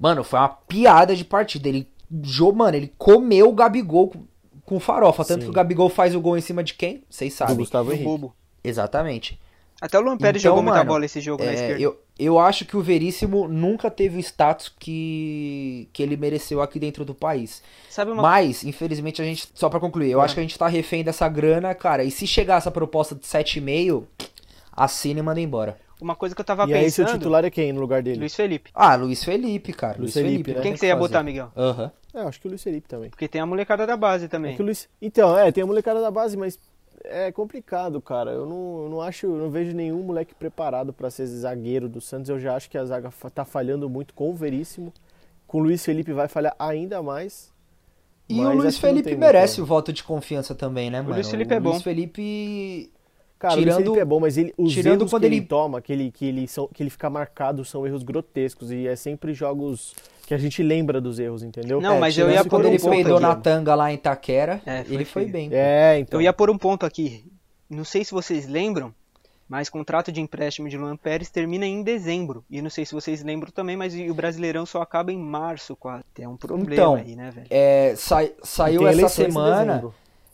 Mano, 0.00 0.24
foi 0.24 0.38
uma 0.38 0.48
piada 0.48 1.14
de 1.14 1.26
partida. 1.26 1.68
Ele, 1.68 1.86
mano, 2.54 2.76
ele 2.76 2.92
comeu 2.96 3.50
o 3.50 3.52
Gabigol 3.52 4.08
com, 4.08 4.24
com 4.64 4.80
farofa. 4.80 5.24
Tanto 5.26 5.40
Sim. 5.40 5.44
que 5.44 5.50
o 5.50 5.54
Gabigol 5.54 5.90
faz 5.90 6.14
o 6.14 6.20
gol 6.20 6.38
em 6.38 6.40
cima 6.40 6.64
de 6.64 6.72
quem? 6.72 7.04
Vocês 7.10 7.34
sabem. 7.34 7.54
Do 7.54 7.58
Gustavo 7.58 7.92
Henrique. 7.92 8.04
Bobo. 8.04 8.34
Exatamente. 8.64 9.38
Até 9.78 9.98
o 9.98 10.02
Luan 10.02 10.16
Pérez 10.16 10.42
então, 10.42 10.52
jogou 10.52 10.62
mano, 10.62 10.76
muita 10.76 10.88
bola 10.88 11.04
esse 11.04 11.20
jogo 11.20 11.42
é, 11.42 11.46
na 11.46 11.52
esquerda. 11.52 11.80
Eu, 11.80 11.98
eu 12.18 12.38
acho 12.38 12.66
que 12.66 12.76
o 12.76 12.82
Veríssimo 12.82 13.48
nunca 13.48 13.90
teve 13.90 14.18
o 14.18 14.20
status 14.20 14.70
que, 14.78 15.88
que 15.92 16.02
ele 16.02 16.16
mereceu 16.16 16.60
aqui 16.60 16.78
dentro 16.78 17.04
do 17.04 17.14
país. 17.14 17.62
Sabe 17.88 18.10
uma... 18.10 18.22
Mas, 18.22 18.62
infelizmente, 18.64 19.22
a 19.22 19.24
gente. 19.24 19.48
Só 19.54 19.70
para 19.70 19.80
concluir, 19.80 20.10
eu 20.10 20.20
é. 20.20 20.24
acho 20.24 20.34
que 20.34 20.40
a 20.40 20.42
gente 20.42 20.58
tá 20.58 20.66
refém 20.66 21.02
dessa 21.02 21.28
grana, 21.28 21.74
cara. 21.74 22.04
E 22.04 22.10
se 22.10 22.26
chegar 22.26 22.56
essa 22.56 22.70
proposta 22.70 23.14
de 23.14 23.22
7,5, 23.22 24.04
assina 24.70 25.20
e 25.20 25.22
manda 25.22 25.40
embora. 25.40 25.78
Uma 26.00 26.16
coisa 26.16 26.34
que 26.34 26.40
eu 26.40 26.44
tava 26.44 26.64
e 26.64 26.66
pensando. 26.66 26.80
E 26.80 26.84
aí, 26.84 26.90
seu 26.90 27.06
titular 27.06 27.44
é 27.44 27.50
quem 27.50 27.72
no 27.72 27.80
lugar 27.80 28.02
dele? 28.02 28.18
Luiz 28.20 28.34
Felipe. 28.34 28.70
Ah, 28.74 28.94
Luiz 28.96 29.22
Felipe, 29.22 29.72
cara. 29.72 29.98
Luiz, 29.98 30.14
Luiz 30.14 30.26
Felipe. 30.26 30.44
Felipe 30.44 30.54
né? 30.54 30.62
Quem 30.62 30.72
que 30.72 30.78
você 30.78 30.86
ia 30.86 30.94
fazer. 30.94 31.08
botar, 31.08 31.22
Miguel? 31.22 31.52
Aham. 31.56 31.84
Uhum. 31.84 31.90
É, 32.12 32.22
acho 32.22 32.40
que 32.40 32.46
o 32.46 32.50
Luiz 32.50 32.62
Felipe 32.62 32.88
também. 32.88 33.10
Porque 33.10 33.28
tem 33.28 33.40
a 33.40 33.46
molecada 33.46 33.86
da 33.86 33.96
base 33.96 34.26
também. 34.26 34.56
É 34.58 34.62
Luiz... 34.62 34.88
Então, 35.00 35.36
é, 35.38 35.52
tem 35.52 35.62
a 35.62 35.66
molecada 35.66 36.00
da 36.00 36.10
base, 36.10 36.36
mas 36.36 36.58
é 37.04 37.30
complicado, 37.30 38.00
cara. 38.00 38.32
Eu 38.32 38.46
não, 38.46 38.88
não 38.88 39.00
acho, 39.00 39.26
eu 39.26 39.36
não 39.36 39.50
vejo 39.50 39.74
nenhum 39.74 40.02
moleque 40.02 40.34
preparado 40.34 40.92
para 40.92 41.10
ser 41.10 41.26
zagueiro 41.26 41.88
do 41.88 42.00
Santos. 42.00 42.28
Eu 42.28 42.38
já 42.38 42.54
acho 42.56 42.68
que 42.68 42.76
a 42.76 42.84
zaga 42.84 43.10
tá 43.34 43.44
falhando 43.44 43.88
muito 43.88 44.12
com 44.14 44.30
o 44.30 44.34
Veríssimo. 44.34 44.92
Com 45.46 45.58
o 45.58 45.62
Luiz 45.62 45.84
Felipe 45.84 46.12
vai 46.12 46.28
falhar 46.28 46.54
ainda 46.58 47.02
mais. 47.02 47.52
E 48.28 48.40
o 48.40 48.52
Luiz 48.52 48.78
Felipe 48.78 49.16
merece 49.16 49.60
o 49.60 49.66
voto 49.66 49.92
de 49.92 50.04
confiança 50.04 50.54
também, 50.54 50.88
né, 50.90 51.00
mano? 51.00 51.12
O 51.12 51.14
Luiz 51.14 51.28
Felipe 51.28 51.52
o 51.52 51.56
é 51.56 51.60
bom. 51.60 51.70
O 51.70 51.72
Luiz 51.72 51.82
Felipe 51.82 52.92
Cara, 53.40 53.54
tirando, 53.54 53.80
o 53.80 53.82
Felipe 53.84 53.98
é 54.00 54.04
bom, 54.04 54.20
mas 54.20 54.36
ele, 54.36 54.52
os 54.58 54.70
tirando 54.70 55.00
erros 55.00 55.10
quando 55.10 55.22
que 55.22 55.28
ele, 55.28 55.36
ele 55.36 55.46
toma, 55.46 55.80
que 55.80 55.90
ele, 55.90 56.10
que, 56.10 56.26
ele 56.26 56.46
são, 56.46 56.68
que 56.68 56.82
ele 56.82 56.90
fica 56.90 57.08
marcado, 57.08 57.64
são 57.64 57.86
erros 57.86 58.02
grotescos. 58.02 58.70
E 58.70 58.86
é 58.86 58.94
sempre 58.94 59.32
jogos 59.32 59.94
que 60.26 60.34
a 60.34 60.38
gente 60.38 60.62
lembra 60.62 61.00
dos 61.00 61.18
erros, 61.18 61.42
entendeu? 61.42 61.80
Não, 61.80 61.94
é, 61.94 61.98
mas 62.00 62.18
eu 62.18 62.30
ia 62.30 62.42
por 62.42 62.50
quando 62.50 62.66
um 62.66 62.68
ele 62.68 62.78
peidou 62.78 63.18
na 63.18 63.34
tanga 63.34 63.74
lá 63.74 63.90
em 63.90 63.94
Itaquera, 63.94 64.60
é, 64.66 64.84
ele 64.90 65.06
foi 65.06 65.24
bem. 65.24 65.48
É, 65.50 65.98
então. 65.98 66.20
Eu 66.20 66.22
ia 66.22 66.34
por 66.34 66.50
um 66.50 66.58
ponto 66.58 66.84
aqui. 66.84 67.24
Não 67.70 67.82
sei 67.82 68.04
se 68.04 68.12
vocês 68.12 68.46
lembram, 68.46 68.94
mas 69.48 69.70
contrato 69.70 70.12
de 70.12 70.20
empréstimo 70.20 70.68
de 70.68 70.76
Luan 70.76 70.98
Pérez 70.98 71.30
termina 71.30 71.64
em 71.64 71.82
dezembro. 71.82 72.44
E 72.50 72.60
não 72.60 72.68
sei 72.68 72.84
se 72.84 72.92
vocês 72.92 73.22
lembram 73.24 73.50
também, 73.50 73.74
mas 73.74 73.94
o 73.94 74.12
Brasileirão 74.12 74.66
só 74.66 74.82
acaba 74.82 75.10
em 75.10 75.18
março 75.18 75.74
quase. 75.74 76.04
É 76.18 76.28
um 76.28 76.36
problema 76.36 76.74
então, 76.74 76.94
aí, 76.94 77.16
né, 77.16 77.30
velho? 77.30 77.46
É, 77.48 77.94
sa 77.96 78.18
saiu 78.42 78.86
essa 78.86 79.08
semana. 79.08 79.82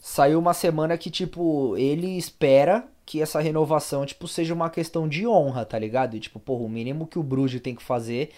Saiu 0.01 0.41
uma 0.41 0.55
semana 0.55 0.99
que, 0.99 1.11
tipo, 1.11 1.77
ele 1.77 2.19
espera 2.19 2.85
que 3.07 3.23
essa 3.23 3.41
renovação, 3.41 4.05
tipo, 4.05 4.27
seja 4.27 4.53
uma 4.53 4.69
questão 4.69 5.09
de 5.09 5.27
honra, 5.27 5.65
tá 5.65 5.79
ligado? 5.79 6.17
E, 6.17 6.21
tipo, 6.21 6.41
porra, 6.41 6.65
o 6.65 6.69
mínimo 6.69 7.07
que 7.07 7.19
o 7.19 7.23
Bruges 7.23 7.61
tem 7.61 7.75
que 7.75 7.83
fazer 7.83 8.31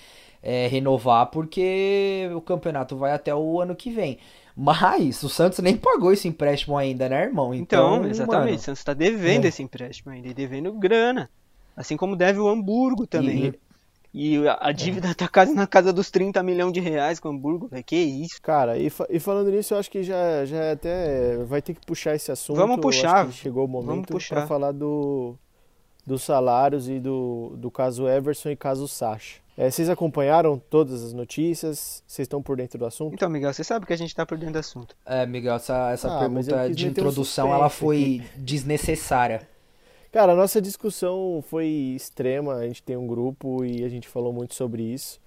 é 0.43 0.69
renovar 0.69 1.27
porque 1.27 2.31
o 2.35 2.41
campeonato 2.41 2.97
vai 2.97 3.13
até 3.13 3.35
o 3.35 3.61
ano 3.61 3.75
que 3.75 3.91
vem. 3.91 4.19
Mas 4.55 5.23
o 5.23 5.29
Santos 5.29 5.59
nem 5.61 5.77
pagou 5.77 6.13
esse 6.13 6.29
empréstimo 6.29 6.77
ainda, 6.77 7.09
né, 7.09 7.23
irmão? 7.25 7.55
Então, 7.55 7.97
então 7.97 8.11
exatamente. 8.11 8.45
Mano, 8.45 8.57
o 8.57 8.61
Santos 8.61 8.85
tá 8.85 8.93
devendo 8.93 9.47
é. 9.47 9.49
esse 9.49 9.63
empréstimo 9.63 10.13
ainda 10.13 10.29
e 10.29 10.35
devendo 10.35 10.71
grana. 10.73 11.31
Assim 11.75 11.97
como 11.97 12.15
deve 12.15 12.39
o 12.39 12.49
Hamburgo 12.49 13.07
também. 13.07 13.47
E, 13.47 13.55
e 14.13 14.39
a, 14.49 14.73
dívida 14.73 15.09
é. 15.09 15.15
tá 15.15 15.29
quase 15.29 15.55
na 15.55 15.67
casa 15.67 15.93
dos 15.93 16.11
30 16.11 16.43
milhões 16.43 16.73
de 16.73 16.81
reais 16.81 17.21
com 17.21 17.29
o 17.29 17.33
Hamburgo, 17.33 17.69
velho. 17.69 17.85
Que 17.85 17.97
isso? 17.97 18.41
Cara, 18.41 18.79
e, 18.79 18.89
fa 18.89 19.07
e, 19.11 19.21
falando 19.21 19.51
nisso, 19.51 19.75
eu 19.75 19.79
acho 19.79 19.91
que 19.91 20.03
já, 20.03 20.45
já 20.45 20.57
é 20.57 20.73
até 20.73 21.37
vai 21.45 21.61
ter 21.61 21.75
que 21.75 21.85
puxar 21.87 22.15
esse 22.15 22.33
assunto. 22.33 22.57
Vamos 22.57 22.79
puxar. 22.81 23.31
chegou 23.31 23.65
o 23.65 23.69
momento 23.69 24.17
para 24.29 24.47
falar 24.47 24.73
do, 24.73 25.37
dos 26.07 26.23
salários 26.23 26.89
e 26.89 26.99
do, 26.99 27.55
do 27.57 27.71
caso 27.71 28.09
Everson 28.09 28.51
e 28.51 28.57
caso 28.57 28.89
Sacha. 28.89 29.41
É, 29.57 29.69
vocês 29.71 29.91
acompanharam 29.91 30.57
todas 30.71 31.03
as 31.03 31.13
notícias? 31.13 32.03
Vocês 32.07 32.27
estão 32.27 32.41
por 32.41 32.57
dentro 32.57 32.79
do 32.79 32.87
assunto? 32.87 33.13
Então, 33.13 33.29
Miguel, 33.29 33.53
você 33.53 33.65
sabe 33.65 33.85
que 33.85 33.93
a 33.93 33.97
gente 33.97 34.11
está 34.11 34.25
por 34.25 34.39
dentro 34.39 34.53
do 34.53 34.59
assunto. 34.61 34.97
É, 35.05 35.27
Miguel, 35.27 35.57
essa, 35.57 35.91
essa 35.91 36.17
ah, 36.17 36.21
pergunta 36.21 36.71
de 36.71 36.87
introdução, 36.87 37.51
um 37.51 37.55
ela 37.55 37.69
foi 37.69 38.23
aqui. 38.25 38.41
desnecessária. 38.41 39.49
Cara, 40.11 40.33
a 40.33 40.37
nossa 40.37 40.61
discussão 40.61 41.45
foi 41.47 41.67
extrema. 41.67 42.55
A 42.55 42.67
gente 42.67 42.83
tem 42.83 42.97
um 42.97 43.07
grupo 43.07 43.65
e 43.65 43.85
a 43.85 43.89
gente 43.89 44.09
falou 44.09 44.33
muito 44.33 44.55
sobre 44.55 44.83
isso. 44.83 45.21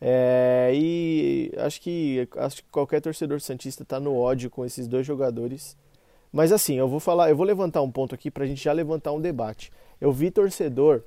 É, 0.00 0.70
e 0.74 1.52
acho 1.58 1.80
que, 1.80 2.28
acho 2.36 2.62
que 2.62 2.70
qualquer 2.70 3.00
torcedor 3.00 3.40
santista 3.40 3.82
está 3.82 3.98
no 3.98 4.16
ódio 4.16 4.48
com 4.48 4.64
esses 4.64 4.86
dois 4.86 5.04
jogadores. 5.04 5.76
Mas 6.32 6.52
assim, 6.52 6.76
eu 6.78 6.88
vou 6.88 7.00
falar, 7.00 7.30
eu 7.30 7.36
vou 7.36 7.44
levantar 7.44 7.82
um 7.82 7.90
ponto 7.90 8.14
aqui 8.14 8.30
para 8.30 8.44
a 8.44 8.46
gente 8.46 8.62
já 8.62 8.72
levantar 8.72 9.12
um 9.12 9.20
debate. 9.20 9.72
Eu 10.00 10.12
vi 10.12 10.30
torcedor 10.30 11.02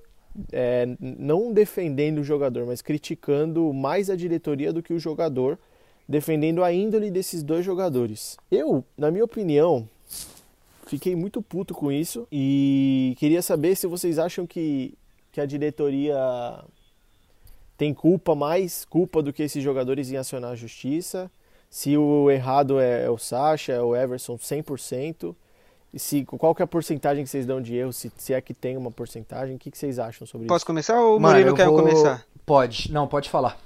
é, 0.51 0.87
não 0.99 1.53
defendendo 1.53 2.19
o 2.19 2.23
jogador, 2.23 2.65
mas 2.65 2.81
criticando 2.81 3.71
mais 3.73 4.09
a 4.09 4.15
diretoria 4.15 4.73
do 4.73 4.83
que 4.83 4.93
o 4.93 4.99
jogador, 4.99 5.57
defendendo 6.07 6.63
a 6.63 6.73
índole 6.73 7.09
desses 7.09 7.43
dois 7.43 7.63
jogadores. 7.63 8.37
Eu, 8.51 8.83
na 8.97 9.09
minha 9.09 9.23
opinião, 9.23 9.87
Fiquei 10.85 11.15
muito 11.15 11.41
puto 11.41 11.73
com 11.73 11.91
isso 11.91 12.27
e 12.31 13.15
queria 13.17 13.41
saber 13.41 13.75
se 13.75 13.87
vocês 13.87 14.17
acham 14.19 14.45
que, 14.47 14.97
que 15.31 15.39
a 15.39 15.45
diretoria 15.45 16.17
tem 17.77 17.93
culpa, 17.93 18.35
mais 18.35 18.85
culpa 18.85 19.21
do 19.21 19.31
que 19.31 19.43
esses 19.43 19.63
jogadores 19.63 20.11
em 20.11 20.17
acionar 20.17 20.51
a 20.51 20.55
justiça. 20.55 21.31
Se 21.69 21.97
o 21.97 22.29
errado 22.29 22.79
é, 22.79 23.05
é 23.05 23.09
o 23.09 23.17
Sacha, 23.17 23.71
é 23.71 23.81
o 23.81 23.95
Everson 23.95 24.37
100%. 24.37 25.35
E 25.93 25.99
se, 25.99 26.23
qual 26.25 26.53
que 26.55 26.61
é 26.61 26.65
a 26.65 26.67
porcentagem 26.67 27.23
que 27.23 27.29
vocês 27.29 27.45
dão 27.45 27.61
de 27.61 27.75
erro, 27.75 27.91
se, 27.91 28.11
se 28.17 28.33
é 28.33 28.41
que 28.41 28.53
tem 28.53 28.77
uma 28.77 28.91
porcentagem, 28.91 29.55
o 29.55 29.59
que, 29.59 29.69
que 29.69 29.77
vocês 29.77 29.99
acham 29.99 30.25
sobre 30.25 30.47
Posso 30.47 30.57
isso? 30.57 30.59
Posso 30.59 30.65
começar 30.65 31.01
ou 31.01 31.17
o 31.17 31.19
Murilo 31.19 31.55
quer 31.55 31.67
vou... 31.67 31.77
começar? 31.77 32.25
Pode, 32.45 32.91
não, 32.91 33.07
pode 33.07 33.29
falar. 33.29 33.57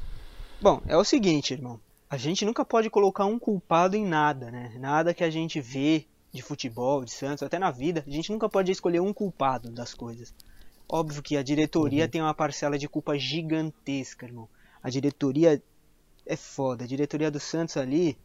Bom, 0.61 0.81
é 0.87 0.97
o 0.97 1.03
seguinte, 1.03 1.53
irmão. 1.53 1.79
A 2.09 2.17
gente 2.17 2.45
nunca 2.45 2.63
pode 2.63 2.89
colocar 2.89 3.25
um 3.25 3.37
culpado 3.37 3.95
em 3.95 4.05
nada, 4.05 4.49
né? 4.49 4.71
Nada 4.79 5.13
que 5.13 5.23
a 5.23 5.29
gente 5.29 5.59
vê 5.59 6.05
de 6.35 6.43
futebol, 6.43 7.03
de 7.03 7.11
Santos, 7.11 7.41
até 7.41 7.57
na 7.57 7.71
vida, 7.71 8.03
a 8.05 8.09
gente 8.09 8.31
nunca 8.31 8.49
pode 8.49 8.71
escolher 8.71 8.99
um 8.99 9.13
culpado 9.13 9.71
das 9.71 9.93
coisas. 9.93 10.33
Óbvio 10.87 11.23
que 11.23 11.37
a 11.37 11.41
diretoria 11.43 12.03
uhum. 12.03 12.09
tem 12.09 12.21
uma 12.21 12.33
parcela 12.33 12.77
de 12.77 12.87
culpa 12.87 13.17
gigantesca, 13.17 14.25
irmão. 14.25 14.47
A 14.83 14.89
diretoria 14.89 15.61
é 16.25 16.35
foda. 16.35 16.83
A 16.83 16.87
diretoria 16.87 17.31
do 17.31 17.39
Santos 17.39 17.77
ali 17.77 18.17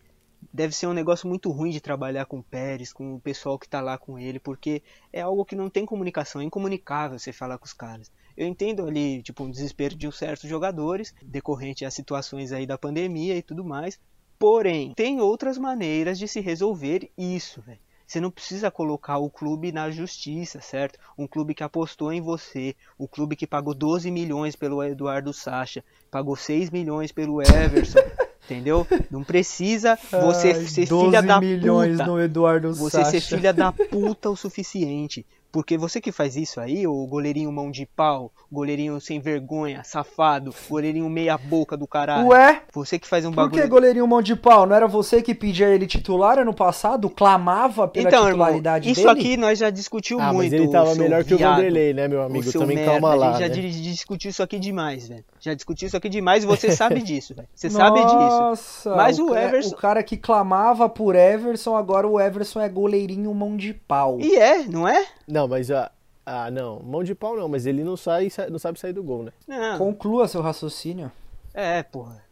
deve 0.53 0.75
ser 0.75 0.87
um 0.87 0.93
negócio 0.93 1.29
muito 1.29 1.51
ruim 1.51 1.71
de 1.71 1.81
trabalhar 1.81 2.27
com 2.27 2.39
o 2.39 2.43
Pérez, 2.43 2.93
com 2.93 3.15
o 3.15 3.21
pessoal 3.21 3.59
que 3.59 3.69
tá 3.69 3.81
lá 3.81 3.97
com 3.97 4.19
ele, 4.19 4.39
porque 4.39 4.83
é 5.13 5.21
algo 5.21 5.45
que 5.45 5.57
não 5.57 5.71
tem 5.71 5.87
comunicação, 5.87 6.41
é 6.41 6.45
incomunicável 6.45 7.19
você 7.19 7.33
falar 7.33 7.59
com 7.59 7.67
os 7.67 7.73
caras. 7.73 8.11
Eu 8.37 8.47
entendo 8.47 8.87
ali, 8.87 9.23
tipo, 9.23 9.45
um 9.45 9.51
desespero 9.51 9.95
de 9.95 10.09
uns 10.09 10.17
certos 10.17 10.49
jogadores, 10.49 11.15
decorrente 11.23 11.85
às 11.85 11.95
situações 11.95 12.53
aí 12.53 12.67
da 12.67 12.79
pandemia 12.79 13.37
e 13.37 13.43
tudo 13.43 13.65
mais. 13.65 13.99
Porém, 14.39 14.95
tem 14.95 15.21
outras 15.21 15.59
maneiras 15.59 16.19
de 16.19 16.27
se 16.27 16.41
resolver 16.41 17.11
isso, 17.17 17.61
velho. 17.61 17.81
Você 18.11 18.21
não 18.21 18.29
precisa 18.29 18.73
colocar 18.73 19.19
o 19.19 19.31
clube 19.31 19.71
na 19.71 19.89
justiça, 19.89 20.61
certo? 20.61 20.99
Um 21.17 21.29
clube 21.29 21.55
que 21.55 21.63
apostou 21.63 22.13
em 22.13 22.21
você, 22.21 22.75
o 22.99 23.07
clube 23.07 23.37
que 23.37 23.47
pagou 23.47 23.73
12 23.73 24.11
milhões 24.11 24.57
pelo 24.57 24.83
Eduardo 24.83 25.33
Sacha, 25.33 25.85
pagou 26.11 26.35
6 26.35 26.71
milhões 26.71 27.13
pelo 27.13 27.41
Everson, 27.41 28.01
entendeu? 28.45 28.85
Não 29.09 29.23
precisa 29.23 29.97
você 30.11 30.49
Ai, 30.49 30.67
ser 30.67 30.89
12 30.89 31.07
filha 31.07 31.23
da 31.23 31.41
milhões 31.41 31.99
puta. 31.99 32.07
no 32.07 32.21
Eduardo 32.21 32.75
Você 32.75 33.05
ser 33.05 33.21
Sacha. 33.21 33.37
filha 33.37 33.53
da 33.53 33.71
puta 33.71 34.29
o 34.29 34.35
suficiente. 34.35 35.25
Porque 35.53 35.77
você 35.77 36.01
que 36.01 36.13
faz 36.13 36.37
isso 36.37 36.61
aí, 36.61 36.87
o 36.87 37.07
goleirinho 37.07 37.51
mão 37.51 37.71
de 37.71 37.85
pau, 37.85 38.33
goleirinho 38.53 39.01
sem 39.01 39.19
vergonha, 39.19 39.83
safado, 39.83 40.55
goleirinho 40.69 41.09
meia 41.11 41.37
boca 41.37 41.77
do 41.77 41.87
caralho. 41.89 42.29
Ué? 42.29 42.63
Você 42.73 42.99
que 43.01 43.09
faz 43.09 43.25
um 43.25 43.31
Por 43.31 43.37
bagulho. 43.49 43.61
que 43.63 43.69
goleirinho 43.69 44.07
mão 44.07 44.23
de 44.23 44.37
pau? 44.37 44.65
Não 44.65 44.77
era 44.77 44.87
você 44.87 45.21
que 45.21 45.35
pedia 45.35 45.67
ele 45.69 45.87
titular 45.89 46.39
ano 46.39 46.55
passado? 46.55 47.11
Clamava 47.11 47.89
pela 47.89 48.09
Então, 48.09 48.21
irmão, 48.29 48.47
titularidade 48.47 48.91
isso 48.91 49.03
dele? 49.07 49.11
aqui 49.21 49.37
nós 49.37 49.59
já 49.59 49.71
discutiu 49.71 50.21
Ah, 50.21 50.33
muito. 50.33 50.51
mas 50.51 50.53
ele 50.53 50.69
tava 50.69 50.95
melhor 50.95 51.25
que 51.25 51.35
o 51.35 51.39
viado. 51.39 51.57
Vanderlei, 51.57 51.93
né, 51.95 52.07
meu 52.07 52.23
amigo? 52.23 52.53
Também 52.53 52.77
merda, 52.77 52.93
calma 52.93 53.11
a 53.11 53.15
lá, 53.15 53.33
gente 53.33 53.41
já 53.41 53.49
né? 53.49 53.55
di- 53.55 53.83
discutiu 53.83 54.31
isso 54.31 54.43
aqui 54.43 54.59
demais, 54.59 55.09
velho. 55.09 55.25
Já 55.41 55.55
discutiu 55.55 55.87
isso 55.89 55.97
aqui 55.97 56.09
demais 56.09 56.45
e 56.45 56.47
você 56.47 56.71
sabe 56.77 57.01
disso, 57.03 57.35
velho. 57.35 57.49
Você 57.55 57.71
sabe 57.71 58.01
disso. 58.01 58.15
Nossa, 58.15 58.95
Mas 58.95 59.19
o 59.19 59.27
ca- 59.29 59.43
Everson- 59.43 59.75
O 59.75 59.79
cara 59.79 60.03
que 60.03 60.17
clamava 60.17 60.89
por 60.89 61.15
Everson, 61.17 61.75
agora 61.75 62.07
o 62.07 62.21
Everson 62.21 62.61
é 62.61 62.69
goleirinho 62.69 63.33
mão 63.35 63.57
de 63.57 63.73
pau. 63.73 64.21
E 64.21 64.37
é, 64.37 64.65
não 64.69 64.87
é? 64.87 65.07
Não, 65.27 65.49
mas 65.49 65.71
a. 65.71 65.91
Ah, 66.27 66.51
não, 66.51 66.79
mão 66.81 67.03
de 67.03 67.15
pau 67.15 67.35
não, 67.37 67.49
mas 67.49 67.65
ele 67.67 67.83
não 67.83 67.97
sai, 67.97 68.29
não 68.51 68.59
sabe 68.59 68.79
sair 68.79 68.93
do 68.93 69.03
gol, 69.03 69.23
né? 69.25 69.33
Não. 69.49 69.79
Conclua 69.79 70.29
seu 70.29 70.41
raciocínio. 70.43 71.11
É, 71.55 71.83
porra. 71.83 72.23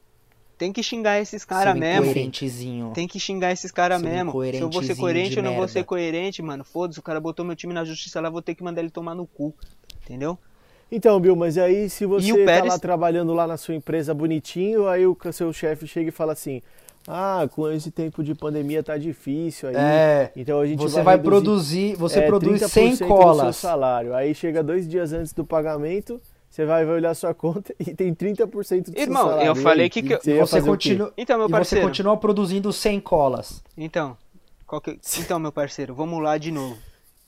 Tem 0.58 0.72
que 0.72 0.82
xingar 0.82 1.20
esses 1.20 1.44
caras 1.44 1.74
mesmo. 1.74 2.04
incoerentezinho. 2.06 2.90
Tem 2.92 3.06
que 3.08 3.18
xingar 3.18 3.52
esses 3.52 3.70
caras 3.72 4.02
mesmo. 4.02 4.32
Se 4.42 4.58
eu 4.60 4.68
vou 4.68 4.82
ser 4.82 4.96
coerente 4.96 5.30
de 5.30 5.36
ou 5.38 5.42
não 5.44 5.52
vou 5.52 5.60
merda. 5.60 5.72
ser 5.72 5.84
coerente, 5.84 6.42
mano. 6.42 6.64
Foda-se, 6.64 6.98
o 6.98 7.02
cara 7.02 7.18
botou 7.20 7.44
meu 7.44 7.54
time 7.56 7.72
na 7.72 7.84
justiça 7.84 8.20
lá, 8.20 8.28
vou 8.28 8.42
ter 8.42 8.54
que 8.54 8.62
mandar 8.62 8.80
ele 8.82 8.90
tomar 8.90 9.14
no 9.14 9.24
cu. 9.26 9.54
Entendeu? 10.04 10.36
Então, 10.90 11.20
Bill, 11.20 11.36
mas 11.36 11.58
aí 11.58 11.88
se 11.90 12.06
você 12.06 12.28
E 12.28 12.32
o 12.32 12.38
tá 12.38 12.44
Pérez- 12.44 12.72
lá 12.72 12.78
trabalhando 12.78 13.34
lá 13.34 13.46
na 13.46 13.56
sua 13.56 13.74
empresa 13.74 14.14
bonitinho, 14.14 14.88
aí 14.88 15.06
o 15.06 15.16
seu 15.32 15.52
chefe 15.52 15.86
chega 15.86 16.08
e 16.08 16.12
fala 16.12 16.32
assim: 16.32 16.62
Ah, 17.06 17.46
com 17.54 17.70
esse 17.70 17.90
tempo 17.90 18.22
de 18.22 18.34
pandemia 18.34 18.82
tá 18.82 18.96
difícil 18.96 19.68
aí. 19.70 19.76
É, 19.76 20.32
então 20.36 20.60
a 20.60 20.66
gente 20.66 20.78
Você 20.78 21.02
vai, 21.02 21.16
reduzir, 21.16 21.30
produzir, 21.30 21.94
você 21.96 22.18
é, 22.20 22.26
produz 22.26 22.60
30% 22.62 22.68
100 22.68 22.90
do 22.90 22.96
seu 22.96 23.06
colas. 23.08 23.56
salário. 23.56 24.14
Aí 24.14 24.34
chega 24.34 24.62
dois 24.62 24.88
dias 24.88 25.12
antes 25.12 25.32
do 25.32 25.44
pagamento, 25.44 26.20
você 26.50 26.64
vai, 26.64 26.84
vai 26.86 26.94
olhar 26.96 27.14
sua 27.14 27.32
conta 27.34 27.74
e 27.78 27.94
tem 27.94 28.14
30% 28.14 28.90
do 28.90 28.98
Irmão, 28.98 29.22
seu 29.22 29.30
salário. 29.30 29.46
eu 29.46 29.52
E 29.54 29.62
falei 29.62 29.88
que 29.90 30.02
que 30.02 30.14
eu- 30.14 30.20
você 30.20 30.38
Você 30.38 30.62
continua, 30.62 31.12
Então, 31.18 31.36
meu 31.38 31.46
e 31.46 31.48
você 31.50 31.52
parceiro. 31.56 31.86
continua 31.86 32.16
produzindo 32.16 32.72
100 32.72 32.98
colas. 33.00 33.62
Então, 33.76 34.16
qual 34.66 34.80
que- 34.80 34.98
então, 35.18 35.38
meu 35.38 35.52
parceiro, 35.52 35.94
vamos 35.94 36.22
lá 36.22 36.36
de 36.38 36.50
novo. 36.50 36.76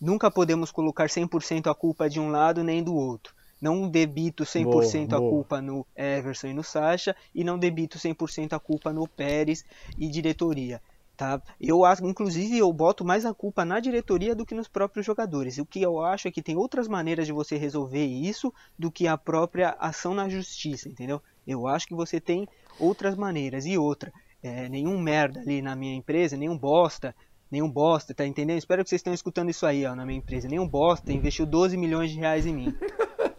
Nunca 0.00 0.30
podemos 0.30 0.70
colocar 0.70 1.08
100% 1.10 1.68
a 1.70 1.74
culpa 1.74 2.08
de 2.08 2.18
um 2.18 2.30
lado 2.30 2.64
nem 2.64 2.82
do 2.82 2.94
outro. 2.94 3.34
Não 3.60 3.88
debito 3.88 4.44
100% 4.44 5.04
a 5.04 5.08
Boa, 5.08 5.20
boa. 5.20 5.30
culpa 5.30 5.60
no 5.60 5.86
Everson 5.94 6.48
e 6.48 6.54
no 6.54 6.64
Sacha 6.64 7.14
e 7.34 7.44
não 7.44 7.58
debito 7.58 7.98
100% 7.98 8.54
a 8.54 8.58
culpa 8.58 8.92
no 8.92 9.06
Pérez 9.06 9.64
e 9.98 10.08
diretoria. 10.08 10.80
Tá? 11.20 11.38
Eu 11.60 11.84
acho, 11.84 12.06
inclusive, 12.06 12.56
eu 12.56 12.72
boto 12.72 13.04
mais 13.04 13.26
a 13.26 13.34
culpa 13.34 13.62
na 13.62 13.78
diretoria 13.78 14.34
do 14.34 14.46
que 14.46 14.54
nos 14.54 14.68
próprios 14.68 15.04
jogadores. 15.04 15.58
O 15.58 15.66
que 15.66 15.82
eu 15.82 16.02
acho 16.02 16.26
é 16.26 16.30
que 16.30 16.40
tem 16.40 16.56
outras 16.56 16.88
maneiras 16.88 17.26
de 17.26 17.32
você 17.32 17.58
resolver 17.58 18.06
isso 18.06 18.50
do 18.78 18.90
que 18.90 19.06
a 19.06 19.18
própria 19.18 19.76
ação 19.78 20.14
na 20.14 20.30
justiça, 20.30 20.88
entendeu? 20.88 21.20
Eu 21.46 21.66
acho 21.66 21.86
que 21.86 21.94
você 21.94 22.18
tem 22.18 22.48
outras 22.78 23.16
maneiras. 23.16 23.66
E 23.66 23.76
outra, 23.76 24.10
é, 24.42 24.66
nenhum 24.70 24.98
merda 24.98 25.40
ali 25.40 25.60
na 25.60 25.76
minha 25.76 25.94
empresa, 25.94 26.38
nenhum 26.38 26.56
bosta, 26.56 27.14
nenhum 27.50 27.70
bosta, 27.70 28.14
tá 28.14 28.26
entendendo? 28.26 28.56
Espero 28.56 28.82
que 28.82 28.88
vocês 28.88 29.00
estejam 29.00 29.14
escutando 29.14 29.50
isso 29.50 29.66
aí, 29.66 29.84
ó, 29.84 29.94
na 29.94 30.06
minha 30.06 30.18
empresa. 30.18 30.48
Nenhum 30.48 30.66
bosta 30.66 31.12
investiu 31.12 31.44
12 31.44 31.76
milhões 31.76 32.10
de 32.10 32.18
reais 32.18 32.46
em 32.46 32.54
mim. 32.54 32.74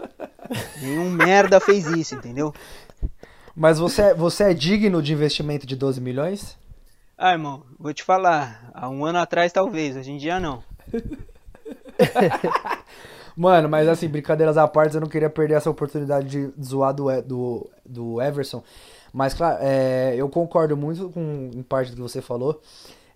nenhum 0.82 1.10
merda 1.10 1.60
fez 1.60 1.88
isso, 1.88 2.16
entendeu? 2.16 2.54
Mas 3.56 3.80
você, 3.80 4.14
você 4.14 4.46
é 4.46 4.54
digno 4.54 5.02
de 5.02 5.14
investimento 5.14 5.66
de 5.66 5.76
12 5.76 6.00
milhões? 6.00 6.58
Ah, 7.18 7.34
irmão, 7.34 7.64
vou 7.80 7.94
te 7.94 8.04
falar. 8.04 8.72
Há 8.74 8.90
um 8.90 9.06
ano 9.06 9.20
atrás, 9.20 9.52
talvez. 9.52 9.96
Hoje 9.96 10.12
em 10.12 10.18
dia, 10.18 10.40
não. 10.40 10.64
Mano, 13.36 13.70
mas 13.70 13.88
assim, 13.88 14.08
brincadeiras 14.08 14.58
à 14.58 14.68
parte, 14.68 14.96
eu 14.96 15.02
não 15.02 15.08
queria 15.08 15.30
perder 15.30 15.56
essa 15.56 15.70
oportunidade 15.70 16.28
de 16.28 16.64
zoar 16.64 16.94
do, 16.94 17.22
do, 17.22 17.70
do 17.86 18.22
Everson. 18.22 18.64
Mas, 19.14 19.34
claro, 19.34 19.58
é, 19.62 20.16
eu 20.16 20.30
concordo 20.30 20.76
muito 20.76 21.10
com 21.10 21.64
parte 21.68 21.92
do 21.92 21.96
que 21.96 22.02
você 22.02 22.22
falou. 22.22 22.62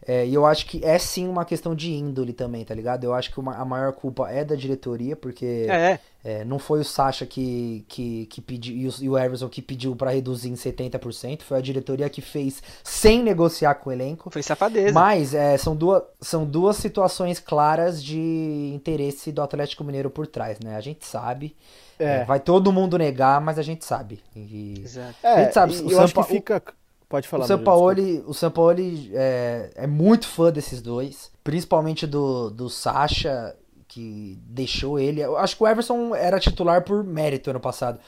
É, 0.08 0.26
e 0.26 0.34
eu 0.34 0.46
acho 0.46 0.66
que 0.68 0.84
é 0.86 0.98
sim 1.00 1.28
uma 1.28 1.44
questão 1.46 1.74
de 1.76 1.92
índole 1.92 2.32
também, 2.34 2.64
tá 2.64 2.74
ligado? 2.76 3.04
Eu 3.04 3.14
acho 3.14 3.32
que 3.32 3.40
uma- 3.40 3.56
a 3.56 3.66
maior 3.66 3.92
culpa 3.94 4.30
é 4.30 4.44
da 4.44 4.56
diretoria, 4.56 5.16
porque 5.16 5.66
É, 5.70 6.00
é, 6.24 6.46
não 6.46 6.60
foi 6.60 6.80
o 6.80 6.84
Sacha 6.84 7.26
que, 7.26 7.84
que, 7.88 8.26
que 8.28 8.40
pediu 8.42 8.76
e 8.76 8.88
o, 8.88 8.94
e 9.02 9.10
o 9.10 9.18
Everson 9.18 9.50
que 9.50 9.62
pediu 9.62 9.96
pra 9.96 10.12
reduzir 10.12 10.50
em 10.50 10.56
70%, 10.56 11.42
foi 11.42 11.58
a 11.58 11.62
diretoria 11.62 12.10
que 12.10 12.22
fez 12.22 12.62
sem 12.84 13.24
negociar 13.24 13.76
com 13.76 13.90
o 13.90 13.94
elenco. 13.94 14.30
foi 14.30 14.44
safadeza. 14.44 14.94
Mas 14.94 15.34
é, 15.34 15.58
são, 15.58 15.76
duas, 15.76 16.04
são 16.22 16.46
duas 16.46 16.78
situações 16.78 17.40
claras 17.40 18.04
de 18.04 18.72
interesse 18.76 19.32
do 19.32 19.42
Atlético 19.42 19.84
Mineiro 19.84 20.10
por 20.10 20.28
trás, 20.28 20.60
né? 20.60 20.76
A 20.76 20.82
gente 20.82 21.06
sabe. 21.06 21.56
É. 21.98 22.18
É, 22.18 22.26
vai 22.26 22.40
todo 22.42 22.72
mundo 22.74 22.98
negar, 22.98 23.40
mas 23.42 23.58
a 23.58 23.62
gente 23.64 23.86
sabe. 23.86 24.22
E, 24.36 24.82
Exato. 24.84 25.16
A 25.24 25.44
gente 25.44 25.54
sabe, 25.54 25.74
o 25.78 25.92
eu 25.92 26.00
acho 26.02 26.14
que 26.14 26.22
Sampa- 26.22 26.24
fica. 26.34 26.64
Pode 27.08 27.28
falar, 27.28 27.46
o 27.46 27.48
Sampaoli, 27.48 28.24
o 28.26 28.34
Sampaoli 28.34 29.12
é, 29.14 29.72
é 29.76 29.88
muito 29.88 30.28
fã 30.28 30.52
desses 30.52 30.82
dois, 30.82 31.32
principalmente 31.44 32.08
do, 32.08 32.50
do 32.50 32.70
Sacha, 32.70 33.56
que 33.88 34.40
deixou 34.48 35.00
ele. 35.00 35.22
Eu 35.22 35.38
acho 35.38 35.56
que 35.56 35.64
o 35.64 35.68
Everson 35.68 36.16
era 36.16 36.40
titular 36.40 36.84
por 36.84 37.04
mérito 37.04 37.50
ano 37.50 37.60
passado, 37.60 38.00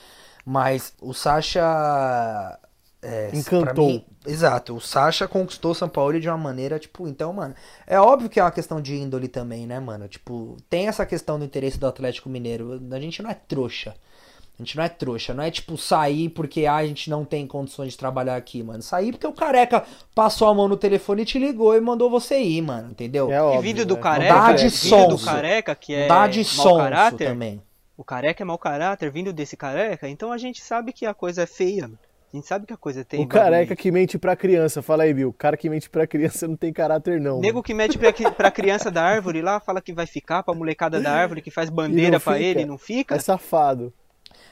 mas 0.46 0.94
o 1.02 1.14
Sacha. 1.14 1.62
É, 3.00 3.30
Encantou. 3.32 3.88
mim- 3.88 4.06
exato, 4.26 4.76
o 4.76 4.82
Sacha 4.82 5.28
conquistou 5.28 5.72
o 5.72 5.76
Sampaoli 5.76 6.20
de 6.20 6.28
uma 6.28 6.38
maneira, 6.38 6.80
tipo, 6.80 7.08
então, 7.08 7.32
mano, 7.32 7.54
é 7.86 8.00
óbvio 8.00 8.28
que 8.28 8.40
é 8.40 8.44
uma 8.44 8.52
questão 8.52 8.82
de 8.82 8.96
índole 8.96 9.28
também, 9.28 9.68
né, 9.68 9.80
mano? 9.80 10.08
Tipo, 10.08 10.58
tem 10.68 10.88
essa 10.88 11.06
questão 11.06 11.38
do 11.38 11.46
interesse 11.46 11.78
do 11.78 11.86
Atlético 11.86 12.28
Mineiro. 12.28 12.82
A 12.92 13.00
gente 13.00 13.22
não 13.22 13.30
é 13.30 13.36
trouxa. 13.36 13.94
A 14.60 14.64
gente 14.64 14.76
não 14.76 14.84
é 14.84 14.90
trouxa, 14.90 15.34
não 15.36 15.44
é 15.44 15.52
tipo 15.52 15.78
sair 15.78 16.30
porque 16.30 16.66
ah, 16.66 16.78
a 16.78 16.86
gente 16.88 17.10
não 17.12 17.24
tem 17.24 17.46
condições 17.46 17.92
de 17.92 17.98
trabalhar 17.98 18.36
aqui, 18.36 18.64
mano. 18.64 18.82
Sair 18.82 19.12
porque 19.12 19.28
o 19.28 19.32
careca 19.34 19.84
passou 20.16 20.48
a 20.48 20.54
mão 20.54 20.68
no 20.68 20.76
telefone 20.76 21.22
e 21.22 21.26
te 21.26 21.38
ligou 21.38 21.76
e 21.76 21.80
mandou 21.82 22.10
você 22.10 22.40
ir, 22.40 22.62
mano, 22.64 22.90
entendeu? 22.90 23.32
É 23.32 23.36
E 23.36 23.40
óbvio, 23.40 23.62
vindo 23.62 23.86
do 23.86 23.96
né? 23.96 24.02
careca, 24.02 24.34
Dá 24.34 24.54
de 24.54 24.68
vindo 24.70 25.08
do 25.10 25.20
careca, 25.20 25.76
que 25.76 25.94
é 25.94 26.08
Dá 26.08 26.28
de 26.28 26.44
mau 26.58 26.78
caráter, 26.78 27.28
também. 27.28 27.62
o 27.96 28.04
careca 28.04 28.44
é 28.44 28.46
mau 28.46 28.58
caráter, 28.58 29.12
vindo 29.12 29.32
desse 29.32 29.56
careca, 29.56 30.10
então 30.10 30.32
a 30.32 30.38
gente 30.40 30.60
sabe 30.62 30.92
que 30.92 31.06
a 31.06 31.14
coisa 31.14 31.44
é 31.44 31.46
feia. 31.46 31.84
mano. 31.84 32.00
A 32.34 32.36
gente 32.36 32.48
sabe 32.48 32.66
que 32.66 32.74
a 32.74 32.78
coisa 32.78 33.06
tem. 33.06 33.24
O 33.24 33.28
careca 33.28 33.60
bagulho. 33.62 33.78
que 33.78 33.90
mente 33.92 34.18
pra 34.20 34.36
criança. 34.36 34.82
Fala 34.82 35.04
aí, 35.04 35.14
Bill. 35.14 35.30
O 35.30 35.34
cara 35.34 35.56
que 35.56 35.70
mente 35.70 35.90
pra 35.90 36.06
criança 36.06 36.46
não 36.46 36.58
tem 36.58 36.74
caráter, 36.74 37.22
não. 37.22 37.40
Nego 37.40 37.64
que 37.64 37.74
mete 37.74 37.98
pra, 37.98 38.12
pra 38.32 38.52
criança 38.52 38.92
da 38.92 39.02
árvore 39.02 39.42
lá, 39.42 39.62
fala 39.62 39.82
que 39.82 39.94
vai 39.94 40.06
ficar, 40.06 40.44
pra 40.44 40.54
molecada 40.54 41.00
da 41.00 41.10
árvore 41.12 41.42
que 41.42 41.50
faz 41.50 41.70
bandeira 41.70 42.20
pra 42.20 42.34
fica. 42.34 42.46
ele 42.46 42.62
e 42.62 42.66
não 42.66 42.78
fica. 42.78 43.16
É 43.16 43.20
safado. 43.20 43.94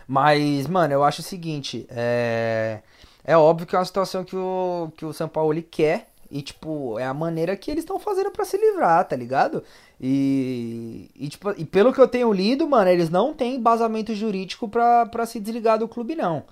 Mas, 0.08 0.68
mano, 0.68 0.94
eu 0.94 1.04
acho 1.04 1.22
o 1.22 1.24
seguinte, 1.24 1.86
é... 1.90 2.80
É 3.28 3.36
óbvio 3.36 3.66
que 3.66 3.76
é 3.76 3.80
uma 3.80 3.86
situação 3.86 4.24
que 4.24 4.36
o, 4.36 4.92
que 4.96 5.04
o 5.04 5.12
São 5.12 5.28
Paulo 5.28 5.60
quer. 5.64 6.10
E, 6.30 6.42
tipo, 6.42 7.00
é 7.00 7.06
a 7.06 7.14
maneira 7.14 7.56
que 7.56 7.72
eles 7.72 7.84
estão 7.84 7.98
fazendo 8.00 8.30
pra 8.30 8.46
se 8.46 8.58
livrar, 8.58 9.04
tá 9.08 9.16
ligado? 9.16 9.64
E, 10.00 11.10
e, 11.16 11.28
tipo, 11.28 11.52
e 11.58 11.66
pelo 11.66 11.94
que 11.94 12.00
eu 12.00 12.08
tenho 12.08 12.32
lido, 12.32 12.68
mano, 12.68 12.90
eles 12.90 13.10
não 13.10 13.34
têm 13.34 13.56
embasamento 13.56 14.14
jurídico 14.14 14.68
pra, 14.68 15.06
pra 15.08 15.26
se 15.26 15.40
desligar 15.40 15.80
do 15.80 15.88
clube, 15.88 16.16
não. 16.16 16.44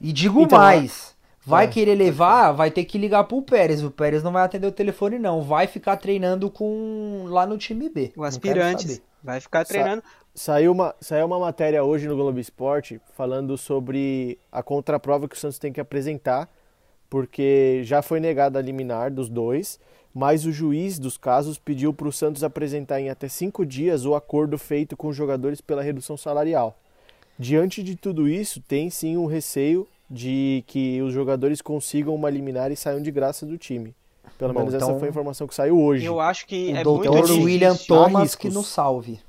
E 0.00 0.12
digo 0.12 0.42
Então, 0.42 0.58
mais. 0.58 1.14
Vai 1.44 1.64
é, 1.64 1.68
querer 1.68 1.94
levar, 1.94 2.52
vai 2.52 2.70
ter 2.70 2.84
que 2.84 2.98
ligar 2.98 3.24
pro 3.24 3.40
Pérez. 3.42 3.82
O 3.82 3.90
Pérez 3.90 4.22
não 4.22 4.32
vai 4.32 4.44
atender 4.44 4.66
o 4.66 4.72
telefone, 4.72 5.18
não. 5.18 5.42
Vai 5.42 5.66
ficar 5.66 5.96
treinando 5.96 6.50
com 6.50 7.24
lá 7.28 7.46
no 7.46 7.56
time 7.56 7.88
B. 7.88 8.12
O 8.16 8.24
saber. 8.82 9.02
Vai 9.22 9.40
ficar 9.40 9.64
treinando. 9.64 10.02
Saiu 10.34 10.72
uma, 10.72 10.94
saiu 11.00 11.26
uma 11.26 11.38
matéria 11.38 11.82
hoje 11.82 12.06
no 12.06 12.14
Globo 12.16 12.38
Esporte 12.38 13.00
falando 13.16 13.58
sobre 13.58 14.38
a 14.50 14.62
contraprova 14.62 15.28
que 15.28 15.34
o 15.36 15.38
Santos 15.38 15.58
tem 15.58 15.72
que 15.72 15.80
apresentar, 15.80 16.48
porque 17.08 17.80
já 17.84 18.00
foi 18.00 18.20
negada 18.20 18.58
a 18.58 18.62
liminar 18.62 19.10
dos 19.12 19.28
dois, 19.28 19.78
mas 20.14 20.44
o 20.46 20.52
juiz 20.52 20.98
dos 20.98 21.16
casos 21.18 21.58
pediu 21.58 21.92
para 21.92 22.08
o 22.08 22.12
Santos 22.12 22.44
apresentar 22.44 23.00
em 23.00 23.10
até 23.10 23.28
cinco 23.28 23.66
dias 23.66 24.04
o 24.06 24.14
acordo 24.14 24.56
feito 24.56 24.96
com 24.96 25.08
os 25.08 25.16
jogadores 25.16 25.60
pela 25.60 25.82
redução 25.82 26.16
salarial. 26.16 26.76
Diante 27.38 27.82
de 27.82 27.96
tudo 27.96 28.28
isso, 28.28 28.60
tem 28.60 28.88
sim 28.88 29.16
um 29.16 29.26
receio 29.26 29.86
de 30.08 30.62
que 30.66 31.00
os 31.02 31.12
jogadores 31.12 31.60
consigam 31.60 32.14
uma 32.14 32.30
liminar 32.30 32.70
e 32.70 32.76
saiam 32.76 33.02
de 33.02 33.10
graça 33.10 33.44
do 33.44 33.58
time. 33.58 33.94
Pelo 34.38 34.52
Bom, 34.52 34.60
menos 34.60 34.74
essa 34.74 34.84
então- 34.86 34.98
foi 34.98 35.08
a 35.08 35.10
informação 35.10 35.46
que 35.46 35.54
saiu 35.54 35.78
hoje. 35.80 36.04
Eu 36.04 36.20
acho 36.20 36.46
que 36.46 36.72
O 36.72 36.76
é 36.76 36.82
doutor 36.82 37.12
muito 37.12 37.26
difícil. 37.26 37.44
William 37.44 37.76
Thomas 37.76 38.34
que 38.34 38.48
nos 38.48 38.68
salve. 38.68 39.20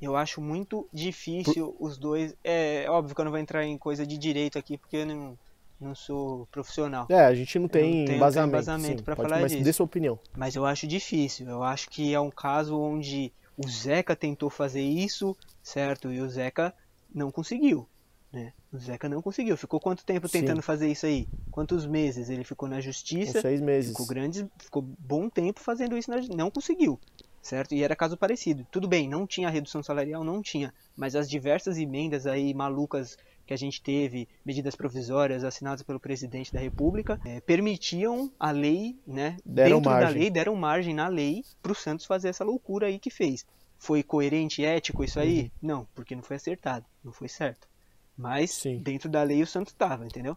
Eu 0.00 0.16
acho 0.16 0.40
muito 0.40 0.88
difícil 0.92 1.74
os 1.78 1.98
dois. 1.98 2.34
É 2.44 2.86
óbvio 2.88 3.14
que 3.14 3.20
eu 3.20 3.24
não 3.24 3.32
vou 3.32 3.40
entrar 3.40 3.64
em 3.64 3.76
coisa 3.76 4.06
de 4.06 4.16
direito 4.16 4.58
aqui, 4.58 4.78
porque 4.78 4.98
eu 4.98 5.06
não, 5.06 5.38
não 5.80 5.94
sou 5.94 6.46
profissional. 6.52 7.06
É, 7.08 7.20
a 7.20 7.34
gente 7.34 7.58
não 7.58 7.68
tem 7.68 8.04
não 8.04 8.14
embasamento, 8.14 8.80
sim, 8.80 8.96
pode, 9.04 9.16
falar 9.16 9.40
mas 9.40 9.52
disso. 9.52 9.64
dê 9.64 9.72
sua 9.72 9.86
opinião. 9.86 10.18
Mas 10.36 10.54
eu 10.54 10.64
acho 10.64 10.86
difícil. 10.86 11.48
Eu 11.48 11.62
acho 11.62 11.90
que 11.90 12.14
é 12.14 12.20
um 12.20 12.30
caso 12.30 12.78
onde 12.78 13.32
o 13.56 13.68
Zeca 13.68 14.14
tentou 14.14 14.48
fazer 14.48 14.82
isso, 14.82 15.36
certo? 15.62 16.12
E 16.12 16.20
o 16.20 16.28
Zeca 16.28 16.72
não 17.12 17.30
conseguiu. 17.32 17.88
Né? 18.32 18.52
O 18.72 18.78
Zeca 18.78 19.08
não 19.08 19.22
conseguiu. 19.22 19.56
Ficou 19.56 19.80
quanto 19.80 20.04
tempo 20.04 20.28
Sim. 20.28 20.40
tentando 20.40 20.62
fazer 20.62 20.88
isso 20.88 21.06
aí? 21.06 21.26
Quantos 21.50 21.86
meses 21.86 22.28
ele 22.28 22.44
ficou 22.44 22.68
na 22.68 22.76
Com 22.76 22.82
justiça? 22.82 23.40
seis 23.40 23.60
meses. 23.60 23.90
Ficou 23.90 24.06
grande, 24.06 24.46
ficou 24.58 24.82
bom 24.82 25.28
tempo 25.28 25.60
fazendo 25.60 25.96
isso, 25.96 26.10
na- 26.10 26.20
não 26.36 26.50
conseguiu, 26.50 27.00
certo? 27.48 27.74
E 27.74 27.82
era 27.82 27.96
caso 27.96 28.16
parecido. 28.16 28.66
Tudo 28.70 28.86
bem, 28.86 29.08
não 29.08 29.26
tinha 29.26 29.48
redução 29.48 29.82
salarial, 29.82 30.22
não 30.22 30.42
tinha, 30.42 30.72
mas 30.96 31.16
as 31.16 31.28
diversas 31.28 31.78
emendas 31.78 32.26
aí 32.26 32.52
malucas 32.52 33.16
que 33.46 33.54
a 33.54 33.56
gente 33.56 33.80
teve, 33.80 34.28
medidas 34.44 34.76
provisórias 34.76 35.42
assinadas 35.42 35.82
pelo 35.82 35.98
presidente 35.98 36.52
da 36.52 36.60
República, 36.60 37.18
eh, 37.24 37.40
permitiam 37.40 38.30
a 38.38 38.50
lei, 38.50 38.98
né? 39.06 39.38
Deram 39.44 39.78
dentro 39.78 39.90
da 39.90 40.00
margem. 40.00 40.20
lei, 40.20 40.30
deram 40.30 40.54
margem 40.54 40.94
na 40.94 41.08
lei 41.08 41.42
para 41.62 41.72
o 41.72 41.74
Santos 41.74 42.04
fazer 42.04 42.28
essa 42.28 42.44
loucura 42.44 42.88
aí 42.88 42.98
que 42.98 43.08
fez. 43.10 43.46
Foi 43.78 44.02
coerente 44.02 44.60
e 44.60 44.66
ético 44.66 45.02
isso 45.02 45.18
aí? 45.18 45.40
Uhum. 45.40 45.50
Não, 45.62 45.88
porque 45.94 46.14
não 46.14 46.22
foi 46.22 46.36
acertado, 46.36 46.84
não 47.02 47.10
foi 47.12 47.28
certo. 47.28 47.66
Mas 48.14 48.50
Sim. 48.50 48.80
dentro 48.80 49.08
da 49.08 49.22
lei 49.22 49.42
o 49.42 49.46
Santos 49.46 49.72
estava, 49.72 50.04
entendeu? 50.04 50.36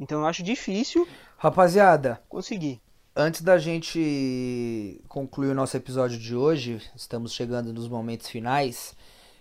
Então 0.00 0.20
eu 0.20 0.26
acho 0.26 0.42
difícil 0.42 1.06
Rapaziada, 1.38 2.20
conseguir. 2.28 2.80
Antes 3.16 3.40
da 3.40 3.56
gente 3.58 5.00
concluir 5.08 5.48
o 5.48 5.54
nosso 5.54 5.76
episódio 5.76 6.18
de 6.18 6.36
hoje, 6.36 6.80
estamos 6.94 7.32
chegando 7.32 7.72
nos 7.72 7.88
momentos 7.88 8.28
finais. 8.28 8.94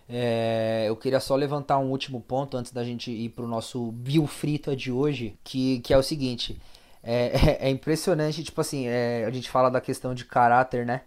é, 0.07 0.85
eu 0.87 0.95
queria 0.95 1.19
só 1.19 1.35
levantar 1.35 1.77
um 1.79 1.89
último 1.91 2.21
ponto 2.21 2.55
antes 2.57 2.71
da 2.71 2.83
gente 2.83 3.11
ir 3.11 3.29
pro 3.29 3.47
nosso 3.47 3.91
Bill 3.91 4.25
Frita 4.27 4.75
de 4.75 4.91
hoje, 4.91 5.37
que, 5.43 5.79
que 5.81 5.93
é 5.93 5.97
o 5.97 6.03
seguinte. 6.03 6.59
É, 7.03 7.57
é 7.67 7.69
impressionante, 7.69 8.43
tipo 8.43 8.61
assim, 8.61 8.87
é, 8.87 9.25
a 9.25 9.31
gente 9.31 9.49
fala 9.49 9.69
da 9.69 9.81
questão 9.81 10.13
de 10.15 10.25
caráter, 10.25 10.85
né? 10.85 11.01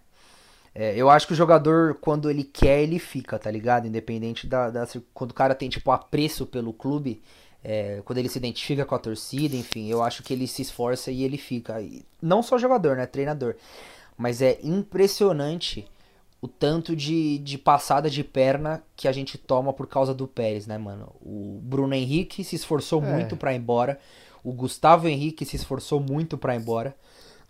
É, 0.75 0.95
eu 0.97 1.11
acho 1.11 1.27
que 1.27 1.33
o 1.33 1.37
jogador, 1.37 1.95
quando 2.01 2.31
ele 2.31 2.45
quer, 2.45 2.83
ele 2.83 2.99
fica, 2.99 3.39
tá 3.39 3.51
ligado? 3.51 3.87
Independente 3.87 4.47
da, 4.47 4.71
da 4.71 4.87
Quando 5.15 5.31
o 5.33 5.35
cara 5.35 5.55
tem, 5.55 5.69
tipo, 5.69 5.91
apreço 5.91 6.47
pelo 6.47 6.73
clube, 6.73 7.23
é, 7.65 8.01
quando 8.05 8.19
ele 8.19 8.29
se 8.29 8.39
identifica 8.39 8.85
com 8.85 8.95
a 8.95 8.99
torcida, 8.99 9.57
enfim, 9.57 9.89
eu 9.89 10.03
acho 10.03 10.23
que 10.23 10.33
ele 10.33 10.47
se 10.47 10.63
esforça 10.63 11.11
e 11.11 11.23
ele 11.25 11.37
fica. 11.39 11.81
E 11.81 12.05
não 12.23 12.43
só 12.43 12.57
jogador, 12.59 12.97
né? 12.97 13.07
Treinador. 13.07 13.57
Mas 14.17 14.41
é 14.43 14.59
impressionante 14.63 15.87
o 16.41 16.47
tanto 16.47 16.95
de, 16.95 17.39
de 17.39 17.59
passada 17.59 18.09
de 18.09 18.23
perna 18.23 18.83
que 18.97 19.09
a 19.09 19.13
gente 19.13 19.37
toma 19.37 19.73
por 19.73 19.87
causa 19.89 20.15
do 20.15 20.27
Pérez, 20.29 20.67
né, 20.67 20.79
mano? 20.79 21.13
O 21.21 21.59
Bruno 21.63 21.95
Henrique 21.95 22.45
se 22.45 22.55
esforçou 22.57 23.03
É. 23.03 23.13
muito 23.13 23.37
pra 23.37 23.53
ir 23.53 23.57
embora. 23.59 23.99
O 24.45 24.53
Gustavo 24.53 25.09
Henrique 25.09 25.45
se 25.45 25.57
esforçou 25.57 26.01
muito 26.01 26.39
pra 26.39 26.55
ir 26.55 26.59
embora. 26.61 26.95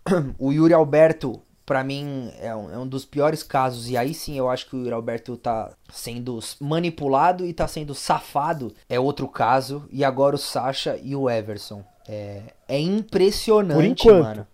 O 0.39 0.51
Yuri 0.51 0.73
Alberto, 0.73 1.39
pra 1.69 1.83
mim, 1.83 2.31
é 2.39 2.55
um, 2.55 2.73
é 2.73 2.79
um 2.79 2.87
dos 2.87 3.05
piores 3.05 3.43
casos. 3.43 3.91
E 3.91 3.95
aí 3.95 4.11
sim 4.11 4.35
eu 4.35 4.49
acho 4.49 4.67
que 4.67 4.75
o 4.75 4.91
Alberto 4.91 5.37
tá 5.37 5.71
sendo 5.93 6.39
manipulado 6.59 7.45
e 7.45 7.53
tá 7.53 7.67
sendo 7.67 7.93
safado. 7.93 8.73
É 8.89 8.99
outro 8.99 9.27
caso. 9.27 9.87
E 9.91 10.03
agora 10.03 10.35
o 10.35 10.39
Sacha 10.39 10.99
e 10.99 11.15
o 11.15 11.29
Everson. 11.29 11.85
É, 12.07 12.41
é 12.67 12.79
impressionante, 12.79 13.75
Por 13.75 13.85
enquanto. 13.85 14.23
mano. 14.23 14.47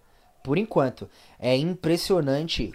Por 0.44 0.58
enquanto. 0.58 1.10
É 1.40 1.56
impressionante 1.56 2.74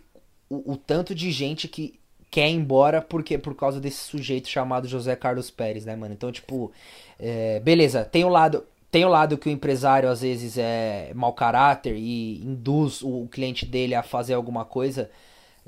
o, 0.49 0.73
o 0.73 0.75
tanto 0.75 1.15
de 1.15 1.31
gente 1.31 1.69
que 1.69 2.01
quer 2.31 2.49
ir 2.49 2.55
embora 2.55 3.03
porque 3.03 3.37
por 3.37 3.55
causa 3.55 3.79
desse 3.79 3.99
sujeito 3.99 4.49
chamado 4.49 4.89
José 4.89 5.15
Carlos 5.17 5.51
Pérez, 5.51 5.85
né, 5.85 5.95
mano? 5.95 6.15
Então, 6.15 6.33
tipo, 6.33 6.73
é, 7.19 7.61
beleza, 7.61 8.07
tem 8.07 8.25
o 8.25 8.31
lado. 8.31 8.65
Tem 8.91 9.05
o 9.05 9.09
lado 9.09 9.39
que 9.39 9.49
o 9.49 9.53
empresário 9.53 10.09
às 10.11 10.21
vezes 10.23 10.59
é 10.59 11.13
mau 11.15 11.33
caráter 11.33 11.95
e 11.97 12.43
induz 12.45 13.03
o 13.03 13.29
cliente 13.31 13.65
dele 13.65 13.95
a 13.95 14.03
fazer 14.03 14.35
alguma 14.35 14.65
coisa, 14.65 15.11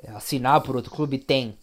é, 0.03 0.11
assinar 0.11 0.61
por 0.61 0.75
outro 0.75 0.91
clube, 0.91 1.17
tem. 1.17 1.57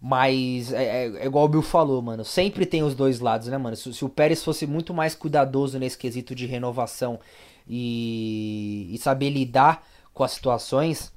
Mas 0.00 0.72
é, 0.72 1.06
é- 1.06 1.16
é 1.22 1.26
igual 1.26 1.44
o 1.46 1.48
Bill 1.48 1.62
falou, 1.62 2.02
mano. 2.02 2.24
Sempre 2.24 2.66
tem 2.66 2.82
os 2.82 2.94
dois 2.94 3.20
lados, 3.20 3.48
né, 3.48 3.56
mano? 3.58 3.76
Se, 3.76 3.92
se 3.94 4.04
o 4.04 4.08
Pérez 4.08 4.44
fosse 4.44 4.66
muito 4.66 4.92
mais 4.94 5.14
cuidadoso 5.14 5.78
nesse 5.78 5.96
quesito 5.98 6.34
de 6.34 6.46
renovação 6.46 7.18
e, 7.68 8.90
e 8.92 8.98
saber 8.98 9.30
lidar 9.30 9.86
com 10.12 10.22
as 10.24 10.32
situações, 10.32 11.12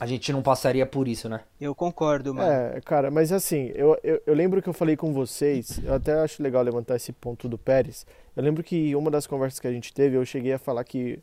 a 0.00 0.06
gente 0.06 0.32
não 0.32 0.42
passaria 0.42 0.86
por 0.86 1.08
isso, 1.08 1.28
né? 1.28 1.40
Eu 1.60 1.74
concordo, 1.74 2.34
mano. 2.34 2.50
É, 2.50 2.80
cara, 2.80 3.10
mas 3.10 3.32
assim, 3.32 3.72
eu, 3.74 3.98
eu, 4.02 4.20
eu 4.26 4.34
lembro 4.34 4.62
que 4.62 4.68
eu 4.68 4.72
falei 4.72 4.96
com 4.96 5.12
vocês, 5.12 5.80
eu 5.84 5.94
até 5.94 6.12
acho 6.14 6.42
legal 6.42 6.62
levantar 6.62 6.96
esse 6.96 7.12
ponto 7.12 7.48
do 7.48 7.58
Pérez. 7.58 8.06
Eu 8.38 8.44
lembro 8.44 8.62
que 8.62 8.94
uma 8.94 9.10
das 9.10 9.26
conversas 9.26 9.58
que 9.58 9.66
a 9.66 9.72
gente 9.72 9.92
teve, 9.92 10.16
eu 10.16 10.24
cheguei 10.24 10.52
a 10.52 10.60
falar 10.60 10.84
que 10.84 11.18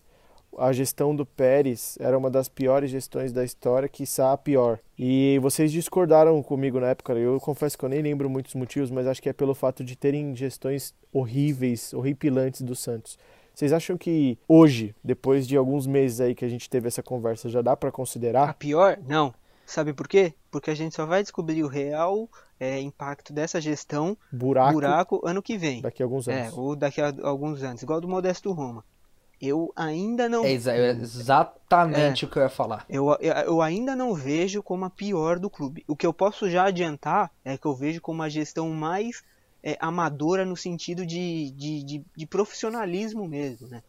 a 0.57 0.73
gestão 0.73 1.15
do 1.15 1.25
Pérez 1.25 1.97
era 1.97 2.17
uma 2.17 2.29
das 2.29 2.49
piores 2.49 2.91
gestões 2.91 3.31
da 3.31 3.41
história, 3.41 3.87
quiçá 3.87 4.33
a 4.33 4.37
pior. 4.37 4.79
E 4.99 5.39
vocês 5.41 5.71
discordaram 5.71 6.43
comigo 6.43 6.77
na 6.77 6.87
época, 6.87 7.13
eu 7.13 7.39
confesso 7.39 7.77
que 7.77 7.85
eu 7.85 7.89
nem 7.89 8.01
lembro 8.01 8.29
muitos 8.29 8.53
motivos, 8.53 8.91
mas 8.91 9.07
acho 9.07 9.21
que 9.21 9.29
é 9.29 9.33
pelo 9.33 9.55
fato 9.55 9.81
de 9.81 9.95
terem 9.95 10.35
gestões 10.35 10.93
horríveis, 11.13 11.93
horripilantes 11.93 12.61
do 12.61 12.75
Santos. 12.75 13.17
Vocês 13.53 13.71
acham 13.71 13.95
que 13.97 14.37
hoje, 14.45 14.93
depois 15.01 15.47
de 15.47 15.55
alguns 15.55 15.87
meses 15.87 16.19
aí 16.19 16.35
que 16.35 16.43
a 16.43 16.49
gente 16.49 16.69
teve 16.69 16.89
essa 16.89 17.01
conversa, 17.01 17.47
já 17.47 17.61
dá 17.61 17.77
pra 17.77 17.87
A 17.87 17.93
considerar? 17.93 18.55
pior? 18.55 18.99
Não. 19.07 19.33
Sabe 19.65 19.93
por 19.93 20.05
quê? 20.09 20.33
Porque 20.51 20.69
a 20.69 20.75
gente 20.75 20.93
só 20.93 21.05
vai 21.05 21.21
descobrir 21.23 21.63
o 21.63 21.67
real 21.67 22.29
é, 22.59 22.79
impacto 22.79 23.33
dessa 23.33 23.59
gestão, 23.59 24.17
Buraco, 24.31 24.73
buraco, 24.73 25.21
ano 25.25 25.41
que 25.41 25.57
vem. 25.57 25.81
daqui 25.81 26.01
a 26.01 26.05
alguns 26.05 26.27
É, 26.27 26.43
anos. 26.43 26.57
ou 26.57 26.75
daqui 26.75 27.01
a 27.01 27.13
alguns 27.23 27.61
anos, 27.63 27.81
igual 27.83 27.99
do 28.01 28.07
Modesto 28.07 28.51
Roma. 28.51 28.83
Eu 29.41 29.71
ainda 29.75 30.29
não. 30.29 30.45
É 30.45 30.51
exa- 30.51 30.73
é 30.73 30.91
exatamente 30.91 32.23
o 32.25 32.27
que 32.29 32.37
eu 32.37 32.43
ia 32.43 32.49
falar. 32.49 32.85
Eu, 32.89 33.09
eu, 33.19 33.33
eu 33.45 33.61
ainda 33.61 33.95
não 33.95 34.13
vejo 34.13 34.63
como 34.63 34.85
a 34.85 34.89
pior 34.89 35.37
do 35.39 35.49
clube. 35.49 35.83
O 35.87 35.95
que 35.95 36.05
eu 36.07 36.13
posso 36.13 36.49
já 36.49 36.65
adiantar 36.67 37.29
é 37.43 37.57
que 37.57 37.65
eu 37.65 37.75
vejo 37.75 37.99
como 38.01 38.23
a 38.23 38.29
gestão 38.29 38.69
mais 38.69 39.23
é, 39.61 39.77
amadora 39.79 40.45
no 40.45 40.55
sentido 40.55 41.05
de, 41.05 41.51
de, 41.51 41.83
de, 41.83 42.05
de 42.15 42.25
profissionalismo 42.25 43.27
mesmo, 43.27 43.67
né? 43.67 43.83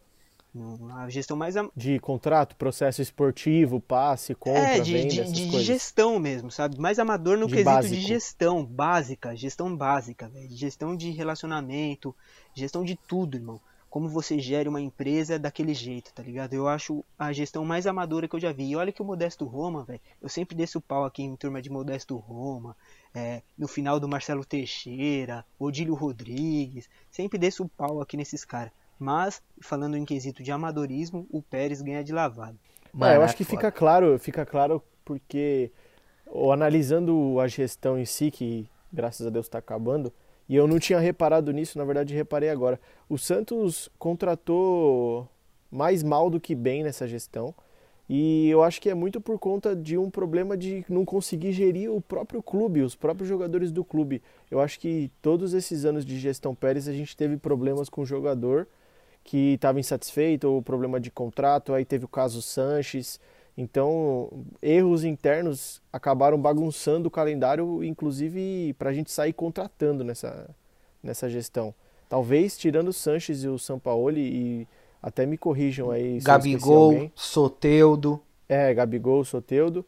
A 0.95 1.09
gestão 1.09 1.35
mais 1.37 1.55
am- 1.55 1.69
De 1.75 1.99
contrato, 1.99 2.55
processo 2.55 3.01
esportivo, 3.01 3.79
passe, 3.79 4.33
compra, 4.35 4.59
é, 4.59 4.79
de, 4.79 4.93
venda, 4.93 5.07
de, 5.09 5.21
essas 5.21 5.33
de 5.33 5.41
coisas. 5.43 5.63
gestão 5.63 6.19
mesmo, 6.19 6.49
sabe? 6.51 6.79
Mais 6.79 6.99
amador 6.99 7.37
no 7.37 7.45
De 7.47 7.53
quesito 7.53 7.65
básico. 7.69 7.95
de 7.95 8.01
gestão 8.01 8.65
básica, 8.65 9.35
gestão 9.35 9.75
básica, 9.75 10.27
velho. 10.29 10.47
De 10.47 10.55
gestão 10.55 10.95
de 10.95 11.11
relacionamento, 11.11 12.15
gestão 12.53 12.83
de 12.83 12.95
tudo, 12.95 13.37
irmão. 13.37 13.59
Como 13.89 14.09
você 14.09 14.37
gere 14.37 14.67
uma 14.67 14.81
empresa 14.81 15.39
daquele 15.39 15.73
jeito, 15.73 16.13
tá 16.13 16.21
ligado? 16.21 16.53
Eu 16.53 16.67
acho 16.67 17.03
a 17.17 17.31
gestão 17.31 17.63
mais 17.63 17.87
amadora 17.87 18.27
que 18.27 18.35
eu 18.35 18.39
já 18.39 18.51
vi. 18.51 18.69
E 18.71 18.75
olha 18.75 18.91
que 18.91 19.01
o 19.01 19.05
Modesto 19.05 19.45
Roma, 19.45 19.85
velho, 19.85 20.01
eu 20.21 20.27
sempre 20.27 20.55
desço 20.57 20.79
o 20.79 20.81
pau 20.81 21.05
aqui 21.05 21.23
em 21.23 21.35
turma 21.37 21.61
de 21.61 21.69
Modesto 21.69 22.17
Roma, 22.17 22.75
é, 23.15 23.41
no 23.57 23.67
final 23.67 23.97
do 23.99 24.07
Marcelo 24.07 24.43
Teixeira, 24.43 25.45
Odílio 25.57 25.95
Rodrigues, 25.95 26.89
sempre 27.09 27.39
desço 27.39 27.63
o 27.63 27.69
pau 27.69 28.01
aqui 28.01 28.17
nesses 28.17 28.43
caras. 28.43 28.71
Mas, 28.99 29.41
falando 29.61 29.95
em 29.95 30.05
quesito 30.05 30.41
de 30.41 30.51
amadorismo, 30.51 31.27
o 31.29 31.41
Pérez 31.41 31.81
ganha 31.81 32.03
de 32.03 32.11
lavado. 32.11 32.57
É, 33.01 33.15
eu 33.15 33.21
é 33.21 33.25
acho 33.25 33.35
que 33.35 33.43
foda. 33.43 33.57
fica 33.57 33.71
claro, 33.71 34.17
fica 34.17 34.45
claro 34.45 34.81
porque 35.05 35.71
ou 36.25 36.51
analisando 36.51 37.39
a 37.39 37.47
gestão 37.47 37.97
em 37.97 38.05
si, 38.05 38.31
que 38.31 38.69
graças 38.91 39.25
a 39.25 39.29
Deus 39.29 39.45
está 39.45 39.59
acabando, 39.59 40.11
e 40.49 40.55
eu 40.55 40.67
não 40.67 40.79
tinha 40.79 40.99
reparado 40.99 41.51
nisso, 41.51 41.77
na 41.77 41.85
verdade 41.85 42.13
reparei 42.13 42.49
agora. 42.49 42.79
O 43.09 43.17
Santos 43.17 43.89
contratou 43.99 45.27
mais 45.69 46.03
mal 46.03 46.29
do 46.29 46.39
que 46.39 46.55
bem 46.55 46.83
nessa 46.83 47.07
gestão. 47.07 47.53
E 48.09 48.47
eu 48.49 48.63
acho 48.63 48.81
que 48.81 48.89
é 48.89 48.93
muito 48.93 49.19
por 49.19 49.37
conta 49.37 49.75
de 49.75 49.97
um 49.97 50.09
problema 50.09 50.55
de 50.55 50.85
não 50.87 51.03
conseguir 51.03 51.51
gerir 51.51 51.91
o 51.91 51.99
próprio 51.99 52.41
clube, 52.41 52.81
os 52.81 52.95
próprios 52.95 53.27
jogadores 53.27 53.69
do 53.69 53.83
clube. 53.83 54.23
Eu 54.49 54.61
acho 54.61 54.79
que 54.79 55.11
todos 55.21 55.53
esses 55.53 55.83
anos 55.83 56.05
de 56.05 56.17
gestão 56.17 56.55
Pérez 56.55 56.87
a 56.87 56.93
gente 56.93 57.17
teve 57.17 57.35
problemas 57.35 57.89
com 57.89 58.01
o 58.01 58.05
jogador 58.05 58.65
que 59.27 59.55
estava 59.55 59.77
insatisfeito, 59.77 60.47
ou 60.47 60.61
problema 60.61 61.01
de 61.01 61.11
contrato, 61.11 61.73
aí 61.73 61.83
teve 61.83 62.05
o 62.05 62.07
caso 62.07 62.41
Sanches. 62.41 63.19
Então, 63.57 64.29
erros 64.61 65.03
internos 65.03 65.81
acabaram 65.91 66.39
bagunçando 66.39 67.09
o 67.09 67.11
calendário, 67.11 67.83
inclusive 67.83 68.73
para 68.79 68.89
a 68.89 68.93
gente 68.93 69.11
sair 69.11 69.33
contratando 69.33 70.01
nessa, 70.01 70.49
nessa 71.03 71.29
gestão. 71.29 71.75
Talvez 72.07 72.57
tirando 72.57 72.87
o 72.87 72.93
Sanches 72.93 73.43
e 73.43 73.49
o 73.49 73.59
Sampaoli, 73.59 74.21
e 74.21 74.67
até 75.03 75.25
me 75.25 75.37
corrijam 75.37 75.91
aí 75.91 76.19
Gabigol. 76.21 77.11
Soteudo. 77.13 78.21
É, 78.47 78.73
Gabigol, 78.73 79.25
Soteudo. 79.25 79.85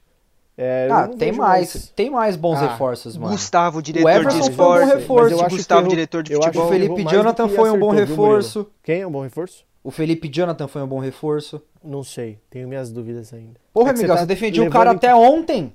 É, 0.61 0.87
eu 0.89 0.93
Ah, 0.93 1.07
não 1.07 1.15
tem 1.17 1.31
mais. 1.31 1.89
Tem 1.95 2.09
mais 2.09 2.35
bons 2.35 2.57
Ah, 2.61 2.71
reforços, 2.73 3.15
mano. 3.15 3.31
Gustavo, 3.31 3.81
diretor 3.81 4.09
Everson 4.09 4.29
de 4.49 4.51
foi 4.51 4.65
um 4.65 4.67
bom 4.67 4.75
esporte. 4.75 4.97
reforço. 4.97 5.23
Mas 5.23 5.31
eu 5.31 5.39
acho 5.39 5.49
que 5.49 5.55
Gustavo, 5.55 5.79
errou- 5.81 5.89
diretor 5.89 6.23
de 6.23 6.33
eu 6.33 6.39
acho 6.39 6.47
futebol. 6.47 6.65
O 6.67 6.69
Felipe 6.69 7.03
Jonathan 7.09 7.47
foi 7.47 7.69
um 7.71 7.79
bom 7.79 7.91
acertou, 7.91 7.91
viu, 7.93 8.25
reforço. 8.25 8.67
Quem 8.83 9.01
é 9.01 9.07
um 9.07 9.11
bom 9.11 9.21
reforço? 9.21 9.63
O 9.81 9.89
Felipe 9.91 10.27
Jonathan 10.27 10.67
foi 10.67 10.81
um 10.81 10.87
bom 10.87 10.99
reforço. 10.99 11.61
Não 11.81 12.03
sei, 12.03 12.37
tenho 12.49 12.67
minhas 12.67 12.91
dúvidas 12.91 13.33
ainda. 13.33 13.53
Porra, 13.73 13.91
É 13.91 13.93
Miguel, 13.93 14.09
tá 14.09 14.17
você 14.17 14.25
defendia 14.25 14.61
o 14.63 14.69
cara 14.69 14.91
em- 14.91 14.95
até 14.97 15.15
ontem. 15.15 15.71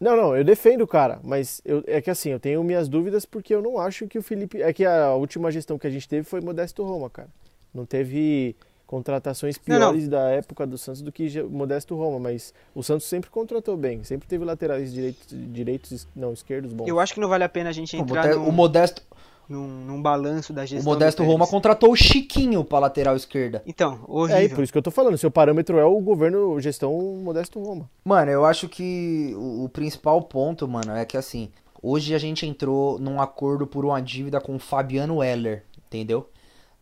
Não, 0.00 0.16
não, 0.16 0.36
eu 0.36 0.44
defendo 0.44 0.82
o 0.82 0.86
cara, 0.86 1.18
mas 1.24 1.60
eu- 1.64 1.82
é 1.88 2.00
que 2.00 2.08
assim, 2.08 2.30
eu 2.30 2.38
tenho 2.38 2.62
minhas 2.62 2.88
dúvidas 2.88 3.26
porque 3.26 3.52
eu 3.52 3.60
não 3.60 3.78
acho 3.78 4.06
que 4.06 4.16
o 4.16 4.22
Felipe. 4.22 4.62
É 4.62 4.72
que 4.72 4.84
a 4.84 5.12
última 5.14 5.50
gestão 5.50 5.76
que 5.76 5.86
a 5.88 5.90
gente 5.90 6.08
teve 6.08 6.22
foi 6.22 6.40
Modesto 6.40 6.84
Roma, 6.84 7.10
cara. 7.10 7.28
Não 7.74 7.84
teve 7.84 8.54
contratações 8.90 9.56
Não, 9.68 9.78
não. 9.78 9.86
piores 9.92 10.08
da 10.08 10.28
época 10.30 10.66
do 10.66 10.76
Santos 10.76 11.00
do 11.00 11.12
que 11.12 11.40
o 11.40 11.48
Modesto 11.48 11.94
Roma, 11.94 12.18
mas 12.18 12.52
o 12.74 12.82
Santos 12.82 13.06
sempre 13.06 13.30
contratou 13.30 13.76
bem, 13.76 14.02
sempre 14.02 14.26
teve 14.26 14.44
laterais 14.44 14.92
direitos, 14.92 15.26
direitos 15.30 16.08
não, 16.14 16.32
esquerdos 16.32 16.72
bons. 16.72 16.88
Eu 16.88 16.98
acho 16.98 17.14
que 17.14 17.20
não 17.20 17.28
vale 17.28 17.44
a 17.44 17.48
pena 17.48 17.70
a 17.70 17.72
gente 17.72 17.96
O, 17.96 18.00
entrar 18.00 18.24
Mode- 18.26 18.36
num, 18.38 18.48
o 18.48 18.52
Modesto, 18.52 19.02
num, 19.48 19.66
num 19.66 20.02
balanço 20.02 20.52
da 20.52 20.62
o 20.62 20.66
gestão. 20.66 20.92
Modesto 20.92 21.22
do 21.22 21.28
Roma 21.28 21.46
contratou 21.46 21.92
o 21.92 21.96
Chiquinho 21.96 22.64
pra 22.64 22.80
lateral 22.80 23.14
esquerda. 23.14 23.62
Então, 23.64 23.92
É, 23.92 23.96
e 23.96 24.12
horrível. 24.12 24.56
por 24.56 24.62
isso 24.64 24.72
que 24.72 24.78
eu 24.78 24.82
tô 24.82 24.90
falando, 24.90 25.16
seu 25.16 25.30
parâmetro 25.30 25.78
é 25.78 25.84
o 25.84 26.00
governo, 26.00 26.58
gestão 26.60 26.92
Modesto 27.22 27.60
Roma. 27.62 27.88
Mano, 28.04 28.30
eu 28.32 28.44
acho 28.44 28.68
que 28.68 29.32
o, 29.36 29.64
o 29.64 29.68
principal 29.68 30.20
ponto, 30.22 30.66
mano, 30.66 30.92
é 30.92 31.04
que 31.04 31.16
assim, 31.16 31.48
hoje 31.80 32.12
a 32.12 32.18
gente 32.18 32.44
entrou 32.44 32.98
num 32.98 33.20
acordo 33.20 33.68
por 33.68 33.84
uma 33.84 34.00
dívida 34.02 34.40
com 34.40 34.56
o 34.56 34.58
Fabiano 34.58 35.18
Weller, 35.18 35.62
entendeu? 35.86 36.28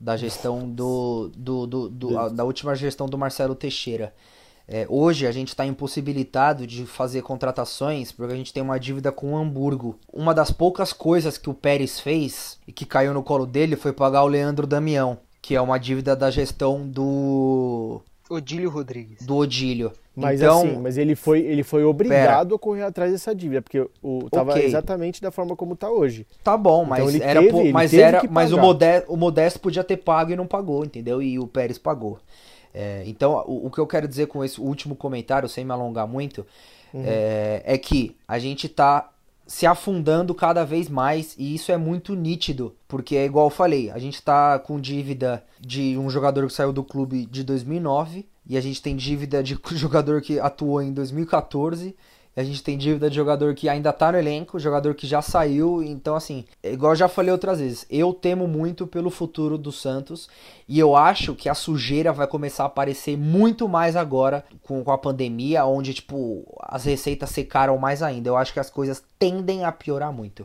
Da 0.01 0.17
gestão 0.17 0.69
do, 0.69 1.31
do, 1.37 1.67
do- 1.67 1.89
do- 1.89 2.19
a- 2.19 2.29
da 2.29 2.45
última 2.45 2.75
gestão 2.75 3.07
do 3.09 3.19
Marcelo 3.19 3.55
Teixeira. 3.55 4.15
É, 4.71 4.87
hoje 4.89 5.27
a 5.27 5.33
gente 5.33 5.49
está 5.49 5.65
impossibilitado 5.65 6.67
de 6.67 6.85
fazer 6.85 7.23
contratações 7.23 8.13
porque 8.13 8.33
a 8.35 8.37
gente 8.37 8.53
tem 8.53 8.63
uma 8.63 8.79
dívida 8.79 9.11
com 9.11 9.33
o 9.33 9.37
Hamburgo. 9.39 9.99
Uma 10.13 10.35
das 10.35 10.51
poucas 10.51 10.93
coisas 10.93 11.39
que 11.39 11.49
o 11.49 11.55
Pérez 11.55 11.99
fez 11.99 12.59
e 12.67 12.73
que 12.73 12.85
caiu 12.85 13.15
no 13.15 13.23
colo 13.23 13.47
dele 13.47 13.77
foi 13.77 13.93
pagar 13.95 14.23
o 14.25 14.29
Leandro 14.29 14.67
Damião, 14.67 15.19
que 15.41 15.55
é 15.57 15.61
uma 15.61 15.79
dívida 15.79 16.15
da 16.15 16.31
gestão 16.31 16.87
do, 16.87 18.03
Odílio 18.29 18.69
Rodrigues. 18.69 19.25
do 19.27 19.37
Odílio. 19.37 19.91
Mas 20.21 20.41
então, 20.41 20.59
assim, 20.61 20.79
mas 20.79 20.99
ele 20.99 21.15
foi, 21.15 21.41
ele 21.41 21.63
foi 21.63 21.85
obrigado 21.85 22.55
a 22.55 22.59
correr 22.59 22.83
atrás 22.83 23.13
dessa 23.13 23.35
dívida, 23.35 23.63
porque 23.63 23.87
o 24.03 24.29
tava 24.31 24.53
Ok. 24.53 24.65
exatamente 24.65 25.21
da 25.23 25.31
forma 25.31 25.55
como 25.57 25.77
tá 25.77 25.91
hoje. 25.91 26.27
Tá 26.43 26.57
bom, 26.57 26.85
mas 26.85 26.99
Então 27.01 27.11
ele 27.11 27.23
era 27.23 27.41
teve- 27.43 27.59
ele 27.59 27.73
mas 27.73 27.95
era, 27.95 28.23
mas 28.31 28.53
o. 28.53 28.59
Modesto, 28.59 29.13
o 29.13 29.17
Modesto 29.17 29.61
podia 29.61 29.85
ter 29.85 29.99
pago 29.99 30.33
e 30.33 30.37
não 30.37 30.47
pagou, 30.47 30.85
entendeu? 30.85 31.23
E 31.23 31.39
o 31.39 31.47
Pérez 31.47 31.79
pagou. 31.79 32.19
É, 32.75 33.03
então, 33.07 33.43
o, 33.47 33.67
o 33.67 33.71
que 33.71 33.79
eu 33.79 33.87
quero 33.87 34.07
dizer 34.07 34.27
com 34.27 34.45
esse 34.45 34.61
último 34.61 34.95
comentário, 34.95 35.49
sem 35.49 35.65
me 35.65 35.73
alongar 35.73 36.07
muito, 36.07 36.47
Uhum. 36.93 37.03
é, 37.05 37.63
é 37.67 37.77
que 37.79 38.17
a 38.27 38.39
gente 38.39 38.67
tá 38.69 39.11
se 39.47 39.65
afundando 39.67 40.35
cada 40.35 40.65
vez 40.65 40.89
mais 40.91 41.35
e 41.39 41.55
isso 41.55 41.73
é 41.73 41.77
muito 41.79 42.15
nítido, 42.15 42.75
porque 42.87 43.17
é 43.17 43.25
igual 43.25 43.47
eu 43.47 43.51
falei, 43.51 43.91
a 43.91 43.99
gente 43.99 44.23
tá 44.23 44.59
com 44.59 44.79
dívida 44.79 45.43
de 45.59 45.97
um 45.97 46.09
jogador 46.11 46.47
que 46.47 46.53
saiu 46.53 46.73
do 46.73 46.85
clube 46.85 47.25
de 47.27 47.43
2009 47.43 48.27
e 48.49 48.57
a 48.57 48.61
gente 48.61 48.81
tem 48.81 48.97
dívida 48.97 49.43
de 49.43 49.59
jogador 49.77 50.23
que 50.23 50.41
atuou 50.41 50.81
em 50.81 50.93
2014 50.93 51.95
e 52.37 52.41
a 52.41 52.45
gente 52.45 52.63
tem 52.63 52.79
dívida 52.79 53.11
de 53.11 53.17
jogador 53.17 53.53
que 53.55 53.69
ainda 53.69 53.93
tá 53.93 54.13
no 54.13 54.19
elenco, 54.19 54.61
jogador 54.61 54.95
que 54.95 55.09
já 55.09 55.21
saiu, 55.21 55.83
então 55.83 56.15
assim, 56.15 56.45
é 56.63 56.73
igual 56.73 56.93
eu 56.93 56.97
já 56.97 57.09
falei 57.09 57.33
outras 57.33 57.59
vezes, 57.59 57.85
eu 57.91 58.13
temo 58.13 58.47
muito 58.47 58.87
pelo 58.87 59.11
futuro 59.11 59.59
do 59.59 59.73
Santos 59.73 60.29
e 60.69 60.79
eu 60.79 60.95
acho 60.95 61.35
que 61.35 61.49
a 61.49 61.55
sujeira 61.55 62.13
vai 62.13 62.29
começar 62.29 62.63
a 62.63 62.67
aparecer 62.67 63.19
muito 63.19 63.69
mais 63.69 63.97
agora 63.97 64.45
com, 64.63 64.85
com 64.85 64.93
a 64.93 64.99
pandemia, 64.99 65.65
onde 65.65 65.93
tipo 65.93 66.45
as 66.63 66.85
receitas 66.85 67.31
secaram 67.31 67.77
mais 67.77 68.03
ainda. 68.03 68.29
Eu 68.29 68.37
acho 68.37 68.53
que 68.53 68.61
as 68.61 68.71
coisas 68.71 69.03
tendem 69.19 69.65
a 69.65 69.73
piorar 69.73 70.13
muito. 70.13 70.45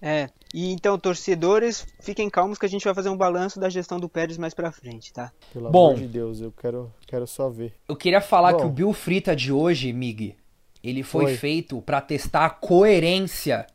É. 0.00 0.28
E 0.54 0.72
então, 0.72 0.98
torcedores, 0.98 1.86
fiquem 2.00 2.30
calmos 2.30 2.56
que 2.58 2.64
a 2.64 2.68
gente 2.68 2.84
vai 2.84 2.94
fazer 2.94 3.08
um 3.08 3.16
balanço 3.16 3.58
da 3.60 3.68
gestão 3.68 3.98
do 3.98 4.08
Pérez 4.08 4.38
mais 4.38 4.54
pra 4.54 4.70
frente, 4.70 5.12
tá? 5.12 5.32
Pelo 5.52 5.70
Bom. 5.70 5.88
amor 5.88 5.98
de 6.00 6.06
Deus, 6.06 6.40
eu 6.40 6.52
quero, 6.52 6.92
quero 7.06 7.26
só 7.26 7.48
ver. 7.48 7.74
Eu 7.88 7.96
queria 7.96 8.20
falar 8.20 8.52
Bom. 8.52 8.58
que 8.60 8.66
o 8.66 8.70
Bill 8.70 8.92
Frita 8.92 9.34
de 9.34 9.52
hoje, 9.52 9.92
Mig, 9.92 10.36
ele 10.82 11.02
foi, 11.02 11.24
Foi. 11.24 11.36
feito 11.36 11.82
pra 11.82 12.00
testar 12.00 12.46
a 12.46 12.50
coerência 12.50 13.66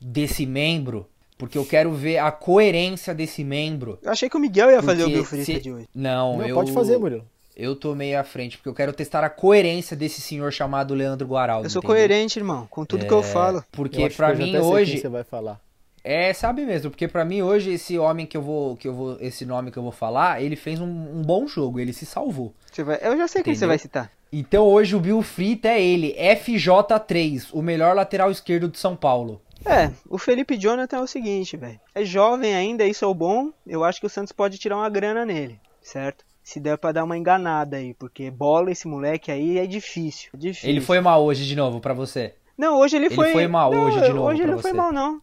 desse 0.00 0.46
membro, 0.46 1.08
porque 1.36 1.58
eu 1.58 1.66
quero 1.66 1.92
ver 1.92 2.18
a 2.18 2.30
coerência 2.30 3.12
desse 3.14 3.42
membro. 3.42 3.98
Eu 4.02 4.12
achei 4.12 4.28
que 4.30 4.36
o 4.36 4.40
Miguel 4.40 4.70
ia 4.70 4.82
fazer 4.82 5.04
o 5.04 5.08
Bill 5.08 5.24
Frita 5.24 5.44
se- 5.44 5.60
de 5.60 5.72
hoje. 5.72 5.88
Não, 5.94 6.38
Não, 6.38 6.46
eu 6.46 6.54
pode 6.54 6.72
fazer, 6.72 6.96
Murilo. 6.96 7.24
Eu 7.56 7.74
tô 7.74 7.94
meio 7.94 8.20
à 8.20 8.22
frente, 8.22 8.58
porque 8.58 8.68
eu 8.68 8.74
quero 8.74 8.92
testar 8.92 9.24
a 9.24 9.30
coerência 9.30 9.96
desse 9.96 10.20
senhor 10.20 10.52
chamado 10.52 10.92
Leandro 10.92 11.26
Guaraldo. 11.26 11.64
Eu 11.64 11.70
sou 11.70 11.80
entendeu? 11.80 11.96
coerente, 11.96 12.38
irmão, 12.38 12.66
com 12.68 12.84
tudo 12.84 13.06
que 13.06 13.12
eu 13.12 13.22
falo. 13.22 13.64
Porque 13.72 14.02
Eu 14.02 14.10
pra 14.10 14.34
mim 14.34 14.58
hoje 14.58 14.98
você 14.98 15.08
vai 15.08 15.24
falar. 15.24 15.58
É, 16.04 16.32
sabe 16.34 16.64
mesmo, 16.64 16.90
porque 16.90 17.08
pra 17.08 17.24
mim 17.24 17.42
hoje 17.42 17.72
esse 17.72 17.98
homem 17.98 18.26
que 18.26 18.36
eu 18.36 18.42
vou, 18.42 18.76
que 18.76 18.86
eu 18.86 18.94
vou, 18.94 19.16
esse 19.20 19.44
nome 19.44 19.72
que 19.72 19.78
eu 19.78 19.82
vou 19.82 19.90
falar, 19.90 20.40
ele 20.40 20.54
fez 20.54 20.80
um, 20.80 20.84
um 20.86 21.22
bom 21.22 21.48
jogo, 21.48 21.80
ele 21.80 21.92
se 21.92 22.06
salvou. 22.06 22.54
Você 22.70 22.84
vai... 22.84 22.98
Eu 23.00 23.16
já 23.16 23.26
sei 23.26 23.42
quem 23.42 23.54
você 23.54 23.66
vai 23.66 23.78
citar. 23.78 24.12
Então 24.30 24.64
hoje 24.64 24.94
o 24.94 25.00
Bill 25.00 25.20
Frita 25.22 25.68
é 25.68 25.82
ele, 25.82 26.14
FJ3, 26.14 27.48
o 27.52 27.62
melhor 27.62 27.96
lateral 27.96 28.30
esquerdo 28.30 28.68
de 28.68 28.78
São 28.78 28.94
Paulo. 28.94 29.40
É, 29.64 29.90
o 30.08 30.18
Felipe 30.18 30.56
Jonathan 30.56 30.98
é 30.98 31.00
o 31.00 31.06
seguinte, 31.08 31.56
velho. 31.56 31.80
É 31.92 32.04
jovem 32.04 32.54
ainda, 32.54 32.84
isso 32.84 33.04
é 33.04 33.08
o 33.08 33.14
bom. 33.14 33.50
Eu 33.66 33.82
acho 33.82 33.98
que 33.98 34.06
o 34.06 34.10
Santos 34.10 34.32
pode 34.32 34.58
tirar 34.58 34.76
uma 34.76 34.88
grana 34.88 35.24
nele, 35.24 35.58
certo? 35.82 36.24
Se 36.46 36.60
der 36.60 36.78
pra 36.78 36.92
dar 36.92 37.02
uma 37.02 37.18
enganada 37.18 37.76
aí, 37.76 37.92
porque 37.92 38.30
bola 38.30 38.70
esse 38.70 38.86
moleque 38.86 39.32
aí 39.32 39.58
é 39.58 39.66
difícil. 39.66 40.30
é 40.32 40.36
difícil. 40.36 40.70
Ele 40.70 40.80
foi 40.80 41.00
mal 41.00 41.24
hoje 41.24 41.44
de 41.44 41.56
novo 41.56 41.80
pra 41.80 41.92
você. 41.92 42.36
Não, 42.56 42.78
hoje 42.78 42.94
ele 42.94 43.06
Ele 43.06 43.16
foi. 43.16 43.32
foi 43.32 43.48
mal 43.48 43.72
não, 43.72 43.86
hoje 43.86 44.00
de 44.00 44.12
novo 44.12 44.28
Hoje 44.28 44.42
ele 44.42 44.52
não 44.52 44.60
foi 44.60 44.72
mal, 44.72 44.92
não. 44.92 45.20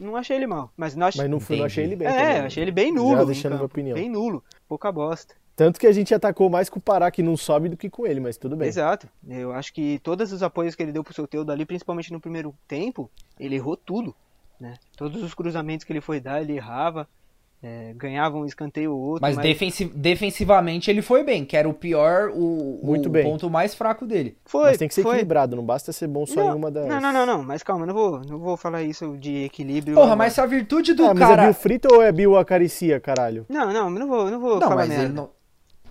Não 0.00 0.16
achei 0.16 0.36
ele 0.36 0.48
mal. 0.48 0.72
Mas 0.76 0.96
não 0.96 1.06
achei. 1.06 1.22
Mas 1.22 1.30
não, 1.30 1.38
fui, 1.38 1.58
não 1.58 1.66
achei 1.66 1.84
ele 1.84 1.94
bem. 1.94 2.08
É, 2.08 2.10
também. 2.10 2.38
eu 2.38 2.44
achei 2.46 2.62
ele 2.64 2.72
bem 2.72 2.92
nulo. 2.92 3.18
Já 3.18 3.24
deixando 3.24 3.52
minha 3.52 3.64
opinião. 3.64 3.94
Bem 3.94 4.10
nulo. 4.10 4.42
Pouca 4.68 4.90
bosta. 4.90 5.36
Tanto 5.54 5.78
que 5.78 5.86
a 5.86 5.92
gente 5.92 6.12
atacou 6.12 6.50
mais 6.50 6.68
com 6.68 6.80
o 6.80 6.82
Pará, 6.82 7.08
que 7.08 7.22
não 7.22 7.36
sobe, 7.36 7.68
do 7.68 7.76
que 7.76 7.88
com 7.88 8.04
ele, 8.04 8.18
mas 8.18 8.36
tudo 8.36 8.56
bem. 8.56 8.66
Exato. 8.66 9.08
Eu 9.28 9.52
acho 9.52 9.72
que 9.72 10.00
todos 10.00 10.32
os 10.32 10.42
apoios 10.42 10.74
que 10.74 10.82
ele 10.82 10.90
deu 10.90 11.04
pro 11.04 11.14
Soteldo 11.14 11.52
ali, 11.52 11.64
principalmente 11.64 12.12
no 12.12 12.18
primeiro 12.18 12.52
tempo, 12.66 13.08
ele 13.38 13.54
errou 13.54 13.76
tudo. 13.76 14.12
Né? 14.58 14.74
Todos 14.96 15.22
os 15.22 15.34
cruzamentos 15.34 15.84
que 15.84 15.92
ele 15.92 16.00
foi 16.00 16.18
dar, 16.18 16.42
ele 16.42 16.56
errava. 16.56 17.08
É, 17.66 17.94
ganhava 17.96 18.36
um 18.36 18.44
escanteio 18.44 18.92
ou 18.92 19.00
outro. 19.00 19.22
Mas, 19.22 19.38
defensi- 19.38 19.86
defensivamente 19.86 20.90
ele 20.90 21.00
foi 21.00 21.24
bem, 21.24 21.44
que 21.44 21.56
era 21.56 21.66
o 21.68 21.72
pior, 21.72 22.28
o, 22.28 22.80
o 22.82 22.86
Muito 22.86 23.08
bem. 23.08 23.24
ponto 23.24 23.48
mais 23.48 23.74
fraco 23.74 24.04
dele. 24.06 24.36
foi, 24.44 24.64
Mas 24.70 24.78
tem 24.78 24.86
que 24.88 24.94
ser 24.94 25.02
foi. 25.02 25.12
equilibrado, 25.12 25.56
não 25.56 25.64
basta 25.64 25.92
ser 25.92 26.06
bom 26.08 26.26
só 26.26 26.44
Não, 26.44 26.52
em 26.52 26.54
uma 26.56 26.70
das. 26.70 26.86
não, 26.86 27.00
não, 27.00 27.12
não, 27.12 27.24
não, 27.26 27.42
mas 27.42 27.62
calma, 27.62 27.84
eu 27.84 27.86
não 27.86 27.94
vou, 27.94 28.20
não 28.28 28.38
vou 28.38 28.56
falar 28.56 28.82
isso 28.82 29.16
de 29.16 29.44
equilíbrio. 29.44 29.94
Porra, 29.94 30.14
mas 30.14 30.34
se 30.34 30.40
a 30.40 30.46
virtude 30.46 30.92
do 30.92 31.04
Ah, 31.06 31.14
mas 31.14 31.22
é 31.22 31.26
cara... 31.26 31.42
Bill 31.44 31.54
Frita 31.54 31.88
ou 31.94 32.02
é 32.02 32.12
Bill 32.12 32.36
Acaricia, 32.36 33.00
caralho? 33.00 33.46
Não, 33.48 33.72
não, 33.72 33.88
não 33.88 34.06
vou, 34.06 34.30
não 34.30 34.38
vou 34.40 34.54
Não, 34.54 34.60
falar 34.68 34.76
mas 34.76 34.88
merda. 34.90 35.04
ele 35.04 35.12
não. 35.14 35.30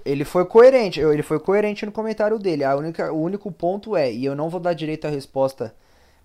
Ele 0.06 0.26
foi 0.26 0.46
coerente, 0.46 1.00
ele 1.00 1.24
foi 1.24 1.40
coerente 1.40 1.86
no 1.86 1.92
comentário 1.92 2.38
dele. 2.38 2.64
A 2.66 2.76
única, 2.76 3.12
o 3.14 3.22
único 3.22 3.50
ponto 3.52 3.96
é, 3.96 4.12
e 4.12 4.26
eu 4.26 4.36
não 4.36 4.50
vou 4.50 4.60
dar 4.60 4.74
direito 4.74 5.08
à 5.08 5.10
resposta, 5.10 5.74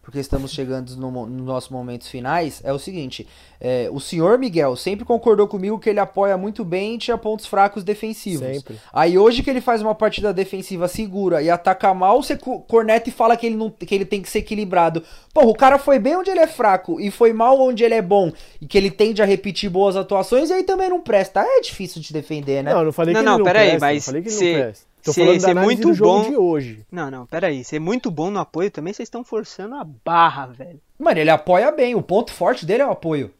porque 0.08 0.20
estamos 0.20 0.50
chegando 0.52 0.96
no, 0.96 1.26
nos 1.26 1.44
nossos 1.46 1.68
momentos 1.68 2.08
finais, 2.08 2.62
é 2.64 2.72
o 2.72 2.78
seguinte: 2.78 3.28
é, 3.60 3.90
o 3.92 4.00
senhor 4.00 4.38
Miguel 4.38 4.74
sempre 4.74 5.04
concordou 5.04 5.46
comigo 5.46 5.78
que 5.78 5.90
ele 5.90 6.00
apoia 6.00 6.34
muito 6.38 6.64
bem 6.64 6.94
e 6.94 6.98
tinha 6.98 7.18
pontos 7.18 7.44
fracos 7.44 7.84
defensivos. 7.84 8.46
Sempre. 8.46 8.76
Aí 8.90 9.18
hoje 9.18 9.42
que 9.42 9.50
ele 9.50 9.60
faz 9.60 9.82
uma 9.82 9.94
partida 9.94 10.32
defensiva 10.32 10.88
segura 10.88 11.42
e 11.42 11.50
ataca 11.50 11.92
mal, 11.92 12.22
você 12.22 12.38
co- 12.38 12.60
corneta 12.60 13.10
e 13.10 13.12
fala 13.12 13.36
que 13.36 13.44
ele, 13.44 13.56
não, 13.56 13.68
que 13.70 13.94
ele 13.94 14.06
tem 14.06 14.22
que 14.22 14.30
ser 14.30 14.38
equilibrado. 14.38 15.02
Porra, 15.34 15.48
o 15.48 15.54
cara 15.54 15.78
foi 15.78 15.98
bem 15.98 16.16
onde 16.16 16.30
ele 16.30 16.40
é 16.40 16.46
fraco 16.46 16.98
e 16.98 17.10
foi 17.10 17.34
mal 17.34 17.60
onde 17.60 17.84
ele 17.84 17.92
é 17.94 18.00
bom. 18.00 18.32
E 18.62 18.66
que 18.66 18.78
ele 18.78 18.90
tende 18.90 19.20
a 19.20 19.26
repetir 19.26 19.68
boas 19.68 19.94
atuações 19.94 20.48
e 20.48 20.54
aí 20.54 20.62
também 20.62 20.88
não 20.88 21.02
presta. 21.02 21.42
É 21.42 21.60
difícil 21.60 22.00
de 22.00 22.14
defender, 22.14 22.64
né? 22.64 22.72
Não, 22.72 22.78
eu 22.78 22.86
não 22.86 22.92
falei 22.92 23.12
Não, 23.12 23.20
que 23.20 23.26
não, 23.26 23.32
ele 23.34 23.38
não 23.40 23.44
pera 23.44 23.58
aí, 23.60 23.68
presta, 23.72 23.86
mas 23.86 23.96
não 23.98 24.02
falei 24.06 24.22
que 24.22 24.28
ele 24.28 24.36
se- 24.36 24.52
não 24.52 24.60
presta. 24.62 24.87
Tô 25.02 25.12
se- 25.12 25.20
falando 25.24 25.40
da 25.40 25.50
é 25.50 25.54
muito 25.54 25.88
do 25.88 25.94
jogo 25.94 26.22
bom- 26.22 26.28
de 26.30 26.36
hoje. 26.36 26.84
Não, 26.90 27.10
não, 27.10 27.26
pera 27.26 27.46
aí. 27.48 27.64
Ser 27.64 27.78
muito 27.78 28.10
bom 28.10 28.30
no 28.30 28.38
apoio 28.40 28.70
também, 28.70 28.92
vocês 28.92 29.06
estão 29.06 29.22
forçando 29.24 29.74
a 29.76 29.84
barra, 29.84 30.46
velho. 30.46 30.80
Mano, 30.98 31.18
ele 31.18 31.30
apoia 31.30 31.70
bem. 31.70 31.94
O 31.94 32.02
ponto 32.02 32.32
forte 32.32 32.66
dele 32.66 32.82
é 32.82 32.86
o 32.86 32.90
apoio. 32.90 33.30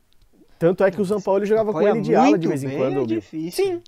Tanto 0.59 0.83
é 0.85 0.91
que 0.91 1.01
o 1.01 1.05
São 1.05 1.21
Paulo 1.21 1.45
jogava 1.45 1.73
com 1.73 1.81
ele 1.83 2.01
de 2.01 2.15
ala 2.15 2.39
de 2.39 2.49
vez 2.49 2.65
em 2.65 2.71
quando, 2.77 3.03
é 3.03 3.07
difícil. 3.07 3.65
Sim. 3.65 3.83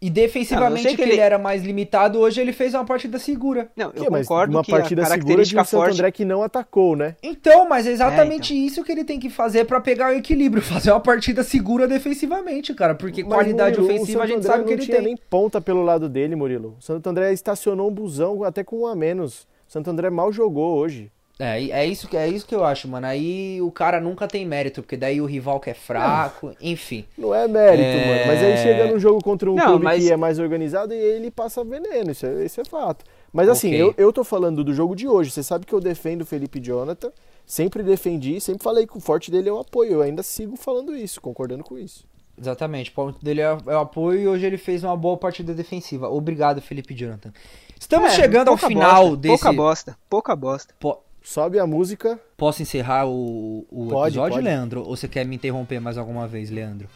E 0.00 0.06
Não, 0.06 0.10
eu 0.10 0.14
defensivamente, 0.14 0.82
sei 0.82 0.90
que, 0.92 0.96
que 0.98 1.02
ele... 1.02 1.12
ele- 1.14 1.20
era 1.20 1.38
mais 1.38 1.62
limitado, 1.64 2.20
hoje 2.20 2.40
ele 2.40 2.52
fez 2.52 2.72
uma 2.72 2.84
partida 2.84 3.18
segura. 3.18 3.68
Não, 3.76 3.86
eu 3.86 4.04
Que, 4.04 4.10
mas 4.10 4.28
concordo 4.28 4.56
uma 4.56 4.62
que 4.62 4.72
a 4.72 4.78
partida 4.78 5.02
segura 5.02 5.16
de 5.16 5.20
característica 5.24 5.60
um 5.60 5.64
Santo 5.64 5.80
forte... 5.82 5.94
André 5.94 6.10
que 6.12 6.24
não 6.24 6.42
atacou, 6.42 6.94
né? 6.94 7.16
Então, 7.20 7.68
mas 7.68 7.84
é 7.86 7.90
exatamente 7.90 8.54
É, 8.54 8.56
isso 8.56 8.84
que 8.84 8.92
ele 8.92 9.02
tem 9.04 9.18
que 9.18 9.28
fazer 9.28 9.64
pra 9.64 9.80
pegar 9.80 10.12
o 10.12 10.16
equilíbrio. 10.16 10.62
Fazer 10.68 10.92
uma 10.92 11.00
partida 11.00 11.42
segura 11.42 11.88
defensivamente, 11.88 12.72
cara. 12.74 12.94
Porque 12.94 13.24
Mas, 13.24 13.32
qualidade 13.32 13.78
Murilo, 13.80 13.92
o 13.92 13.96
ofensiva 13.96 14.18
a 14.18 14.22
Santo 14.22 14.28
gente 14.28 14.38
André 14.38 14.52
sabe 14.52 14.64
que 14.64 14.70
não 14.70 14.76
ele 14.76 14.84
tinha 14.84 14.96
tem. 14.98 15.06
nem 15.06 15.16
ponta 15.28 15.60
pelo 15.60 15.82
lado 15.82 16.08
dele, 16.08 16.36
Murilo. 16.36 16.76
O 16.78 16.82
Santo 16.82 17.08
André 17.08 17.32
estacionou 17.32 17.90
um 17.90 17.92
busão 17.92 18.44
até 18.44 18.62
com 18.62 18.82
um 18.82 18.86
a 18.86 18.94
menos. 18.94 19.48
O 19.68 19.72
Santo 19.72 19.90
André 19.90 20.10
mal 20.10 20.32
jogou 20.32 20.76
hoje. 20.76 21.10
É, 21.40 21.62
é 21.70 21.86
isso, 21.86 22.08
que- 22.08 22.16
é 22.16 22.26
isso 22.26 22.44
que 22.46 22.54
eu 22.54 22.64
acho, 22.64 22.88
mano. 22.88 23.06
Aí 23.06 23.62
o 23.62 23.70
cara 23.70 24.00
nunca 24.00 24.26
tem 24.26 24.44
mérito, 24.44 24.82
porque 24.82 24.96
daí 24.96 25.20
o 25.20 25.24
rival 25.24 25.60
que 25.60 25.70
é 25.70 25.74
fraco, 25.74 26.52
enfim. 26.60 27.04
Não 27.16 27.32
é 27.32 27.46
mérito, 27.46 27.82
É. 27.84 28.06
mano. 28.08 28.26
Mas 28.26 28.42
aí 28.42 28.56
chega 28.56 28.86
num 28.92 28.98
jogo 28.98 29.22
contra 29.22 29.48
um 29.48 29.54
Não, 29.54 29.64
clube 29.66 29.84
mas- 29.84 30.04
que 30.04 30.12
é 30.12 30.16
mais 30.16 30.38
organizado 30.40 30.92
e 30.92 30.96
ele 30.96 31.30
passa 31.30 31.62
veneno. 31.62 32.10
Isso 32.10 32.26
é, 32.26 32.44
isso 32.44 32.60
é 32.60 32.64
fato. 32.64 33.04
Mas 33.32 33.48
assim, 33.48 33.68
Ok. 33.68 33.80
eu, 33.82 33.94
eu 34.06 34.12
tô 34.12 34.24
falando 34.24 34.64
do 34.64 34.74
jogo 34.74 34.96
de 34.96 35.06
hoje. 35.06 35.30
Você 35.30 35.42
sabe 35.44 35.64
que 35.64 35.72
eu 35.72 35.80
defendo 35.80 36.22
o 36.22 36.26
Felipe 36.26 36.58
Jonathan. 36.58 37.12
Sempre 37.46 37.82
defendi, 37.82 38.40
sempre 38.40 38.62
falei 38.64 38.86
que 38.86 38.96
o 38.96 39.00
forte 39.00 39.30
dele 39.30 39.48
é 39.48 39.52
o 39.52 39.58
apoio. 39.60 39.92
Eu 39.92 40.02
ainda 40.02 40.22
sigo 40.22 40.56
falando 40.56 40.94
isso, 40.96 41.20
concordando 41.20 41.62
com 41.64 41.78
isso. 41.78 42.04
Exatamente, 42.36 42.90
o 42.90 42.94
ponto 42.94 43.24
dele 43.24 43.40
é, 43.40 43.44
é 43.44 43.74
o 43.76 43.78
apoio 43.80 44.20
e 44.20 44.28
hoje 44.28 44.44
ele 44.46 44.58
fez 44.58 44.84
uma 44.84 44.96
boa 44.96 45.16
partida 45.16 45.52
defensiva. 45.54 46.08
Obrigado, 46.08 46.60
Felipe 46.60 46.94
Jonathan. 46.94 47.32
Estamos 47.78 48.12
É, 48.12 48.16
chegando 48.16 48.48
ao 48.48 48.56
final 48.56 49.02
bosta, 49.10 49.16
desse. 49.16 49.34
Pouca 49.42 49.52
bosta, 49.52 49.96
pouca 50.08 50.36
bosta. 50.36 50.74
Po- 50.78 51.00
Sobe 51.28 51.58
a 51.58 51.66
música. 51.66 52.18
Posso 52.38 52.62
encerrar 52.62 53.06
o, 53.06 53.66
o 53.70 53.88
Pode, 53.90 54.14
episódio, 54.14 54.36
pode. 54.36 54.44
Leandro? 54.46 54.80
Ou 54.80 54.96
você 54.96 55.06
quer 55.06 55.26
me 55.26 55.36
interromper 55.36 55.78
mais 55.78 55.98
alguma 55.98 56.26
vez, 56.26 56.48
Leandro? 56.48 56.88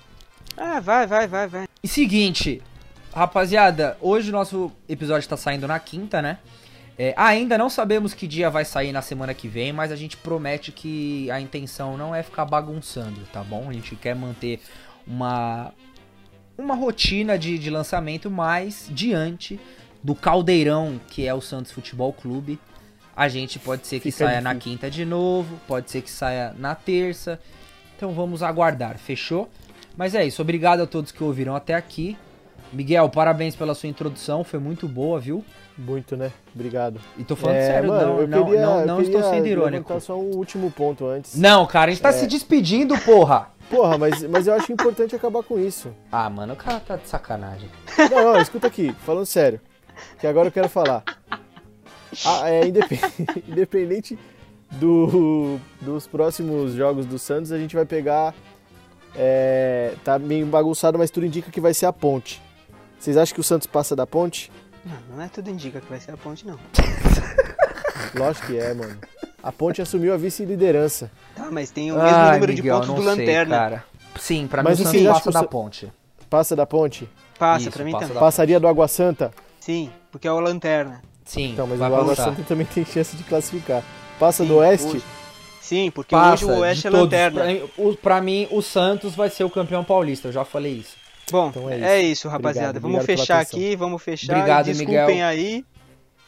Ah, 0.57 0.81
vai, 0.81 1.07
vai, 1.07 1.29
vai, 1.29 1.47
vai. 1.47 1.69
E 1.83 1.87
seguinte, 1.87 2.63
rapaziada, 3.13 3.95
hoje 4.01 4.31
o 4.31 4.33
nosso 4.33 4.73
episódio 4.89 5.29
tá 5.29 5.37
saindo 5.37 5.69
na 5.69 5.79
quinta, 5.79 6.23
né? 6.23 6.39
É, 6.97 7.13
ainda 7.15 7.59
não 7.59 7.69
sabemos 7.69 8.15
que 8.15 8.27
dia 8.27 8.49
vai 8.49 8.65
sair 8.65 8.91
na 8.91 9.03
semana 9.03 9.35
que 9.35 9.49
vem, 9.49 9.71
mas 9.71 9.93
a 9.93 9.97
gente 9.97 10.17
promete 10.17 10.73
que 10.73 11.31
a 11.31 11.39
intenção 11.39 11.99
não 11.99 12.15
é 12.15 12.23
ficar 12.23 12.47
bagunçando, 12.47 13.21
tá 13.35 13.45
bom? 13.45 13.69
A 13.69 13.73
gente 13.75 13.95
quer 13.97 14.17
manter 14.17 14.63
uma, 15.07 15.75
uma 16.57 16.75
rotina 16.75 17.39
de, 17.39 17.59
de 17.59 17.69
lançamento, 17.69 18.31
mas 18.31 18.87
diante 18.91 19.61
do 20.03 20.15
caldeirão 20.15 20.99
que 21.09 21.27
é 21.27 21.35
o 21.35 21.41
Santos 21.43 21.71
Futebol 21.71 22.15
Clube, 22.15 22.59
a 23.17 23.29
gente 23.29 23.59
pode 23.59 23.87
ser 23.87 24.01
que 24.01 24.11
Fica 24.11 24.27
saia 24.27 24.41
na 24.41 24.53
difícil. 24.53 24.73
quinta 24.73 24.91
de 24.91 25.05
novo, 25.05 25.59
pode 25.67 25.91
ser 25.91 26.03
que 26.03 26.11
saia 26.11 26.55
na 26.59 26.75
terça. 26.75 27.39
Então 27.97 28.13
vamos 28.13 28.43
aguardar, 28.43 28.99
fechou? 28.99 29.49
Mas 29.97 30.15
é 30.15 30.25
isso, 30.25 30.41
obrigado 30.43 30.83
a 30.83 30.87
todos 30.87 31.13
que 31.13 31.23
ouviram 31.23 31.55
até 31.55 31.75
aqui. 31.75 32.17
Miguel, 32.73 33.09
parabéns 33.11 33.55
pela 33.55 33.75
sua 33.75 33.89
introdução, 33.89 34.43
foi 34.43 34.59
muito 34.59 34.89
boa, 34.89 35.21
viu? 35.21 35.45
Muito, 35.77 36.17
né? 36.17 36.33
Obrigado. 36.55 37.01
E 37.19 37.25
tô 37.25 37.37
falando 37.37 37.57
É, 37.57 37.67
sério, 37.67 37.89
mano, 37.91 38.07
não, 38.15 38.21
eu 38.21 38.29
não, 38.29 38.45
queria, 38.45 38.61
não, 38.63 38.81
eu 38.81 38.87
não 38.87 39.01
estou 39.03 39.21
queria 39.21 39.37
sendo 39.37 39.47
irônico. 39.47 40.01
só 40.01 40.19
um 40.19 40.31
último 40.37 40.71
ponto 40.71 41.07
antes. 41.07 41.35
Não, 41.37 41.67
cara, 41.67 41.91
a 41.91 41.95
gente 41.95 42.03
tá 42.03 42.09
É. 42.11 42.13
se 42.13 42.27
despedindo, 42.27 42.97
porra! 43.01 43.49
Porra, 43.71 43.97
mas, 43.97 44.23
mas 44.25 44.47
eu 44.47 44.55
acho 44.55 44.71
importante 44.73 45.15
acabar 45.17 45.43
com 45.43 45.59
isso. 45.59 45.91
Ah, 46.11 46.29
mano, 46.29 46.53
o 46.53 46.57
cara 46.57 46.79
tá 46.81 46.97
de 46.97 47.09
sacanagem. 47.09 47.71
Não, 48.11 48.33
não, 48.35 48.41
escuta 48.41 48.67
aqui, 48.67 48.95
falando 49.05 49.25
sério. 49.25 49.61
Que 50.21 50.27
agora 50.27 50.49
eu 50.49 50.53
quero 50.53 50.69
falar. 50.69 51.03
Ah, 52.25 52.51
é, 52.51 52.67
independ- 52.67 53.03
independente 53.49 54.19
do, 54.73 55.59
dos 55.81 56.07
próximos 56.07 56.73
jogos 56.75 57.07
do 57.07 57.19
Santos, 57.19 57.53
a 57.53 57.59
gente 57.59 57.75
vai 57.75 57.85
pegar. 57.85 58.35
é, 59.17 59.95
tá 60.05 60.19
meio 60.19 60.47
bagunçado, 60.47 60.99
mas 60.99 61.11
tudo 61.11 61.27
indica 61.27 61.51
que 61.51 61.61
vai 61.61 61.75
ser 61.75 61.87
a 61.87 61.93
ponte. 61.93 62.41
Vocês 62.99 63.17
acham 63.17 63.35
que 63.35 63.41
o 63.41 63.45
Santos 63.45 63.67
passa 63.67 63.95
da 63.97 64.07
ponte? 64.07 64.51
Não, 64.85 65.17
não 65.17 65.23
é 65.25 65.29
tudo 65.29 65.51
indica 65.51 65.81
que 65.81 65.89
vai 65.89 66.01
ser 66.01 66.13
a 66.13 66.17
ponte, 66.17 66.47
não. 66.47 66.59
Lógico 68.15 68.47
que 68.47 68.59
é, 68.59 68.75
mano. 68.75 68.99
A 69.43 69.51
ponte 69.51 69.83
assumiu 69.83 70.13
a 70.15 70.17
vice-liderança. 70.17 71.11
Tá, 71.35 71.49
mas 71.51 71.71
tem 71.71 71.91
o 71.91 71.97
mesmo 71.97 72.09
Ai, 72.09 72.35
número 72.35 72.55
de 72.55 72.63
Miguel, 72.63 72.77
pontos 72.77 72.89
não 72.89 72.97
do 72.97 73.03
sei, 73.03 73.11
Lanterna. 73.27 73.57
cara. 73.57 73.85
Sim, 74.19 74.47
pra 74.47 74.63
Mas 74.63 74.79
mim 74.79 74.85
o 74.85 74.89
Santos 74.89 75.07
passa 75.09 75.31
da 75.33 75.45
ponte. 75.45 75.93
Passa 76.31 76.57
da 76.57 76.67
ponte? 76.67 77.09
Passa, 77.39 77.63
Isso, 77.69 77.73
pra 77.73 77.85
mim 77.85 77.93
passa 77.93 78.07
também. 78.07 78.21
Passaria 78.21 78.61
do 78.61 78.69
Água 78.69 78.87
Santa? 78.87 79.33
Sim, 79.59 79.91
porque 80.11 80.29
é 80.29 80.33
o 80.33 80.39
Lanterna. 80.39 81.03
Sim, 81.25 81.53
Então, 81.53 81.67
mas 81.67 81.79
vai 81.79 81.91
o 81.91 81.95
Água. 81.97 82.15
Santa 82.15 82.43
também 82.43 82.67
tem 82.67 82.85
chance 82.85 83.17
de 83.17 83.23
classificar. 83.25 83.83
Passa 84.19 84.43
Sim, 84.43 84.49
do 84.49 84.57
Oeste? 84.57 84.87
hoje. 84.97 85.05
Sim, 85.61 85.91
porque 85.91 86.15
Passa, 86.15 86.45
hoje 86.45 86.55
o 86.55 86.59
Oeste 86.59 86.87
é 86.87 86.91
todos. 86.91 87.05
Lanterna. 87.05 87.45
Pra 88.03 88.21
mim, 88.21 88.47
o, 88.51 88.61
Santos 88.61 89.15
vai 89.15 89.31
ser 89.31 89.45
o 89.45 89.51
campeão 89.51 89.83
paulista, 89.85 90.29
eu 90.29 90.33
já 90.33 90.45
falei 90.45 90.73
isso. 90.75 90.97
Bom, 91.31 91.49
Então 91.49 91.71
é 91.71 91.81
é, 91.81 92.01
isso. 92.03 92.13
isso. 92.13 92.29
rapaziada. 92.29 92.71
Obrigado, 92.79 92.83
vamos 92.83 92.99
obrigado 93.01 93.19
fechar 93.19 93.41
aqui, 93.41 93.77
vamos 93.77 94.03
fechar. 94.03 94.35
Obrigado, 94.37 94.67
Desculpem 94.67 94.97
Miguel. 95.07 95.27
aí 95.27 95.65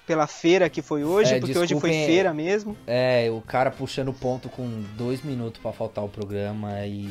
pela 0.06 0.26
feira 0.26 0.68
que 0.70 0.80
foi 0.82 1.02
hoje, 1.04 1.34
É, 1.34 1.38
porque 1.40 1.50
hoje 1.58 1.74
foi 1.74 1.90
desculpem, 1.90 2.06
feira 2.06 2.32
mesmo. 2.32 2.76
É, 2.86 3.28
o 3.30 3.40
cara 3.40 3.70
puxando 3.70 4.12
ponto 4.12 4.48
com 4.48 4.82
dois 4.96 5.22
minutos 5.22 5.60
pra 5.60 5.72
faltar 5.72 6.04
o 6.04 6.08
programa 6.08 6.86
e 6.86 7.10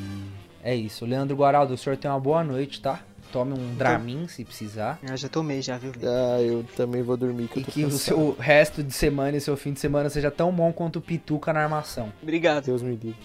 é 0.63 0.73
isso. 0.75 1.05
Leandro 1.05 1.35
Guaraldo, 1.35 1.73
o 1.73 1.77
senhor 1.77 1.97
tem 1.97 2.09
uma 2.09 2.19
boa 2.19 2.43
noite, 2.43 2.81
tá? 2.81 3.01
Tome 3.33 3.53
um 3.53 3.73
Dramin 3.75 4.27
se 4.27 4.45
precisar. 4.45 4.99
Eu 5.01 5.17
já 5.17 5.27
tomei, 5.27 5.59
já, 5.59 5.75
viu? 5.75 5.91
Ah, 6.03 6.39
eu 6.39 6.63
também 6.77 7.01
vou 7.01 7.17
dormir 7.17 7.47
que 7.47 7.61
E 7.61 7.63
que 7.63 7.79
o 7.83 7.89
cansado. 7.89 7.99
seu 7.99 8.37
resto 8.39 8.83
de 8.83 8.93
semana 8.93 9.35
e 9.35 9.41
seu 9.41 9.57
fim 9.57 9.73
de 9.73 9.79
semana 9.79 10.07
seja 10.07 10.29
tão 10.29 10.51
bom 10.51 10.71
quanto 10.71 10.99
o 10.99 11.01
Pituca 11.01 11.51
na 11.51 11.63
armação. 11.63 12.13
Obrigado. 12.21 12.65
Deus 12.65 12.83
me 12.83 12.91
livre. 12.95 13.15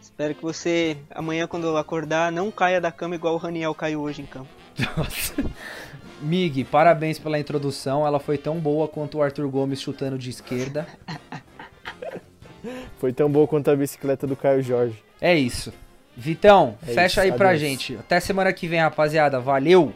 Espero 0.00 0.36
que 0.36 0.42
você, 0.42 0.96
amanhã, 1.10 1.48
quando 1.48 1.66
eu 1.66 1.76
acordar, 1.76 2.30
não 2.30 2.48
caia 2.52 2.80
da 2.80 2.92
cama 2.92 3.16
igual 3.16 3.34
o 3.34 3.38
Raniel 3.38 3.74
caiu 3.74 4.02
hoje 4.02 4.22
em 4.22 4.26
campo. 4.26 4.48
Nossa. 4.96 5.34
Mig, 6.22 6.62
parabéns 6.64 7.18
pela 7.18 7.36
introdução. 7.36 8.06
Ela 8.06 8.20
foi 8.20 8.38
tão 8.38 8.60
boa 8.60 8.86
quanto 8.86 9.18
o 9.18 9.22
Arthur 9.22 9.48
Gomes 9.48 9.80
chutando 9.82 10.16
de 10.16 10.30
esquerda. 10.30 10.86
Foi 12.98 13.12
tão 13.12 13.30
boa 13.30 13.46
quanto 13.46 13.70
a 13.70 13.76
bicicleta 13.76 14.26
do 14.26 14.34
Caio 14.34 14.62
Jorge. 14.62 15.00
É 15.20 15.34
isso. 15.36 15.72
Vitão, 16.16 16.76
É 16.86 16.92
fecha 16.92 17.06
isso, 17.06 17.20
aí 17.20 17.32
pra 17.32 17.48
adeus. 17.50 17.60
gente. 17.60 17.96
Até 17.96 18.18
semana 18.20 18.52
que 18.52 18.66
vem, 18.66 18.80
rapaziada. 18.80 19.38
Valeu! 19.38 19.92